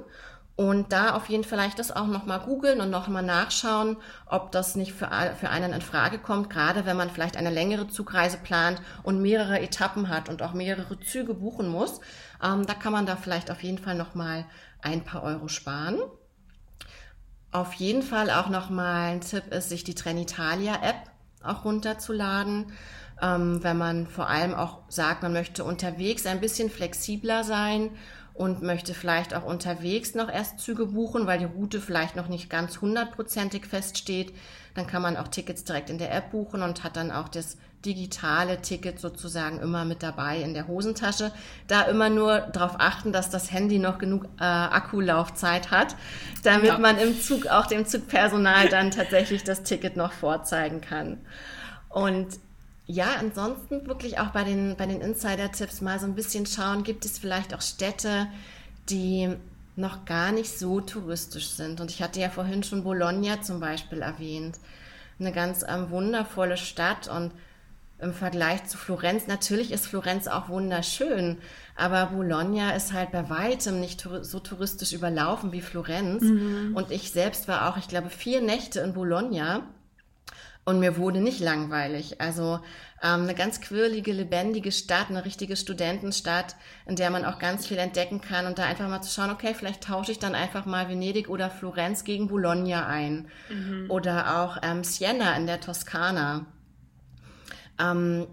Und 0.55 0.93
da 0.93 1.15
auf 1.15 1.29
jeden 1.29 1.45
Fall 1.45 1.53
vielleicht 1.53 1.79
das 1.79 1.95
auch 1.95 2.07
nochmal 2.07 2.41
googeln 2.41 2.81
und 2.81 2.89
nochmal 2.89 3.23
nachschauen, 3.23 3.99
ob 4.25 4.53
das 4.53 4.75
nicht 4.75 4.95
für, 4.95 5.11
für 5.39 5.51
einen 5.51 5.75
in 5.75 5.83
Frage 5.83 6.19
kommt, 6.19 6.49
gerade 6.49 6.87
wenn 6.87 6.97
man 6.97 7.11
vielleicht 7.11 7.37
eine 7.37 7.51
längere 7.51 7.89
Zugreise 7.89 8.39
plant 8.39 8.81
und 9.03 9.21
mehrere 9.21 9.61
Etappen 9.61 10.09
hat 10.09 10.31
und 10.31 10.43
auch 10.43 10.55
mehrere 10.55 10.99
Züge 11.01 11.35
buchen 11.35 11.69
muss. 11.69 12.01
Ähm, 12.43 12.67
da 12.67 12.73
kann 12.73 12.93
man 12.93 13.05
da 13.05 13.17
vielleicht 13.17 13.51
auf 13.51 13.63
jeden 13.63 13.79
Fall 13.79 13.95
nochmal 13.95 14.47
ein 14.81 15.05
paar 15.05 15.23
Euro 15.23 15.49
sparen. 15.49 15.99
Auf 17.51 17.75
jeden 17.75 18.03
Fall 18.03 18.31
auch 18.31 18.49
nochmal 18.49 19.13
ein 19.13 19.21
Tipp 19.21 19.53
ist, 19.53 19.69
sich 19.69 19.85
die 19.85 19.95
Trenitalia 19.95 20.77
App 20.83 21.11
auch 21.43 21.67
runterzuladen 21.67 22.73
ähm, 23.23 23.63
wenn 23.63 23.79
man 23.79 24.07
vor 24.09 24.29
allem 24.29 24.53
auch 24.53 24.81
sagt, 24.89 25.23
man 25.23 25.33
möchte 25.33 25.65
unterwegs 25.65 26.27
ein 26.27 26.41
bisschen 26.41 26.71
flexibler 26.71 27.45
sein 27.45 27.91
und 28.35 28.63
möchte 28.63 28.95
vielleicht 28.95 29.35
auch 29.35 29.45
unterwegs 29.45 30.15
noch 30.15 30.31
erst 30.31 30.61
Züge 30.61 30.87
buchen, 30.87 31.27
weil 31.27 31.39
die 31.39 31.45
Route 31.45 31.81
vielleicht 31.81 32.17
noch 32.17 32.29
nicht 32.29 32.49
ganz 32.49 32.81
hundertprozentig 32.81 33.67
feststeht. 33.67 34.35
Dann 34.75 34.87
kann 34.87 35.03
man 35.03 35.17
auch 35.17 35.29
Tickets 35.29 35.65
direkt 35.65 35.91
in 35.91 35.99
der 35.99 36.15
App 36.15 36.31
buchen 36.31 36.63
und 36.63 36.83
hat 36.83 36.97
dann 36.97 37.11
auch 37.11 37.29
das 37.29 37.59
digitale 37.85 38.63
Ticket 38.63 39.01
sozusagen 39.01 39.59
immer 39.61 39.85
mit 39.85 40.03
dabei 40.03 40.41
in 40.41 40.55
der 40.55 40.69
Hosentasche. 40.69 41.33
Da 41.67 41.83
immer 41.83 42.09
nur 42.09 42.41
darauf 42.41 42.77
achten, 42.79 43.13
dass 43.13 43.29
das 43.29 43.53
Handy 43.53 43.79
noch 43.79 43.99
genug 43.99 44.27
äh, 44.41 44.45
Akkulaufzeit 44.45 45.71
hat, 45.71 45.97
damit 46.43 46.69
ja. 46.69 46.79
man 46.79 46.99
im 46.99 47.21
Zug 47.21 47.49
auch 47.49 47.67
dem 47.67 47.85
Zugpersonal 47.85 48.69
dann 48.69 48.91
tatsächlich 48.93 49.45
das 49.45 49.63
Ticket 49.63 49.97
noch 49.97 50.13
vorzeigen 50.13 50.81
kann. 50.81 51.19
Und 51.89 52.39
ja, 52.93 53.17
ansonsten 53.19 53.87
wirklich 53.87 54.19
auch 54.19 54.29
bei 54.29 54.45
den, 54.45 54.77
bei 54.77 54.87
den 54.87 55.01
Insider-Tipps 55.01 55.81
mal 55.81 55.99
so 55.99 56.07
ein 56.07 56.15
bisschen 56.15 56.45
schauen, 56.45 56.85
gibt 56.85 57.05
es 57.07 57.19
vielleicht 57.19 57.55
auch 57.55 57.63
Städte, 57.63 58.27
die 58.91 59.31
noch 59.77 60.05
gar 60.05 60.33
nicht 60.33 60.59
so 60.59 60.81
touristisch 60.81 61.49
sind. 61.49 61.81
Und 61.81 61.91
ich 61.91 62.03
hatte 62.03 62.21
ja 62.21 62.29
vorhin 62.29 62.63
schon 62.63 62.85
Bologna 62.85 63.41
zum 63.41 63.61
Beispiel 63.61 64.03
erwähnt. 64.03 64.59
Eine 65.19 65.33
ganz 65.33 65.65
ähm, 65.67 65.91
wundervolle 65.91 66.59
Stadt 66.59 67.09
und 67.09 67.33
im 67.99 68.13
Vergleich 68.13 68.65
zu 68.65 68.77
Florenz, 68.77 69.29
natürlich 69.29 69.71
ist 69.71 69.87
Florenz 69.87 70.27
auch 70.27 70.49
wunderschön, 70.49 71.39
aber 71.77 72.07
Bologna 72.07 72.73
ist 72.73 72.93
halt 72.93 73.13
bei 73.13 73.31
weitem 73.31 73.79
nicht 73.79 74.07
so 74.23 74.41
touristisch 74.41 74.93
überlaufen 74.93 75.53
wie 75.53 75.63
Florenz. 75.63 76.23
Mhm. 76.25 76.73
Und 76.75 76.91
ich 76.91 77.13
selbst 77.13 77.47
war 77.47 77.69
auch, 77.69 77.77
ich 77.77 77.87
glaube, 77.87 78.11
vier 78.11 78.41
Nächte 78.41 78.81
in 78.81 78.93
Bologna 78.93 79.63
und 80.65 80.79
mir 80.79 80.97
wurde 80.97 81.21
nicht 81.21 81.41
langweilig. 81.41 82.21
Also 82.21 82.61
ähm, 83.03 83.23
eine 83.23 83.35
ganz 83.35 83.61
quirlige, 83.61 84.13
lebendige 84.13 84.71
Stadt, 84.71 85.11
eine 85.11 85.25
richtige 85.25 85.57
Studentenstadt, 85.57 86.55
in 86.87 86.95
der 86.95 87.11
man 87.11 87.25
auch 87.25 87.41
ganz 87.41 87.67
viel 87.67 87.79
entdecken 87.79 88.21
kann 88.21 88.47
und 88.47 88.59
da 88.59 88.65
einfach 88.65 88.89
mal 88.89 89.03
zu 89.03 89.11
schauen, 89.11 89.31
okay, 89.31 89.55
vielleicht 89.55 89.83
tausche 89.83 90.13
ich 90.13 90.21
dann 90.21 90.37
einfach 90.37 90.65
mal 90.65 90.89
Venedig 90.89 91.29
oder 91.29 91.51
Florenz 91.51 92.05
gegen 92.05 92.29
Bologna 92.29 92.87
ein. 92.87 93.29
Mhm. 93.49 93.91
Oder 93.91 94.41
auch 94.41 94.59
ähm, 94.63 94.85
Siena 94.85 95.35
in 95.37 95.47
der 95.47 95.61
Toskana. 95.61 96.47
Ähm, 97.81 98.29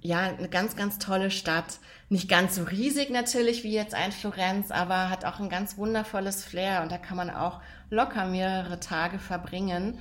ja, 0.00 0.20
eine 0.20 0.48
ganz, 0.48 0.76
ganz 0.76 0.98
tolle 0.98 1.30
Stadt. 1.30 1.78
Nicht 2.08 2.28
ganz 2.28 2.56
so 2.56 2.62
riesig 2.64 3.10
natürlich 3.10 3.64
wie 3.64 3.74
jetzt 3.74 3.94
ein 3.94 4.12
Florenz, 4.12 4.70
aber 4.70 5.10
hat 5.10 5.26
auch 5.26 5.40
ein 5.40 5.50
ganz 5.50 5.76
wundervolles 5.76 6.42
Flair 6.42 6.82
und 6.82 6.90
da 6.90 6.96
kann 6.96 7.18
man 7.18 7.28
auch 7.28 7.60
locker 7.90 8.24
mehrere 8.24 8.80
Tage 8.80 9.18
verbringen. 9.18 9.98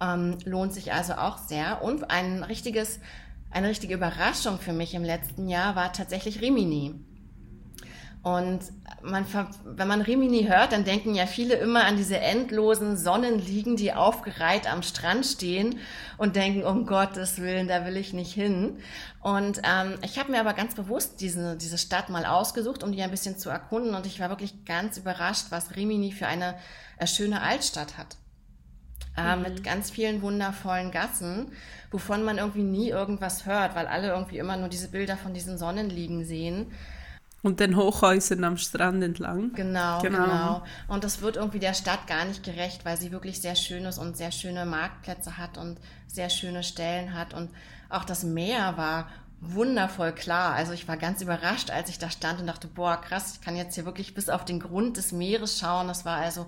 Ähm, 0.00 0.38
lohnt 0.44 0.72
sich 0.72 0.92
also 0.92 1.14
auch 1.14 1.38
sehr. 1.38 1.82
Und 1.82 2.10
ein 2.10 2.42
richtiges, 2.42 3.00
eine 3.50 3.68
richtige 3.68 3.94
Überraschung 3.94 4.58
für 4.58 4.72
mich 4.72 4.94
im 4.94 5.04
letzten 5.04 5.48
Jahr 5.48 5.76
war 5.76 5.92
tatsächlich 5.92 6.40
Rimini. 6.40 6.94
Und 8.22 8.60
man, 9.02 9.24
wenn 9.64 9.88
man 9.88 10.02
Rimini 10.02 10.44
hört, 10.44 10.72
dann 10.72 10.84
denken 10.84 11.14
ja 11.14 11.24
viele 11.24 11.54
immer 11.54 11.84
an 11.84 11.96
diese 11.96 12.18
endlosen 12.18 12.98
Sonnenliegen, 12.98 13.76
die 13.76 13.94
aufgereiht 13.94 14.70
am 14.70 14.82
Strand 14.82 15.24
stehen 15.24 15.78
und 16.18 16.36
denken, 16.36 16.62
um 16.64 16.84
Gottes 16.84 17.40
Willen, 17.40 17.66
da 17.66 17.86
will 17.86 17.96
ich 17.96 18.12
nicht 18.12 18.34
hin. 18.34 18.76
Und 19.22 19.62
ähm, 19.64 19.94
ich 20.02 20.18
habe 20.18 20.32
mir 20.32 20.40
aber 20.40 20.52
ganz 20.52 20.74
bewusst 20.74 21.22
diese, 21.22 21.56
diese 21.56 21.78
Stadt 21.78 22.10
mal 22.10 22.26
ausgesucht, 22.26 22.82
um 22.82 22.92
die 22.92 23.02
ein 23.02 23.10
bisschen 23.10 23.38
zu 23.38 23.48
erkunden. 23.48 23.94
Und 23.94 24.04
ich 24.04 24.20
war 24.20 24.28
wirklich 24.28 24.66
ganz 24.66 24.98
überrascht, 24.98 25.46
was 25.48 25.74
Rimini 25.76 26.12
für 26.12 26.26
eine 26.26 26.56
äh, 26.98 27.06
schöne 27.06 27.40
Altstadt 27.40 27.96
hat 27.96 28.19
äh, 29.16 29.36
mhm. 29.36 29.42
mit 29.42 29.64
ganz 29.64 29.90
vielen 29.90 30.22
wundervollen 30.22 30.90
Gassen, 30.90 31.52
wovon 31.90 32.22
man 32.22 32.38
irgendwie 32.38 32.62
nie 32.62 32.88
irgendwas 32.88 33.46
hört, 33.46 33.74
weil 33.74 33.86
alle 33.86 34.08
irgendwie 34.08 34.38
immer 34.38 34.56
nur 34.56 34.68
diese 34.68 34.88
Bilder 34.88 35.16
von 35.16 35.34
diesen 35.34 35.58
Sonnenliegen 35.58 36.24
sehen. 36.24 36.66
Und 37.42 37.58
den 37.58 37.74
Hochhäusern 37.74 38.44
am 38.44 38.58
Strand 38.58 39.02
entlang. 39.02 39.52
Genau, 39.54 40.02
genau, 40.02 40.24
genau. 40.24 40.62
Und 40.88 41.04
das 41.04 41.22
wird 41.22 41.36
irgendwie 41.36 41.58
der 41.58 41.72
Stadt 41.72 42.06
gar 42.06 42.26
nicht 42.26 42.42
gerecht, 42.42 42.84
weil 42.84 42.98
sie 42.98 43.12
wirklich 43.12 43.40
sehr 43.40 43.54
schön 43.56 43.86
ist 43.86 43.96
und 43.96 44.16
sehr 44.16 44.30
schöne 44.30 44.66
Marktplätze 44.66 45.38
hat 45.38 45.56
und 45.56 45.78
sehr 46.06 46.28
schöne 46.28 46.62
Stellen 46.62 47.14
hat. 47.14 47.32
Und 47.32 47.50
auch 47.88 48.04
das 48.04 48.24
Meer 48.24 48.76
war 48.76 49.08
wundervoll 49.40 50.12
klar. 50.12 50.54
Also 50.54 50.72
ich 50.72 50.86
war 50.86 50.98
ganz 50.98 51.22
überrascht, 51.22 51.70
als 51.70 51.88
ich 51.88 51.98
da 51.98 52.10
stand 52.10 52.40
und 52.40 52.46
dachte, 52.46 52.68
boah, 52.68 53.00
krass, 53.00 53.34
ich 53.34 53.40
kann 53.40 53.56
jetzt 53.56 53.74
hier 53.74 53.86
wirklich 53.86 54.14
bis 54.14 54.28
auf 54.28 54.44
den 54.44 54.60
Grund 54.60 54.98
des 54.98 55.12
Meeres 55.12 55.58
schauen. 55.58 55.88
Das 55.88 56.04
war 56.04 56.18
also 56.18 56.46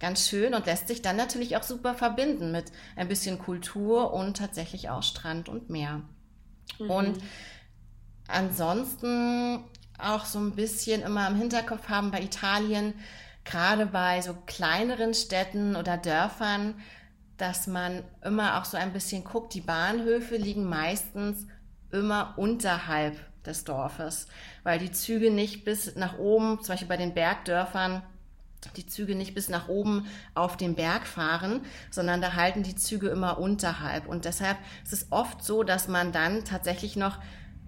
ganz 0.00 0.28
schön 0.28 0.54
und 0.54 0.66
lässt 0.66 0.88
sich 0.88 1.02
dann 1.02 1.16
natürlich 1.16 1.56
auch 1.56 1.62
super 1.62 1.94
verbinden 1.94 2.52
mit 2.52 2.72
ein 2.96 3.08
bisschen 3.08 3.38
Kultur 3.38 4.12
und 4.12 4.36
tatsächlich 4.36 4.90
auch 4.90 5.02
Strand 5.02 5.48
und 5.48 5.70
Meer. 5.70 6.02
Mhm. 6.78 6.90
Und 6.90 7.18
ansonsten 8.28 9.64
auch 9.98 10.24
so 10.24 10.38
ein 10.38 10.52
bisschen 10.52 11.02
immer 11.02 11.28
im 11.28 11.36
Hinterkopf 11.36 11.88
haben 11.88 12.10
bei 12.10 12.20
Italien, 12.20 12.94
gerade 13.44 13.86
bei 13.86 14.20
so 14.22 14.34
kleineren 14.46 15.14
Städten 15.14 15.76
oder 15.76 15.96
Dörfern, 15.96 16.74
dass 17.36 17.66
man 17.66 18.04
immer 18.24 18.60
auch 18.60 18.64
so 18.64 18.76
ein 18.76 18.92
bisschen 18.92 19.24
guckt, 19.24 19.54
die 19.54 19.60
Bahnhöfe 19.60 20.36
liegen 20.36 20.64
meistens 20.64 21.46
immer 21.90 22.34
unterhalb 22.36 23.16
des 23.44 23.64
Dorfes, 23.64 24.26
weil 24.62 24.78
die 24.78 24.92
Züge 24.92 25.30
nicht 25.30 25.64
bis 25.64 25.96
nach 25.96 26.18
oben, 26.18 26.62
zum 26.62 26.72
Beispiel 26.72 26.88
bei 26.88 26.96
den 26.96 27.14
Bergdörfern, 27.14 28.02
die 28.72 28.86
Züge 28.86 29.14
nicht 29.14 29.34
bis 29.34 29.48
nach 29.48 29.68
oben 29.68 30.06
auf 30.34 30.56
den 30.56 30.74
Berg 30.74 31.06
fahren, 31.06 31.60
sondern 31.90 32.20
da 32.20 32.34
halten 32.34 32.62
die 32.62 32.76
Züge 32.76 33.08
immer 33.08 33.38
unterhalb. 33.38 34.06
Und 34.06 34.24
deshalb 34.24 34.58
ist 34.84 34.92
es 34.92 35.06
oft 35.10 35.44
so, 35.44 35.62
dass 35.62 35.88
man 35.88 36.12
dann 36.12 36.44
tatsächlich 36.44 36.96
noch 36.96 37.18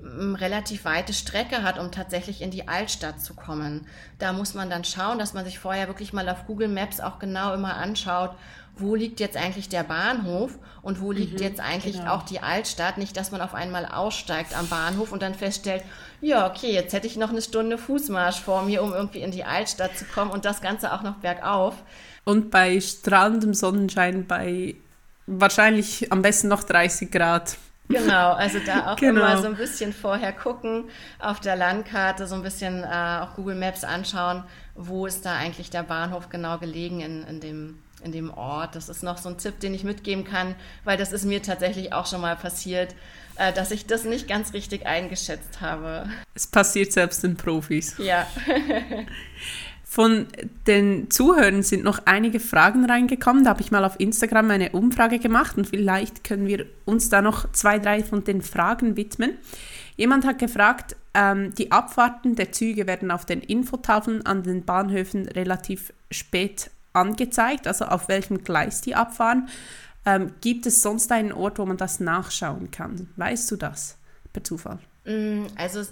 eine 0.02 0.40
relativ 0.40 0.84
weite 0.84 1.12
Strecke 1.12 1.62
hat, 1.62 1.78
um 1.78 1.90
tatsächlich 1.90 2.42
in 2.42 2.50
die 2.50 2.68
Altstadt 2.68 3.20
zu 3.20 3.34
kommen. 3.34 3.86
Da 4.18 4.32
muss 4.32 4.54
man 4.54 4.70
dann 4.70 4.84
schauen, 4.84 5.18
dass 5.18 5.32
man 5.32 5.44
sich 5.44 5.58
vorher 5.58 5.88
wirklich 5.88 6.12
mal 6.12 6.28
auf 6.28 6.46
Google 6.46 6.68
Maps 6.68 7.00
auch 7.00 7.18
genau 7.18 7.54
immer 7.54 7.76
anschaut, 7.76 8.36
wo 8.76 8.94
liegt 8.94 9.20
jetzt 9.20 9.36
eigentlich 9.36 9.68
der 9.68 9.82
Bahnhof 9.82 10.58
und 10.82 11.00
wo 11.00 11.10
liegt 11.10 11.38
mhm, 11.38 11.44
jetzt 11.44 11.60
eigentlich 11.60 11.98
genau. 11.98 12.14
auch 12.14 12.22
die 12.22 12.40
Altstadt. 12.40 12.98
Nicht, 12.98 13.16
dass 13.16 13.32
man 13.32 13.40
auf 13.40 13.54
einmal 13.54 13.86
aussteigt 13.86 14.56
am 14.56 14.68
Bahnhof 14.68 15.12
und 15.12 15.22
dann 15.22 15.34
feststellt, 15.34 15.82
ja, 16.20 16.48
okay, 16.48 16.72
jetzt 16.72 16.92
hätte 16.92 17.06
ich 17.06 17.16
noch 17.16 17.30
eine 17.30 17.42
Stunde 17.42 17.78
Fußmarsch 17.78 18.40
vor 18.40 18.62
mir, 18.62 18.82
um 18.82 18.92
irgendwie 18.92 19.20
in 19.20 19.30
die 19.30 19.44
Altstadt 19.44 19.96
zu 19.96 20.04
kommen 20.04 20.30
und 20.30 20.44
das 20.44 20.60
Ganze 20.60 20.92
auch 20.92 21.02
noch 21.02 21.16
bergauf. 21.16 21.74
Und 22.24 22.50
bei 22.50 22.80
strahlendem 22.80 23.54
Sonnenschein 23.54 24.26
bei 24.26 24.74
wahrscheinlich 25.26 26.12
am 26.12 26.22
besten 26.22 26.48
noch 26.48 26.62
30 26.62 27.10
Grad. 27.10 27.56
Genau, 27.88 28.32
also 28.32 28.58
da 28.64 28.92
auch 28.92 28.96
genau. 28.96 29.20
immer 29.20 29.38
so 29.38 29.46
ein 29.46 29.56
bisschen 29.56 29.92
vorher 29.92 30.32
gucken, 30.32 30.84
auf 31.18 31.40
der 31.40 31.56
Landkarte 31.56 32.26
so 32.26 32.34
ein 32.34 32.42
bisschen 32.42 32.82
äh, 32.82 33.20
auch 33.22 33.34
Google 33.34 33.54
Maps 33.54 33.84
anschauen, 33.84 34.44
wo 34.74 35.06
ist 35.06 35.24
da 35.24 35.34
eigentlich 35.36 35.70
der 35.70 35.82
Bahnhof 35.82 36.28
genau 36.28 36.58
gelegen 36.58 37.00
in, 37.00 37.22
in, 37.24 37.40
dem, 37.40 37.78
in 38.06 38.12
dem 38.12 38.30
Ort. 38.32 38.74
Das 38.74 38.88
ist 38.88 39.02
noch 39.02 39.18
so 39.18 39.28
ein 39.28 39.36
Tipp, 39.36 39.60
den 39.60 39.74
ich 39.74 39.84
mitgeben 39.84 40.24
kann, 40.24 40.54
weil 40.84 40.96
das 40.96 41.12
ist 41.12 41.24
mir 41.24 41.42
tatsächlich 41.42 41.92
auch 41.92 42.06
schon 42.06 42.22
mal 42.22 42.36
passiert, 42.36 42.94
äh, 43.36 43.52
dass 43.52 43.70
ich 43.70 43.86
das 43.86 44.04
nicht 44.04 44.28
ganz 44.28 44.54
richtig 44.54 44.86
eingeschätzt 44.86 45.60
habe. 45.60 46.08
Es 46.34 46.46
passiert 46.46 46.92
selbst 46.92 47.22
den 47.22 47.36
Profis. 47.36 47.96
Ja. 47.98 48.26
Von 49.84 50.26
den 50.66 51.10
Zuhörern 51.10 51.62
sind 51.62 51.82
noch 51.82 52.00
einige 52.04 52.38
Fragen 52.38 52.84
reingekommen. 52.84 53.44
Da 53.44 53.50
habe 53.50 53.62
ich 53.62 53.70
mal 53.70 53.84
auf 53.84 53.98
Instagram 53.98 54.50
eine 54.50 54.70
Umfrage 54.70 55.18
gemacht 55.18 55.56
und 55.56 55.66
vielleicht 55.66 56.22
können 56.22 56.46
wir 56.46 56.66
uns 56.84 57.08
da 57.08 57.22
noch 57.22 57.50
zwei, 57.52 57.78
drei 57.78 58.02
von 58.02 58.22
den 58.22 58.42
Fragen 58.42 58.96
widmen. 58.96 59.38
Jemand 59.96 60.26
hat 60.26 60.38
gefragt, 60.38 60.96
ähm, 61.14 61.54
die 61.54 61.72
Abfahrten 61.72 62.36
der 62.36 62.52
Züge 62.52 62.86
werden 62.86 63.10
auf 63.10 63.24
den 63.24 63.40
Infotafeln 63.40 64.26
an 64.26 64.42
den 64.42 64.66
Bahnhöfen 64.66 65.28
relativ 65.28 65.94
spät 66.10 66.70
angezeigt, 66.96 67.66
also 67.66 67.84
auf 67.84 68.08
welchem 68.08 68.42
Gleis 68.42 68.80
die 68.80 68.94
abfahren. 68.94 69.48
Ähm, 70.04 70.32
gibt 70.40 70.66
es 70.66 70.82
sonst 70.82 71.10
einen 71.12 71.32
Ort, 71.32 71.58
wo 71.58 71.66
man 71.66 71.76
das 71.76 72.00
nachschauen 72.00 72.70
kann? 72.70 73.08
Weißt 73.16 73.50
du 73.50 73.56
das 73.56 73.96
per 74.32 74.42
Zufall? 74.44 74.78
Mm, 75.04 75.46
also 75.56 75.82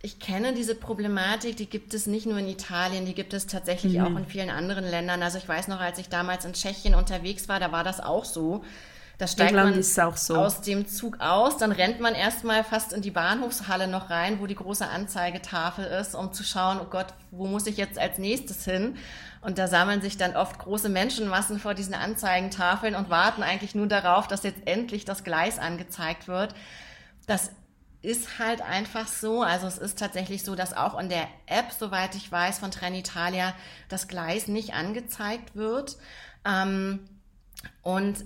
ich 0.00 0.20
kenne 0.20 0.54
diese 0.54 0.74
Problematik, 0.74 1.56
die 1.56 1.66
gibt 1.66 1.92
es 1.92 2.06
nicht 2.06 2.26
nur 2.26 2.38
in 2.38 2.48
Italien, 2.48 3.04
die 3.04 3.14
gibt 3.14 3.34
es 3.34 3.46
tatsächlich 3.46 3.94
mhm. 3.94 4.04
auch 4.04 4.18
in 4.18 4.26
vielen 4.26 4.50
anderen 4.50 4.84
Ländern. 4.84 5.22
Also 5.22 5.38
ich 5.38 5.48
weiß 5.48 5.68
noch, 5.68 5.80
als 5.80 5.98
ich 5.98 6.08
damals 6.08 6.44
in 6.44 6.52
Tschechien 6.52 6.94
unterwegs 6.94 7.48
war, 7.48 7.58
da 7.58 7.72
war 7.72 7.84
das 7.84 8.00
auch 8.00 8.24
so. 8.24 8.62
Da 9.18 9.26
steigt 9.26 9.50
England 9.50 9.74
man 9.74 10.16
so. 10.16 10.36
aus 10.36 10.60
dem 10.60 10.86
Zug 10.86 11.18
aus, 11.18 11.56
dann 11.56 11.72
rennt 11.72 11.98
man 11.98 12.14
erstmal 12.14 12.62
fast 12.62 12.92
in 12.92 13.02
die 13.02 13.10
Bahnhofshalle 13.10 13.88
noch 13.88 14.10
rein, 14.10 14.38
wo 14.38 14.46
die 14.46 14.54
große 14.54 14.86
Anzeigetafel 14.86 15.84
ist, 15.86 16.14
um 16.14 16.32
zu 16.32 16.44
schauen, 16.44 16.78
oh 16.80 16.86
Gott, 16.88 17.08
wo 17.32 17.48
muss 17.48 17.66
ich 17.66 17.76
jetzt 17.76 17.98
als 17.98 18.18
nächstes 18.18 18.64
hin? 18.64 18.96
Und 19.40 19.58
da 19.58 19.68
sammeln 19.68 20.00
sich 20.00 20.16
dann 20.16 20.36
oft 20.36 20.58
große 20.58 20.88
Menschenmassen 20.88 21.60
vor 21.60 21.74
diesen 21.74 21.94
Anzeigentafeln 21.94 22.94
und 22.94 23.10
warten 23.10 23.42
eigentlich 23.42 23.74
nur 23.74 23.86
darauf, 23.86 24.26
dass 24.26 24.42
jetzt 24.42 24.66
endlich 24.66 25.04
das 25.04 25.24
Gleis 25.24 25.58
angezeigt 25.58 26.26
wird. 26.26 26.54
Das 27.26 27.50
ist 28.02 28.38
halt 28.38 28.62
einfach 28.62 29.08
so. 29.08 29.42
Also 29.42 29.66
es 29.66 29.78
ist 29.78 29.98
tatsächlich 29.98 30.44
so, 30.44 30.54
dass 30.54 30.76
auch 30.76 30.98
in 30.98 31.08
der 31.08 31.28
App, 31.46 31.72
soweit 31.76 32.14
ich 32.14 32.30
weiß, 32.30 32.58
von 32.58 32.70
Trenitalia 32.70 33.54
das 33.88 34.08
Gleis 34.08 34.48
nicht 34.48 34.74
angezeigt 34.74 35.54
wird. 35.54 35.96
Ähm, 36.44 37.08
und 37.82 38.24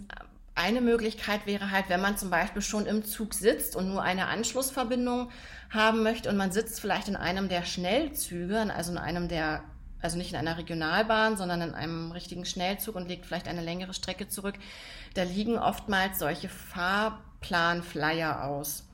eine 0.55 0.81
Möglichkeit 0.81 1.47
wäre 1.47 1.71
halt, 1.71 1.89
wenn 1.89 2.01
man 2.01 2.19
zum 2.19 2.31
Beispiel 2.31 2.63
schon 2.63 2.87
im 2.87 3.05
Zug 3.05 3.33
sitzt 3.33 3.75
und 3.75 3.89
nur 3.89 4.03
eine 4.03 4.27
Anschlussverbindung 4.27 5.31
haben 5.71 6.03
möchte 6.03 6.29
und 6.29 6.37
man 6.37 6.53
sitzt 6.53 6.81
vielleicht 6.81 7.09
in 7.09 7.17
einem 7.17 7.49
der 7.49 7.65
Schnellzüge, 7.65 8.73
also 8.75 8.93
in 8.93 8.99
einem 8.99 9.29
der, 9.29 9.65
also 10.03 10.18
nicht 10.18 10.32
in 10.32 10.38
einer 10.38 10.59
Regionalbahn, 10.59 11.36
sondern 11.36 11.62
in 11.62 11.74
einem 11.74 12.12
richtigen 12.12 12.44
Schnellzug 12.44 12.96
und 12.96 13.09
legt 13.09 13.24
vielleicht 13.24 13.48
eine 13.48 13.62
längere 13.62 13.94
Strecke 13.94 14.28
zurück, 14.28 14.57
da 15.14 15.22
liegen 15.22 15.59
oftmals 15.59 16.18
solche 16.18 16.48
Fahrplanflyer 16.48 18.44
aus 18.44 18.84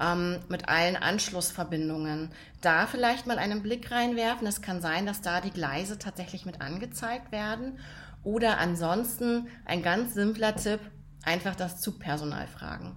ähm, 0.00 0.40
mit 0.48 0.68
allen 0.68 0.96
Anschlussverbindungen. 0.96 2.30
Da 2.60 2.86
vielleicht 2.86 3.26
mal 3.26 3.38
einen 3.38 3.62
Blick 3.62 3.90
reinwerfen. 3.90 4.46
Es 4.46 4.62
kann 4.62 4.80
sein, 4.80 5.06
dass 5.06 5.20
da 5.20 5.40
die 5.40 5.50
Gleise 5.50 5.98
tatsächlich 5.98 6.46
mit 6.46 6.60
angezeigt 6.60 7.30
werden. 7.32 7.78
Oder 8.24 8.58
ansonsten 8.58 9.48
ein 9.64 9.82
ganz 9.82 10.14
simpler 10.14 10.56
Tipp, 10.56 10.80
einfach 11.22 11.54
das 11.54 11.80
Zugpersonal 11.80 12.46
fragen. 12.46 12.96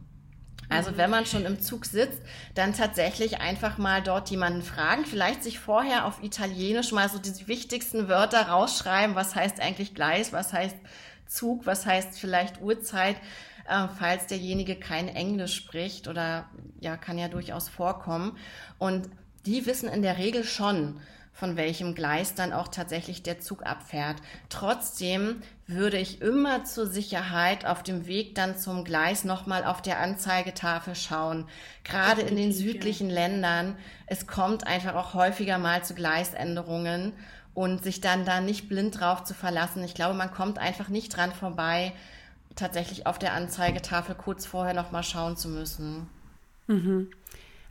Also 0.70 0.98
wenn 0.98 1.10
man 1.10 1.26
schon 1.26 1.46
im 1.46 1.62
Zug 1.62 1.86
sitzt, 1.86 2.22
dann 2.56 2.74
tatsächlich 2.74 3.42
einfach 3.42 3.78
mal 3.78 4.02
dort 4.02 4.30
jemanden 4.30 4.62
fragen, 4.62 5.06
vielleicht 5.06 5.44
sich 5.44 5.60
vorher 5.60 6.06
auf 6.06 6.24
Italienisch 6.24 6.92
mal 6.92 7.10
so 7.10 7.20
die 7.20 7.48
wichtigsten 7.48 8.08
Wörter 8.08 8.48
rausschreiben, 8.48 9.16
was 9.16 9.36
heißt 9.36 9.60
eigentlich 9.60 9.94
Gleis, 9.94 10.34
was 10.34 10.54
heißt 10.54 10.78
Zug, 11.28 11.66
was 11.66 11.86
heißt 11.86 12.20
vielleicht 12.20 12.62
Uhrzeit, 12.62 13.18
äh, 13.68 13.88
falls 13.98 14.28
derjenige 14.28 14.76
kein 14.76 15.08
Englisch 15.08 15.56
spricht 15.56 16.08
oder 16.08 16.50
ja, 16.80 16.98
kann 16.98 17.18
ja 17.18 17.28
durchaus 17.28 17.70
vorkommen. 17.70 18.38
Und 18.78 19.10
die 19.46 19.66
wissen 19.66 19.90
in 19.90 20.02
der 20.02 20.18
Regel 20.18 20.44
schon, 20.44 21.02
von 21.34 21.58
welchem 21.58 21.96
Gleis 21.96 22.36
dann 22.36 22.54
auch 22.54 22.68
tatsächlich 22.68 23.24
der 23.24 23.40
Zug 23.40 23.66
abfährt. 23.66 24.18
Trotzdem 24.50 25.42
würde 25.66 25.98
ich 25.98 26.22
immer 26.22 26.64
zur 26.64 26.86
Sicherheit 26.86 27.66
auf 27.66 27.82
dem 27.82 28.06
Weg 28.06 28.36
dann 28.36 28.58
zum 28.58 28.84
Gleis 28.84 29.24
nochmal 29.24 29.66
auf 29.66 29.82
der 29.82 30.00
Anzeigetafel 30.00 30.96
schauen. 30.96 31.46
Gerade 31.84 32.22
in 32.22 32.36
den 32.36 32.54
südlichen. 32.54 33.10
Ländern, 33.10 33.76
es 34.08 34.28
kommt 34.28 34.68
einfach 34.68 34.96
auch 34.96 35.14
häufiger 35.14 35.58
mal 35.58 35.84
zu 35.84 35.94
Gleisänderungen 35.94 37.14
und 37.54 37.84
sich 37.84 38.02
dann 38.02 38.26
da 38.26 38.42
nicht 38.42 38.70
blind 38.70 39.00
drauf 39.00 39.24
zu 39.24 39.34
verlassen. 39.34 39.84
Ich 39.84 39.94
glaube, 39.94 40.16
man 40.16 40.32
kommt 40.32 40.58
einfach 40.58 40.90
nicht 40.90 41.16
dran 41.16 41.32
vorbei, 41.32 41.94
tatsächlich 42.56 43.08
auf 43.08 43.20
der 43.20 43.34
Anzeigetafel 43.34 44.16
kurz 44.16 44.46
vorher 44.46 44.74
noch 44.74 44.92
mal 44.92 45.04
schauen 45.04 45.38
zu 45.38 45.50
müssen. 45.50 46.08
Mhm. 46.68 47.10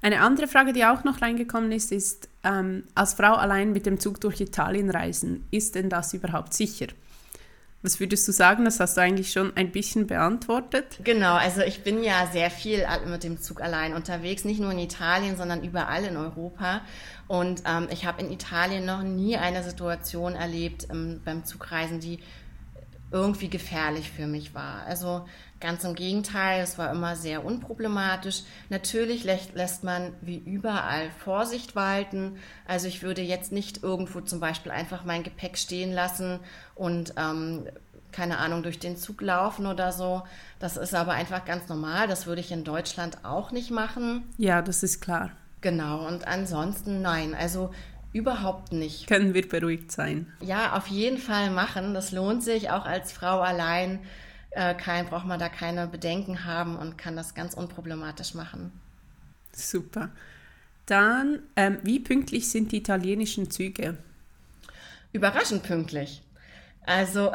Eine 0.00 0.20
andere 0.20 0.48
Frage, 0.48 0.72
die 0.72 0.84
auch 0.84 1.04
noch 1.04 1.22
reingekommen 1.22 1.70
ist, 1.72 1.92
ist, 1.92 2.28
ähm, 2.44 2.84
als 2.94 3.14
Frau 3.14 3.34
allein 3.34 3.72
mit 3.72 3.86
dem 3.86 4.00
Zug 4.00 4.20
durch 4.20 4.40
Italien 4.40 4.90
reisen, 4.90 5.46
ist 5.50 5.74
denn 5.74 5.88
das 5.88 6.14
überhaupt 6.14 6.54
sicher? 6.54 6.86
Was 7.84 7.98
würdest 7.98 8.28
du 8.28 8.32
sagen? 8.32 8.64
Das 8.64 8.78
hast 8.78 8.96
du 8.96 9.00
eigentlich 9.00 9.32
schon 9.32 9.56
ein 9.56 9.72
bisschen 9.72 10.06
beantwortet. 10.06 11.00
Genau, 11.02 11.34
also 11.34 11.62
ich 11.62 11.82
bin 11.82 12.04
ja 12.04 12.28
sehr 12.32 12.48
viel 12.48 12.86
mit 13.06 13.24
dem 13.24 13.40
Zug 13.40 13.60
allein 13.60 13.94
unterwegs, 13.94 14.44
nicht 14.44 14.60
nur 14.60 14.70
in 14.70 14.78
Italien, 14.78 15.36
sondern 15.36 15.64
überall 15.64 16.04
in 16.04 16.16
Europa. 16.16 16.82
Und 17.26 17.62
ähm, 17.66 17.88
ich 17.90 18.06
habe 18.06 18.22
in 18.22 18.30
Italien 18.30 18.84
noch 18.84 19.02
nie 19.02 19.36
eine 19.36 19.64
Situation 19.64 20.34
erlebt 20.36 20.86
ähm, 20.92 21.20
beim 21.24 21.44
Zugreisen, 21.44 21.98
die 21.98 22.20
irgendwie 23.10 23.48
gefährlich 23.48 24.10
für 24.10 24.28
mich 24.28 24.54
war. 24.54 24.84
Also 24.86 25.26
ganz 25.62 25.84
im 25.84 25.94
Gegenteil, 25.94 26.62
es 26.62 26.76
war 26.76 26.90
immer 26.90 27.16
sehr 27.16 27.44
unproblematisch. 27.44 28.42
Natürlich 28.68 29.24
lässt 29.24 29.84
man 29.84 30.12
wie 30.20 30.36
überall 30.36 31.10
Vorsicht 31.24 31.74
walten. 31.74 32.36
Also 32.66 32.88
ich 32.88 33.02
würde 33.02 33.22
jetzt 33.22 33.52
nicht 33.52 33.82
irgendwo 33.82 34.20
zum 34.20 34.40
Beispiel 34.40 34.72
einfach 34.72 35.04
mein 35.04 35.22
Gepäck 35.22 35.56
stehen 35.56 35.92
lassen 35.92 36.40
und 36.74 37.14
ähm, 37.16 37.66
keine 38.10 38.36
Ahnung, 38.38 38.62
durch 38.62 38.78
den 38.78 38.98
Zug 38.98 39.22
laufen 39.22 39.64
oder 39.64 39.90
so. 39.90 40.22
Das 40.58 40.76
ist 40.76 40.94
aber 40.94 41.12
einfach 41.12 41.46
ganz 41.46 41.70
normal. 41.70 42.08
Das 42.08 42.26
würde 42.26 42.42
ich 42.42 42.52
in 42.52 42.64
Deutschland 42.64 43.24
auch 43.24 43.52
nicht 43.52 43.70
machen. 43.70 44.24
Ja, 44.36 44.60
das 44.60 44.82
ist 44.82 45.00
klar. 45.00 45.30
Genau, 45.62 46.06
und 46.06 46.26
ansonsten 46.26 47.00
nein. 47.00 47.34
Also 47.34 47.70
Überhaupt 48.12 48.72
nicht. 48.72 49.06
Können 49.06 49.32
wir 49.32 49.48
beruhigt 49.48 49.90
sein? 49.90 50.30
Ja, 50.40 50.76
auf 50.76 50.88
jeden 50.88 51.16
Fall 51.18 51.50
machen. 51.50 51.94
Das 51.94 52.12
lohnt 52.12 52.42
sich 52.42 52.70
auch 52.70 52.84
als 52.84 53.10
Frau 53.10 53.40
allein. 53.40 54.00
Äh, 54.54 54.74
kein, 54.74 55.06
braucht 55.06 55.26
man 55.26 55.40
da 55.40 55.48
keine 55.48 55.86
Bedenken 55.86 56.44
haben 56.44 56.76
und 56.76 56.98
kann 56.98 57.16
das 57.16 57.34
ganz 57.34 57.54
unproblematisch 57.54 58.34
machen. 58.34 58.72
Super. 59.52 60.10
Dann, 60.86 61.40
ähm, 61.56 61.78
wie 61.82 62.00
pünktlich 62.00 62.50
sind 62.50 62.72
die 62.72 62.78
italienischen 62.78 63.50
Züge? 63.50 63.96
Überraschend 65.12 65.62
pünktlich. 65.62 66.22
Also, 66.84 67.32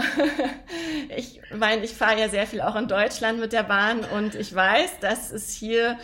ich 1.18 1.40
meine, 1.56 1.84
ich 1.84 1.94
fahre 1.94 2.20
ja 2.20 2.30
sehr 2.30 2.46
viel 2.46 2.62
auch 2.62 2.76
in 2.76 2.88
Deutschland 2.88 3.40
mit 3.40 3.54
der 3.54 3.64
Bahn 3.64 4.02
und 4.02 4.36
ich 4.36 4.54
weiß, 4.54 5.00
dass 5.00 5.32
es 5.32 5.54
hier 5.54 5.98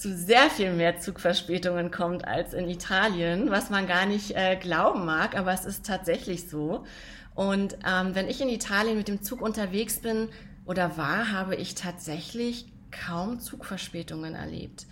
zu 0.00 0.16
sehr 0.16 0.48
viel 0.48 0.72
mehr 0.72 0.98
Zugverspätungen 0.98 1.90
kommt 1.90 2.26
als 2.26 2.54
in 2.54 2.70
Italien, 2.70 3.50
was 3.50 3.68
man 3.68 3.86
gar 3.86 4.06
nicht 4.06 4.34
äh, 4.34 4.56
glauben 4.56 5.04
mag, 5.04 5.36
aber 5.36 5.52
es 5.52 5.66
ist 5.66 5.84
tatsächlich 5.84 6.48
so. 6.48 6.86
Und 7.34 7.76
ähm, 7.86 8.14
wenn 8.14 8.26
ich 8.26 8.40
in 8.40 8.48
Italien 8.48 8.96
mit 8.96 9.08
dem 9.08 9.22
Zug 9.22 9.42
unterwegs 9.42 9.98
bin 9.98 10.28
oder 10.64 10.96
war, 10.96 11.32
habe 11.32 11.54
ich 11.54 11.74
tatsächlich 11.74 12.64
kaum 12.90 13.40
Zugverspätungen 13.40 14.34
erlebt. 14.34 14.86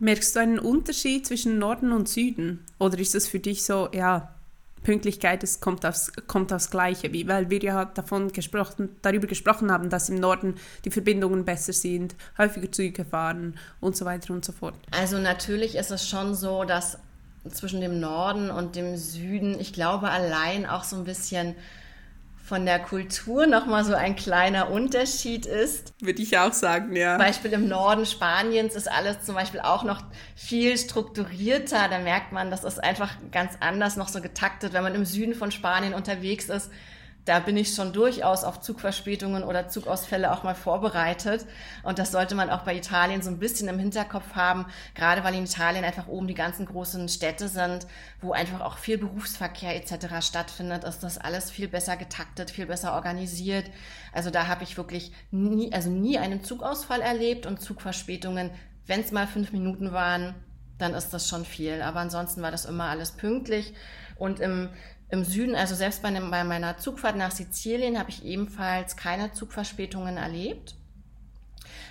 Merkst 0.00 0.34
du 0.34 0.40
einen 0.40 0.58
Unterschied 0.58 1.26
zwischen 1.26 1.58
Norden 1.58 1.92
und 1.92 2.08
Süden? 2.08 2.64
Oder 2.80 2.98
ist 2.98 3.14
das 3.14 3.28
für 3.28 3.38
dich 3.38 3.64
so, 3.64 3.88
ja, 3.92 4.34
Pünktlichkeit, 4.82 5.42
es 5.44 5.60
kommt 5.60 5.84
aufs, 5.84 6.12
kommt 6.26 6.52
aufs 6.52 6.70
Gleiche, 6.70 7.12
wie, 7.12 7.28
weil 7.28 7.50
wir 7.50 7.60
ja 7.60 7.84
davon 7.84 8.32
gesprochen, 8.32 8.96
darüber 9.02 9.26
gesprochen 9.26 9.70
haben, 9.70 9.90
dass 9.90 10.08
im 10.08 10.16
Norden 10.16 10.54
die 10.84 10.90
Verbindungen 10.90 11.44
besser 11.44 11.72
sind, 11.72 12.14
häufiger 12.38 12.72
Züge 12.72 13.04
fahren 13.04 13.58
und 13.80 13.96
so 13.96 14.04
weiter 14.04 14.32
und 14.32 14.44
so 14.44 14.52
fort. 14.52 14.74
Also 14.90 15.18
natürlich 15.18 15.76
ist 15.76 15.90
es 15.90 16.08
schon 16.08 16.34
so, 16.34 16.64
dass 16.64 16.98
zwischen 17.48 17.80
dem 17.80 18.00
Norden 18.00 18.50
und 18.50 18.76
dem 18.76 18.96
Süden, 18.96 19.58
ich 19.58 19.72
glaube, 19.72 20.10
allein 20.10 20.66
auch 20.66 20.84
so 20.84 20.96
ein 20.96 21.04
bisschen 21.04 21.54
von 22.50 22.66
der 22.66 22.80
Kultur 22.80 23.46
nochmal 23.46 23.84
so 23.84 23.94
ein 23.94 24.16
kleiner 24.16 24.72
Unterschied 24.72 25.46
ist. 25.46 25.94
Würde 26.00 26.20
ich 26.20 26.36
auch 26.36 26.52
sagen, 26.52 26.96
ja. 26.96 27.16
Zum 27.16 27.24
Beispiel 27.24 27.52
im 27.52 27.68
Norden 27.68 28.04
Spaniens 28.04 28.74
ist 28.74 28.90
alles 28.90 29.22
zum 29.22 29.36
Beispiel 29.36 29.60
auch 29.60 29.84
noch 29.84 30.02
viel 30.34 30.76
strukturierter. 30.76 31.86
Da 31.88 32.00
merkt 32.00 32.32
man, 32.32 32.50
das 32.50 32.64
ist 32.64 32.82
einfach 32.82 33.12
ganz 33.30 33.52
anders 33.60 33.96
noch 33.96 34.08
so 34.08 34.20
getaktet. 34.20 34.72
Wenn 34.72 34.82
man 34.82 34.96
im 34.96 35.04
Süden 35.04 35.36
von 35.36 35.52
Spanien 35.52 35.94
unterwegs 35.94 36.48
ist, 36.48 36.72
da 37.24 37.38
bin 37.38 37.56
ich 37.56 37.74
schon 37.74 37.92
durchaus 37.92 38.44
auf 38.44 38.60
Zugverspätungen 38.60 39.44
oder 39.44 39.68
Zugausfälle 39.68 40.32
auch 40.32 40.42
mal 40.42 40.54
vorbereitet. 40.54 41.46
Und 41.82 41.98
das 41.98 42.12
sollte 42.12 42.34
man 42.34 42.50
auch 42.50 42.62
bei 42.62 42.74
Italien 42.74 43.22
so 43.22 43.30
ein 43.30 43.38
bisschen 43.38 43.68
im 43.68 43.78
Hinterkopf 43.78 44.34
haben, 44.34 44.66
gerade 44.94 45.22
weil 45.22 45.34
in 45.34 45.44
Italien 45.44 45.84
einfach 45.84 46.08
oben 46.08 46.28
die 46.28 46.34
ganzen 46.34 46.66
großen 46.66 47.08
Städte 47.08 47.48
sind, 47.48 47.86
wo 48.20 48.32
einfach 48.32 48.60
auch 48.60 48.78
viel 48.78 48.98
Berufsverkehr 48.98 49.76
etc. 49.76 50.26
stattfindet, 50.26 50.84
ist 50.84 51.02
das 51.02 51.18
alles 51.18 51.50
viel 51.50 51.68
besser 51.68 51.96
getaktet, 51.96 52.50
viel 52.50 52.66
besser 52.66 52.94
organisiert. 52.94 53.70
Also 54.12 54.30
da 54.30 54.46
habe 54.46 54.64
ich 54.64 54.76
wirklich 54.76 55.12
nie, 55.30 55.72
also 55.72 55.90
nie 55.90 56.18
einen 56.18 56.42
Zugausfall 56.42 57.02
erlebt 57.02 57.44
und 57.46 57.60
Zugverspätungen, 57.60 58.50
wenn 58.86 59.00
es 59.00 59.12
mal 59.12 59.26
fünf 59.26 59.52
Minuten 59.52 59.92
waren, 59.92 60.34
dann 60.78 60.94
ist 60.94 61.10
das 61.10 61.28
schon 61.28 61.44
viel. 61.44 61.82
Aber 61.82 62.00
ansonsten 62.00 62.42
war 62.42 62.50
das 62.50 62.64
immer 62.64 62.84
alles 62.84 63.12
pünktlich. 63.12 63.74
Und 64.16 64.40
im 64.40 64.70
im 65.10 65.24
Süden, 65.24 65.54
also 65.54 65.74
selbst 65.74 66.02
bei, 66.02 66.10
bei 66.10 66.44
meiner 66.44 66.78
Zugfahrt 66.78 67.16
nach 67.16 67.32
Sizilien, 67.32 67.98
habe 67.98 68.10
ich 68.10 68.24
ebenfalls 68.24 68.96
keine 68.96 69.32
Zugverspätungen 69.32 70.16
erlebt. 70.16 70.74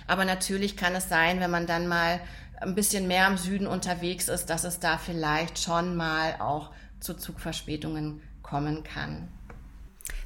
Aber 0.06 0.24
natürlich 0.24 0.76
kann 0.76 0.94
es 0.94 1.08
sein, 1.08 1.40
wenn 1.40 1.50
man 1.50 1.66
dann 1.66 1.86
mal 1.86 2.20
ein 2.60 2.74
bisschen 2.74 3.06
mehr 3.06 3.26
im 3.26 3.36
Süden 3.36 3.66
unterwegs 3.66 4.28
ist, 4.28 4.46
dass 4.46 4.64
es 4.64 4.80
da 4.80 4.98
vielleicht 4.98 5.58
schon 5.58 5.96
mal 5.96 6.36
auch 6.40 6.70
zu 7.00 7.14
Zugverspätungen 7.14 8.20
kommen 8.42 8.82
kann. 8.84 9.28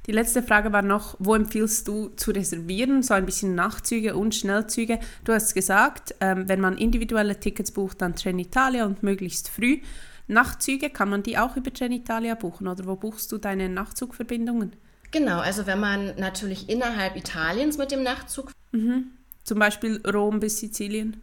Die 0.06 0.12
letzte 0.12 0.42
Frage 0.42 0.72
war 0.72 0.82
noch, 0.82 1.16
wo 1.18 1.34
empfiehlst 1.34 1.88
du 1.88 2.08
zu 2.08 2.30
reservieren, 2.30 3.02
so 3.02 3.14
ein 3.14 3.24
bisschen 3.24 3.54
Nachtzüge 3.54 4.16
und 4.16 4.34
Schnellzüge? 4.34 4.98
Du 5.24 5.32
hast 5.32 5.54
gesagt, 5.54 6.14
ähm, 6.20 6.46
wenn 6.46 6.60
man 6.60 6.76
individuelle 6.76 7.40
Tickets 7.40 7.70
bucht, 7.70 8.02
dann 8.02 8.14
Trenitalia 8.14 8.84
und 8.84 9.02
möglichst 9.02 9.48
früh. 9.48 9.80
Nachtzüge, 10.26 10.90
kann 10.90 11.10
man 11.10 11.22
die 11.22 11.38
auch 11.38 11.56
über 11.56 11.72
Trenitalia 11.72 12.34
buchen 12.34 12.66
oder 12.66 12.86
wo 12.86 12.96
buchst 12.96 13.30
du 13.32 13.38
deine 13.38 13.68
Nachtzugverbindungen? 13.68 14.74
Genau, 15.10 15.38
also 15.38 15.66
wenn 15.66 15.80
man 15.80 16.14
natürlich 16.16 16.68
innerhalb 16.68 17.16
Italiens 17.16 17.78
mit 17.78 17.92
dem 17.92 18.02
Nachtzug. 18.02 18.50
Mhm. 18.72 19.12
Zum 19.44 19.58
Beispiel 19.58 20.02
Rom 20.06 20.40
bis 20.40 20.58
Sizilien. 20.58 21.20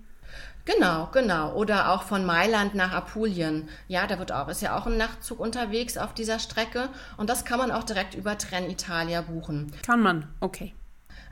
Genau, 0.65 1.09
genau. 1.11 1.53
Oder 1.55 1.91
auch 1.91 2.03
von 2.03 2.23
Mailand 2.23 2.75
nach 2.75 2.93
Apulien. 2.93 3.67
Ja, 3.87 4.05
da 4.05 4.19
wird 4.19 4.31
auch, 4.31 4.47
ist 4.47 4.61
ja 4.61 4.77
auch 4.77 4.85
ein 4.85 4.97
Nachtzug 4.97 5.39
unterwegs 5.39 5.97
auf 5.97 6.13
dieser 6.13 6.39
Strecke. 6.39 6.89
Und 7.17 7.29
das 7.29 7.45
kann 7.45 7.57
man 7.57 7.71
auch 7.71 7.83
direkt 7.83 8.13
über 8.13 8.37
Trenitalia 8.37 9.21
buchen. 9.21 9.71
Kann 9.85 10.01
man, 10.01 10.27
okay. 10.39 10.73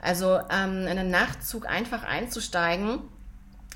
Also 0.02 0.40
ähm, 0.50 0.82
in 0.82 0.98
einen 0.98 1.10
Nachtzug 1.10 1.66
einfach 1.66 2.02
einzusteigen 2.02 3.00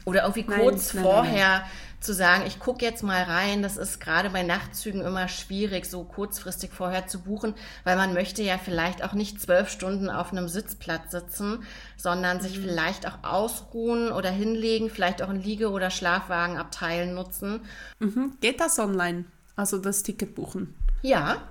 oder 0.04 0.22
irgendwie 0.22 0.44
kurz 0.44 0.94
nein, 0.94 1.02
nein, 1.02 1.12
vorher 1.12 1.48
nein, 1.48 1.68
zu 2.04 2.14
sagen, 2.14 2.44
ich 2.46 2.60
gucke 2.60 2.84
jetzt 2.84 3.02
mal 3.02 3.22
rein, 3.22 3.62
das 3.62 3.76
ist 3.76 4.00
gerade 4.00 4.30
bei 4.30 4.42
Nachtzügen 4.42 5.00
immer 5.00 5.28
schwierig, 5.28 5.86
so 5.86 6.04
kurzfristig 6.04 6.70
vorher 6.70 7.06
zu 7.06 7.20
buchen, 7.20 7.54
weil 7.84 7.96
man 7.96 8.14
möchte 8.14 8.42
ja 8.42 8.58
vielleicht 8.58 9.02
auch 9.02 9.14
nicht 9.14 9.40
zwölf 9.40 9.68
Stunden 9.68 10.10
auf 10.10 10.30
einem 10.30 10.48
Sitzplatz 10.48 11.10
sitzen, 11.10 11.64
sondern 11.96 12.40
sich 12.40 12.58
mhm. 12.58 12.62
vielleicht 12.62 13.08
auch 13.08 13.18
ausruhen 13.22 14.12
oder 14.12 14.30
hinlegen, 14.30 14.90
vielleicht 14.90 15.22
auch 15.22 15.28
ein 15.30 15.42
Liege- 15.42 15.70
oder 15.70 15.90
Schlafwagenabteil 15.90 17.12
nutzen. 17.12 17.60
Mhm. 17.98 18.36
Geht 18.40 18.60
das 18.60 18.78
online? 18.78 19.24
Also 19.56 19.78
das 19.78 20.02
Ticket 20.02 20.34
buchen? 20.34 20.74
Ja. 21.02 21.42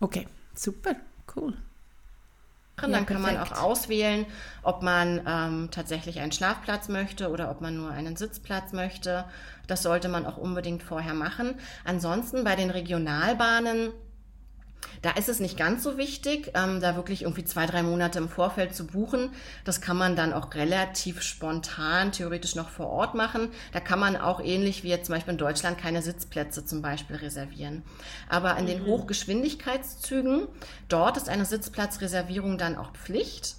Okay, 0.00 0.26
super, 0.54 0.96
cool. 1.36 1.54
Ja, 2.80 2.88
dann 2.88 3.06
kann 3.06 3.22
perfekt. 3.22 3.38
man 3.38 3.48
auch 3.48 3.62
auswählen, 3.62 4.26
ob 4.62 4.82
man 4.82 5.20
ähm, 5.26 5.68
tatsächlich 5.70 6.20
einen 6.20 6.32
Schlafplatz 6.32 6.88
möchte 6.88 7.30
oder 7.30 7.50
ob 7.50 7.60
man 7.60 7.76
nur 7.76 7.90
einen 7.90 8.16
Sitzplatz 8.16 8.72
möchte. 8.72 9.24
Das 9.66 9.82
sollte 9.82 10.08
man 10.08 10.26
auch 10.26 10.36
unbedingt 10.36 10.82
vorher 10.82 11.14
machen. 11.14 11.54
Ansonsten 11.84 12.44
bei 12.44 12.56
den 12.56 12.70
Regionalbahnen 12.70 13.92
da 15.02 15.10
ist 15.10 15.28
es 15.28 15.40
nicht 15.40 15.56
ganz 15.56 15.82
so 15.82 15.96
wichtig, 15.96 16.52
ähm, 16.54 16.80
da 16.80 16.96
wirklich 16.96 17.22
irgendwie 17.22 17.44
zwei, 17.44 17.66
drei 17.66 17.82
Monate 17.82 18.18
im 18.18 18.28
Vorfeld 18.28 18.74
zu 18.74 18.86
buchen. 18.86 19.30
Das 19.64 19.80
kann 19.80 19.96
man 19.96 20.16
dann 20.16 20.32
auch 20.32 20.54
relativ 20.54 21.22
spontan, 21.22 22.12
theoretisch 22.12 22.54
noch 22.54 22.68
vor 22.68 22.88
Ort 22.88 23.14
machen. 23.14 23.48
Da 23.72 23.80
kann 23.80 23.98
man 23.98 24.16
auch 24.16 24.40
ähnlich 24.40 24.84
wie 24.84 24.88
jetzt 24.88 25.06
zum 25.06 25.14
Beispiel 25.14 25.32
in 25.32 25.38
Deutschland 25.38 25.78
keine 25.78 26.02
Sitzplätze 26.02 26.64
zum 26.64 26.82
Beispiel 26.82 27.16
reservieren. 27.16 27.82
Aber 28.28 28.56
in 28.56 28.66
den 28.66 28.82
mhm. 28.82 28.86
Hochgeschwindigkeitszügen, 28.86 30.46
dort 30.88 31.16
ist 31.16 31.28
eine 31.28 31.44
Sitzplatzreservierung 31.44 32.58
dann 32.58 32.76
auch 32.76 32.92
Pflicht. 32.92 33.56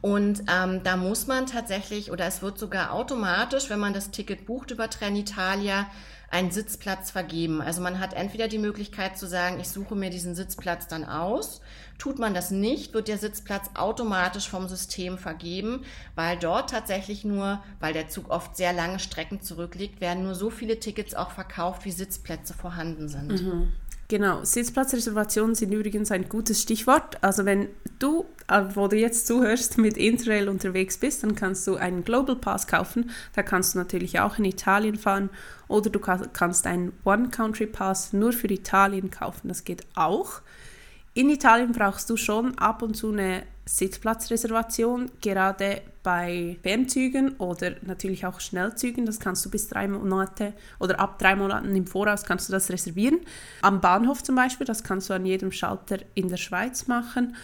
Und 0.00 0.42
ähm, 0.52 0.82
da 0.82 0.96
muss 0.96 1.26
man 1.26 1.46
tatsächlich, 1.46 2.10
oder 2.10 2.26
es 2.26 2.42
wird 2.42 2.58
sogar 2.58 2.92
automatisch, 2.92 3.70
wenn 3.70 3.80
man 3.80 3.92
das 3.92 4.10
Ticket 4.10 4.46
bucht 4.46 4.70
über 4.70 4.90
Trenitalia, 4.90 5.86
einen 6.30 6.50
Sitzplatz 6.50 7.10
vergeben. 7.10 7.62
Also 7.62 7.80
man 7.80 8.00
hat 8.00 8.12
entweder 8.12 8.48
die 8.48 8.58
Möglichkeit 8.58 9.16
zu 9.16 9.26
sagen, 9.26 9.60
ich 9.60 9.68
suche 9.68 9.94
mir 9.94 10.10
diesen 10.10 10.34
Sitzplatz 10.34 10.86
dann 10.86 11.04
aus. 11.04 11.62
Tut 11.96 12.18
man 12.18 12.34
das 12.34 12.50
nicht, 12.50 12.92
wird 12.92 13.08
der 13.08 13.18
Sitzplatz 13.18 13.70
automatisch 13.74 14.48
vom 14.48 14.68
System 14.68 15.18
vergeben, 15.18 15.84
weil 16.14 16.38
dort 16.38 16.70
tatsächlich 16.70 17.24
nur, 17.24 17.62
weil 17.80 17.92
der 17.92 18.08
Zug 18.08 18.30
oft 18.30 18.56
sehr 18.56 18.72
lange 18.72 18.98
Strecken 18.98 19.40
zurückliegt, 19.40 20.00
werden 20.00 20.22
nur 20.22 20.34
so 20.34 20.50
viele 20.50 20.78
Tickets 20.78 21.14
auch 21.14 21.30
verkauft, 21.30 21.84
wie 21.84 21.92
Sitzplätze 21.92 22.54
vorhanden 22.54 23.08
sind. 23.08 23.42
Mhm. 23.42 23.72
Genau, 24.10 24.42
Sitzplatzreservationen 24.42 25.54
sind 25.54 25.70
übrigens 25.70 26.10
ein 26.10 26.30
gutes 26.30 26.62
Stichwort. 26.62 27.22
Also 27.22 27.44
wenn 27.44 27.68
du, 27.98 28.24
äh, 28.48 28.62
wo 28.72 28.88
du 28.88 28.96
jetzt 28.96 29.26
zuhörst, 29.26 29.76
mit 29.76 29.98
Interrail 29.98 30.48
unterwegs 30.48 30.96
bist, 30.96 31.22
dann 31.22 31.34
kannst 31.34 31.66
du 31.66 31.76
einen 31.76 32.04
Global 32.04 32.34
Pass 32.34 32.66
kaufen. 32.66 33.10
Da 33.34 33.42
kannst 33.42 33.74
du 33.74 33.78
natürlich 33.78 34.18
auch 34.18 34.38
in 34.38 34.46
Italien 34.46 34.96
fahren 34.96 35.28
oder 35.68 35.90
du 35.90 36.00
kannst 36.00 36.66
einen 36.66 36.94
One 37.04 37.28
Country 37.28 37.66
Pass 37.66 38.14
nur 38.14 38.32
für 38.32 38.50
Italien 38.50 39.10
kaufen. 39.10 39.48
Das 39.48 39.64
geht 39.64 39.82
auch. 39.94 40.40
In 41.18 41.30
Italien 41.30 41.72
brauchst 41.72 42.08
du 42.10 42.16
schon 42.16 42.56
ab 42.58 42.80
und 42.80 42.94
zu 42.94 43.10
eine 43.10 43.42
Sitzplatzreservation, 43.64 45.10
gerade 45.20 45.82
bei 46.04 46.56
Fernzügen 46.62 47.32
oder 47.38 47.72
natürlich 47.82 48.24
auch 48.24 48.38
Schnellzügen. 48.38 49.04
Das 49.04 49.18
kannst 49.18 49.44
du 49.44 49.50
bis 49.50 49.66
drei 49.66 49.88
Monate 49.88 50.52
oder 50.78 51.00
ab 51.00 51.18
drei 51.18 51.34
Monaten 51.34 51.74
im 51.74 51.88
Voraus 51.88 52.22
kannst 52.22 52.48
du 52.48 52.52
das 52.52 52.70
reservieren. 52.70 53.18
Am 53.62 53.80
Bahnhof 53.80 54.22
zum 54.22 54.36
Beispiel, 54.36 54.64
das 54.64 54.84
kannst 54.84 55.10
du 55.10 55.14
an 55.14 55.26
jedem 55.26 55.50
Schalter 55.50 55.98
in 56.14 56.28
der 56.28 56.36
Schweiz 56.36 56.86
machen. 56.86 57.34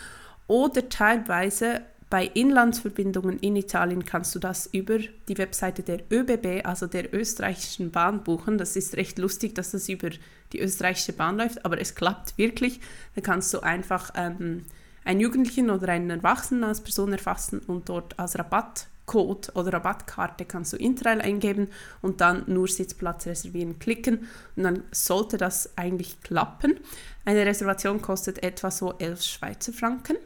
Oder 0.47 0.89
teilweise 0.89 1.81
bei 2.15 2.27
Inlandsverbindungen 2.27 3.41
in 3.41 3.57
Italien 3.57 4.05
kannst 4.05 4.37
du 4.37 4.39
das 4.39 4.69
über 4.71 4.99
die 5.01 5.37
Webseite 5.37 5.83
der 5.83 5.99
ÖBB, 6.12 6.65
also 6.65 6.87
der 6.87 7.12
österreichischen 7.12 7.91
Bahn, 7.91 8.23
buchen. 8.23 8.57
Das 8.57 8.77
ist 8.77 8.97
recht 8.97 9.19
lustig, 9.19 9.57
dass 9.57 9.73
das 9.73 9.89
über 9.89 10.11
die 10.53 10.61
österreichische 10.61 11.12
Bahn 11.12 11.39
läuft, 11.39 11.65
aber 11.65 11.81
es 11.81 11.97
klappt 11.97 12.39
wirklich. 12.39 12.79
Da 13.17 13.21
kannst 13.21 13.53
du 13.53 13.59
einfach 13.59 14.12
ähm, 14.15 14.65
einen 15.05 15.19
Jugendlichen 15.19 15.71
oder 15.71 15.89
einen 15.89 16.11
Erwachsenen 16.11 16.62
als 16.62 16.83
Person 16.83 17.11
erfassen 17.11 17.59
und 17.59 17.89
dort 17.89 18.17
als 18.17 18.39
Rabattcode 18.39 19.51
oder 19.57 19.73
Rabattkarte 19.73 20.45
kannst 20.45 20.73
du 20.73 20.77
Interrail 20.77 21.21
eingeben 21.21 21.67
und 22.01 22.21
dann 22.21 22.45
nur 22.47 22.69
Sitzplatz 22.69 23.27
reservieren 23.27 23.81
klicken 23.81 24.29
und 24.55 24.62
dann 24.62 24.85
sollte 24.93 25.37
das 25.37 25.77
eigentlich 25.77 26.21
klappen. 26.21 26.79
Eine 27.25 27.45
Reservation 27.45 28.01
kostet 28.01 28.41
etwa 28.45 28.71
so 28.71 28.95
11 28.99 29.21
Schweizer 29.21 29.73
Franken. 29.73 30.17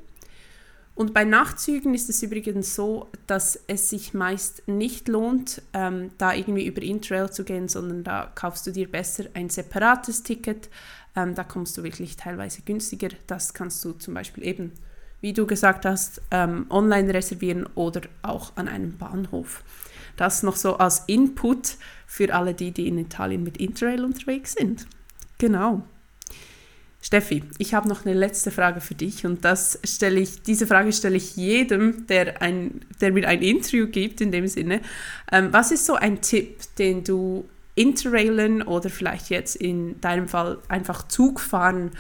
Und 0.99 1.15
bei 1.15 1.23
Nachtzügen 1.23 1.95
ist 1.95 2.11
es 2.11 2.25
übrigens 2.25 2.75
so, 2.75 3.07
dass 3.29 3.57
es 3.69 3.89
sich 3.89 4.15
meist 4.15 4.67
nicht 4.67 5.07
lohnt, 5.07 5.63
ähm, 5.73 6.11
da 6.19 6.35
irgendwie 6.35 6.67
über 6.67 6.83
Interrail 6.83 7.31
zu 7.31 7.45
gehen, 7.45 7.69
sondern 7.69 8.03
da 8.03 8.33
kaufst 8.35 8.67
du 8.67 8.73
dir 8.73 8.91
besser 8.91 9.27
ein 9.35 9.49
separates 9.49 10.25
Ticket. 10.25 10.69
Ähm, 11.15 11.37
da 11.37 11.45
kommst 11.45 11.79
du 11.79 11.85
wirklich 11.85 12.17
teilweise 12.17 12.63
günstiger. 12.63 13.11
Das 13.29 13.55
kannst 13.55 13.85
du 13.85 13.93
zum 13.93 14.13
Beispiel 14.15 14.43
eben, 14.43 14.73
wie 15.21 15.33
du 15.33 15.47
gesagt 15.47 15.85
hast, 15.85 16.21
ähm, 16.33 16.67
online 16.69 17.15
reservieren 17.15 17.69
oder 17.77 18.01
auch 18.23 18.57
an 18.57 18.67
einem 18.67 18.99
Bahnhof. 18.99 19.63
Das 20.17 20.43
noch 20.43 20.57
so 20.57 20.79
als 20.79 21.05
Input 21.07 21.77
für 22.09 22.35
alle 22.35 22.55
die, 22.55 22.73
die 22.73 22.89
in 22.89 22.99
Italien 22.99 23.45
mit 23.45 23.59
Interrail 23.59 24.05
unterwegs 24.05 24.55
sind. 24.55 24.89
Genau. 25.39 25.85
Steffi, 27.01 27.45
ich 27.59 27.75
habe 27.75 27.89
noch 27.89 28.05
eine 28.05 28.15
letzte 28.15 28.51
Frage 28.51 28.81
für 28.81 28.95
dich 28.95 29.25
und 29.25 29.45
das 29.45 29.79
stelle 29.85 30.19
ich, 30.19 30.43
diese 30.43 30.67
Frage 30.67 30.93
stelle 30.93 31.17
ich 31.17 31.37
jedem, 31.37 32.07
der, 32.09 32.43
ein, 32.43 32.81
der 33.01 33.13
mir 33.13 33.29
ein 33.29 33.41
Interview 33.41 33.87
gibt 33.87 34.21
in 34.21 34.33
dem 34.33 34.49
Sinne. 34.49 34.81
Ähm, 35.31 35.53
was 35.53 35.71
ist 35.71 35.87
so 35.87 35.95
ein 35.95 36.21
Tipp, 36.21 36.59
den 36.77 37.05
du 37.05 37.49
Interrailen 37.77 38.63
oder 38.63 38.91
vielleicht 38.91 39.31
jetzt 39.31 39.55
in 39.55 40.01
deinem 40.01 40.27
Fall 40.27 40.59
einfach 40.69 41.07
Zugfahren 41.07 41.93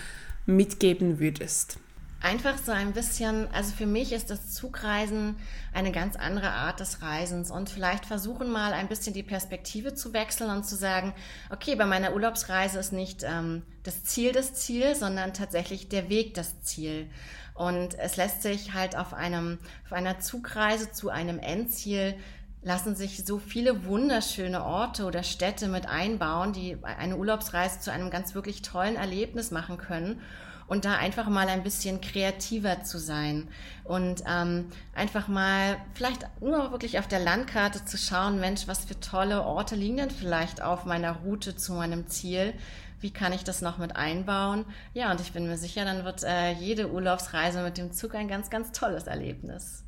mitgeben 0.46 1.20
würdest? 1.20 1.78
Einfach 2.20 2.58
so 2.58 2.72
ein 2.72 2.92
bisschen, 2.92 3.46
also 3.52 3.72
für 3.72 3.86
mich 3.86 4.12
ist 4.12 4.28
das 4.30 4.52
Zugreisen 4.52 5.36
eine 5.72 5.92
ganz 5.92 6.16
andere 6.16 6.50
Art 6.50 6.80
des 6.80 7.00
Reisens 7.00 7.52
und 7.52 7.70
vielleicht 7.70 8.06
versuchen 8.06 8.50
mal 8.50 8.72
ein 8.72 8.88
bisschen 8.88 9.14
die 9.14 9.22
Perspektive 9.22 9.94
zu 9.94 10.12
wechseln 10.12 10.50
und 10.50 10.64
zu 10.64 10.74
sagen, 10.74 11.14
okay, 11.50 11.76
bei 11.76 11.86
meiner 11.86 12.14
Urlaubsreise 12.14 12.80
ist 12.80 12.92
nicht 12.92 13.22
ähm, 13.22 13.62
das 13.84 14.02
Ziel 14.02 14.32
das 14.32 14.54
Ziel, 14.54 14.96
sondern 14.96 15.32
tatsächlich 15.32 15.88
der 15.88 16.08
Weg 16.08 16.34
das 16.34 16.60
Ziel. 16.62 17.08
Und 17.54 17.96
es 17.96 18.16
lässt 18.16 18.42
sich 18.42 18.74
halt 18.74 18.96
auf 18.96 19.14
einem, 19.14 19.58
auf 19.84 19.92
einer 19.92 20.18
Zugreise 20.18 20.90
zu 20.90 21.10
einem 21.10 21.38
Endziel 21.38 22.16
lassen 22.62 22.96
sich 22.96 23.24
so 23.24 23.38
viele 23.38 23.84
wunderschöne 23.84 24.64
Orte 24.64 25.04
oder 25.04 25.22
Städte 25.22 25.68
mit 25.68 25.86
einbauen, 25.86 26.52
die 26.52 26.76
eine 26.82 27.16
Urlaubsreise 27.16 27.78
zu 27.78 27.92
einem 27.92 28.10
ganz 28.10 28.34
wirklich 28.34 28.62
tollen 28.62 28.96
Erlebnis 28.96 29.52
machen 29.52 29.78
können 29.78 30.20
und 30.68 30.84
da 30.84 30.96
einfach 30.96 31.28
mal 31.28 31.48
ein 31.48 31.62
bisschen 31.62 32.00
kreativer 32.00 32.84
zu 32.84 32.98
sein 32.98 33.48
und 33.84 34.22
ähm, 34.28 34.70
einfach 34.94 35.26
mal 35.26 35.78
vielleicht 35.94 36.26
nur 36.40 36.70
wirklich 36.70 36.98
auf 36.98 37.08
der 37.08 37.20
Landkarte 37.20 37.84
zu 37.84 37.96
schauen, 37.96 38.38
Mensch, 38.38 38.68
was 38.68 38.84
für 38.84 39.00
tolle 39.00 39.42
Orte 39.42 39.74
liegen 39.74 39.96
denn 39.96 40.10
vielleicht 40.10 40.62
auf 40.62 40.84
meiner 40.84 41.16
Route 41.16 41.56
zu 41.56 41.72
meinem 41.72 42.06
Ziel? 42.08 42.54
Wie 43.00 43.12
kann 43.12 43.32
ich 43.32 43.44
das 43.44 43.62
noch 43.62 43.78
mit 43.78 43.96
einbauen? 43.96 44.64
Ja, 44.92 45.10
und 45.10 45.20
ich 45.20 45.32
bin 45.32 45.46
mir 45.46 45.56
sicher, 45.56 45.84
dann 45.84 46.04
wird 46.04 46.24
äh, 46.24 46.52
jede 46.52 46.90
Urlaubsreise 46.90 47.62
mit 47.62 47.78
dem 47.78 47.92
Zug 47.92 48.14
ein 48.14 48.28
ganz, 48.28 48.50
ganz 48.50 48.72
tolles 48.72 49.06
Erlebnis. 49.06 49.84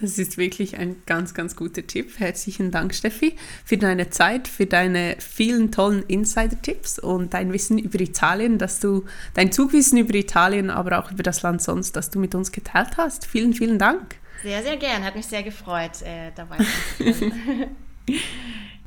Das 0.00 0.18
ist 0.18 0.38
wirklich 0.38 0.78
ein 0.78 1.02
ganz, 1.04 1.34
ganz 1.34 1.54
guter 1.54 1.86
Tipp. 1.86 2.18
Herzlichen 2.18 2.70
Dank, 2.70 2.94
Steffi, 2.94 3.36
für 3.64 3.76
deine 3.76 4.08
Zeit, 4.08 4.48
für 4.48 4.64
deine 4.64 5.16
vielen 5.18 5.70
tollen 5.70 6.02
Insider-Tipps 6.04 6.98
und 6.98 7.34
dein 7.34 7.52
Wissen 7.52 7.78
über 7.78 8.00
Italien, 8.00 8.56
dass 8.56 8.80
du, 8.80 9.04
dein 9.34 9.52
Zugwissen 9.52 9.98
über 9.98 10.14
Italien, 10.14 10.70
aber 10.70 10.98
auch 10.98 11.10
über 11.12 11.22
das 11.22 11.42
Land 11.42 11.60
sonst, 11.60 11.94
das 11.94 12.08
du 12.08 12.18
mit 12.18 12.34
uns 12.34 12.52
geteilt 12.52 12.96
hast. 12.96 13.26
Vielen, 13.26 13.52
vielen 13.52 13.78
Dank. 13.78 14.16
Sehr, 14.42 14.62
sehr 14.62 14.78
gern. 14.78 15.04
Hat 15.04 15.14
mich 15.14 15.26
sehr 15.26 15.42
gefreut, 15.42 16.00
äh, 16.02 16.32
dabei 16.34 16.56
zu 16.96 17.12
sein. 17.12 17.76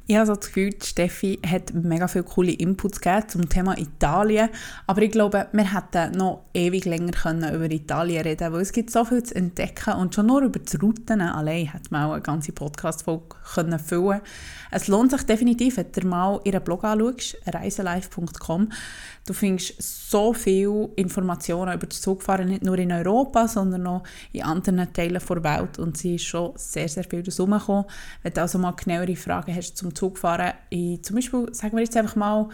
Ich 0.07 0.15
habe 0.15 0.27
so 0.27 0.35
das 0.35 0.45
Gefühl, 0.45 0.69
Steffi 0.83 1.39
hat 1.43 1.73
mega 1.73 2.07
viele 2.07 2.25
coole 2.25 2.51
Inputs 2.51 3.01
gegeben 3.01 3.27
zum 3.27 3.49
Thema 3.49 3.75
Italien. 3.75 4.49
Aber 4.85 5.01
ich 5.01 5.11
glaube, 5.11 5.47
wir 5.51 5.73
hätten 5.73 6.15
noch 6.15 6.43
ewig 6.53 6.85
länger 6.85 7.11
können 7.11 7.55
über 7.55 7.71
Italien 7.71 8.21
reden 8.21 8.53
weil 8.53 8.61
es 8.61 8.71
gibt 8.71 8.91
so 8.91 9.03
viel 9.03 9.23
zu 9.23 9.33
entdecken 9.33 9.95
und 9.95 10.13
schon 10.13 10.27
nur 10.27 10.43
über 10.43 10.59
die 10.59 10.77
Routen 10.77 11.21
allein 11.21 11.71
hätte 11.71 11.89
man 11.89 12.05
auch 12.05 12.13
eine 12.13 12.21
ganze 12.21 12.51
Podcast-Folge 12.51 13.35
füllen 13.43 13.79
können. 13.87 14.21
Es 14.69 14.87
lohnt 14.87 15.09
sich 15.09 15.23
definitiv, 15.23 15.77
wenn 15.77 15.91
du 15.91 16.07
mal 16.07 16.39
ihren 16.43 16.63
Blog 16.63 16.83
anschaust, 16.83 17.37
reiselife.com. 17.47 18.69
Du 19.25 19.33
findest 19.33 19.81
so 19.81 20.33
viele 20.33 20.89
Informationen 20.95 21.73
über 21.73 21.87
das 21.87 21.99
Zugfahren, 21.99 22.47
nicht 22.47 22.63
nur 22.63 22.77
in 22.77 22.91
Europa, 22.91 23.47
sondern 23.47 23.87
auch 23.87 24.03
in 24.31 24.43
anderen 24.43 24.93
Teilen 24.93 25.19
der 25.27 25.43
Welt. 25.43 25.79
Und 25.79 25.97
sie 25.97 26.15
ist 26.15 26.25
schon 26.25 26.53
sehr, 26.55 26.87
sehr 26.87 27.03
viel 27.05 27.23
dazu 27.23 27.47
Wenn 27.47 28.33
du 28.33 28.41
also 28.41 28.59
mal 28.59 28.73
genauere 28.73 29.15
Fragen 29.15 29.55
hast 29.55 29.77
zum 29.77 29.95
Zugfahren, 29.95 30.53
in, 30.69 31.01
zum 31.01 31.15
Beispiel, 31.15 31.47
sagen 31.53 31.75
wir 31.75 31.83
jetzt 31.83 31.97
einfach 31.97 32.15
mal, 32.15 32.49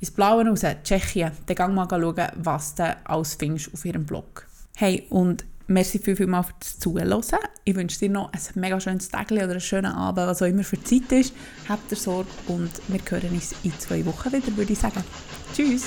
ins 0.00 0.10
Blaue 0.10 0.46
raus, 0.46 0.62
Tschechien, 0.82 1.32
dann 1.44 1.56
geh 1.56 1.68
mal 1.68 1.86
schauen, 1.90 2.28
was 2.36 2.74
du 2.74 2.96
alles 3.04 3.34
findest 3.34 3.74
auf 3.74 3.84
ihrem 3.84 4.06
Blog. 4.06 4.46
Hey, 4.76 5.06
und 5.10 5.44
merci 5.66 5.98
viel, 5.98 6.16
viel 6.16 6.26
mal 6.26 6.42
fürs 6.42 6.78
Zuhören. 6.78 7.22
Ich 7.64 7.74
wünsche 7.74 7.98
dir 7.98 8.08
noch 8.08 8.32
ein 8.32 8.40
mega 8.54 8.80
schönes 8.80 9.10
Tag 9.10 9.30
oder 9.30 9.50
einen 9.50 9.60
schönen 9.60 9.92
Abend, 9.92 10.26
was 10.26 10.40
auch 10.40 10.46
immer 10.46 10.64
für 10.64 10.82
Zeit 10.82 11.12
ist. 11.12 11.34
Habt 11.68 11.90
ihr 11.90 11.98
Sorge 11.98 12.30
und 12.46 12.70
wir 12.88 13.00
hören 13.10 13.30
uns 13.30 13.54
in 13.62 13.78
zwei 13.78 14.06
Wochen 14.06 14.32
wieder, 14.32 14.56
würde 14.56 14.72
ich 14.72 14.78
sagen. 14.78 15.04
Tschüss! 15.54 15.86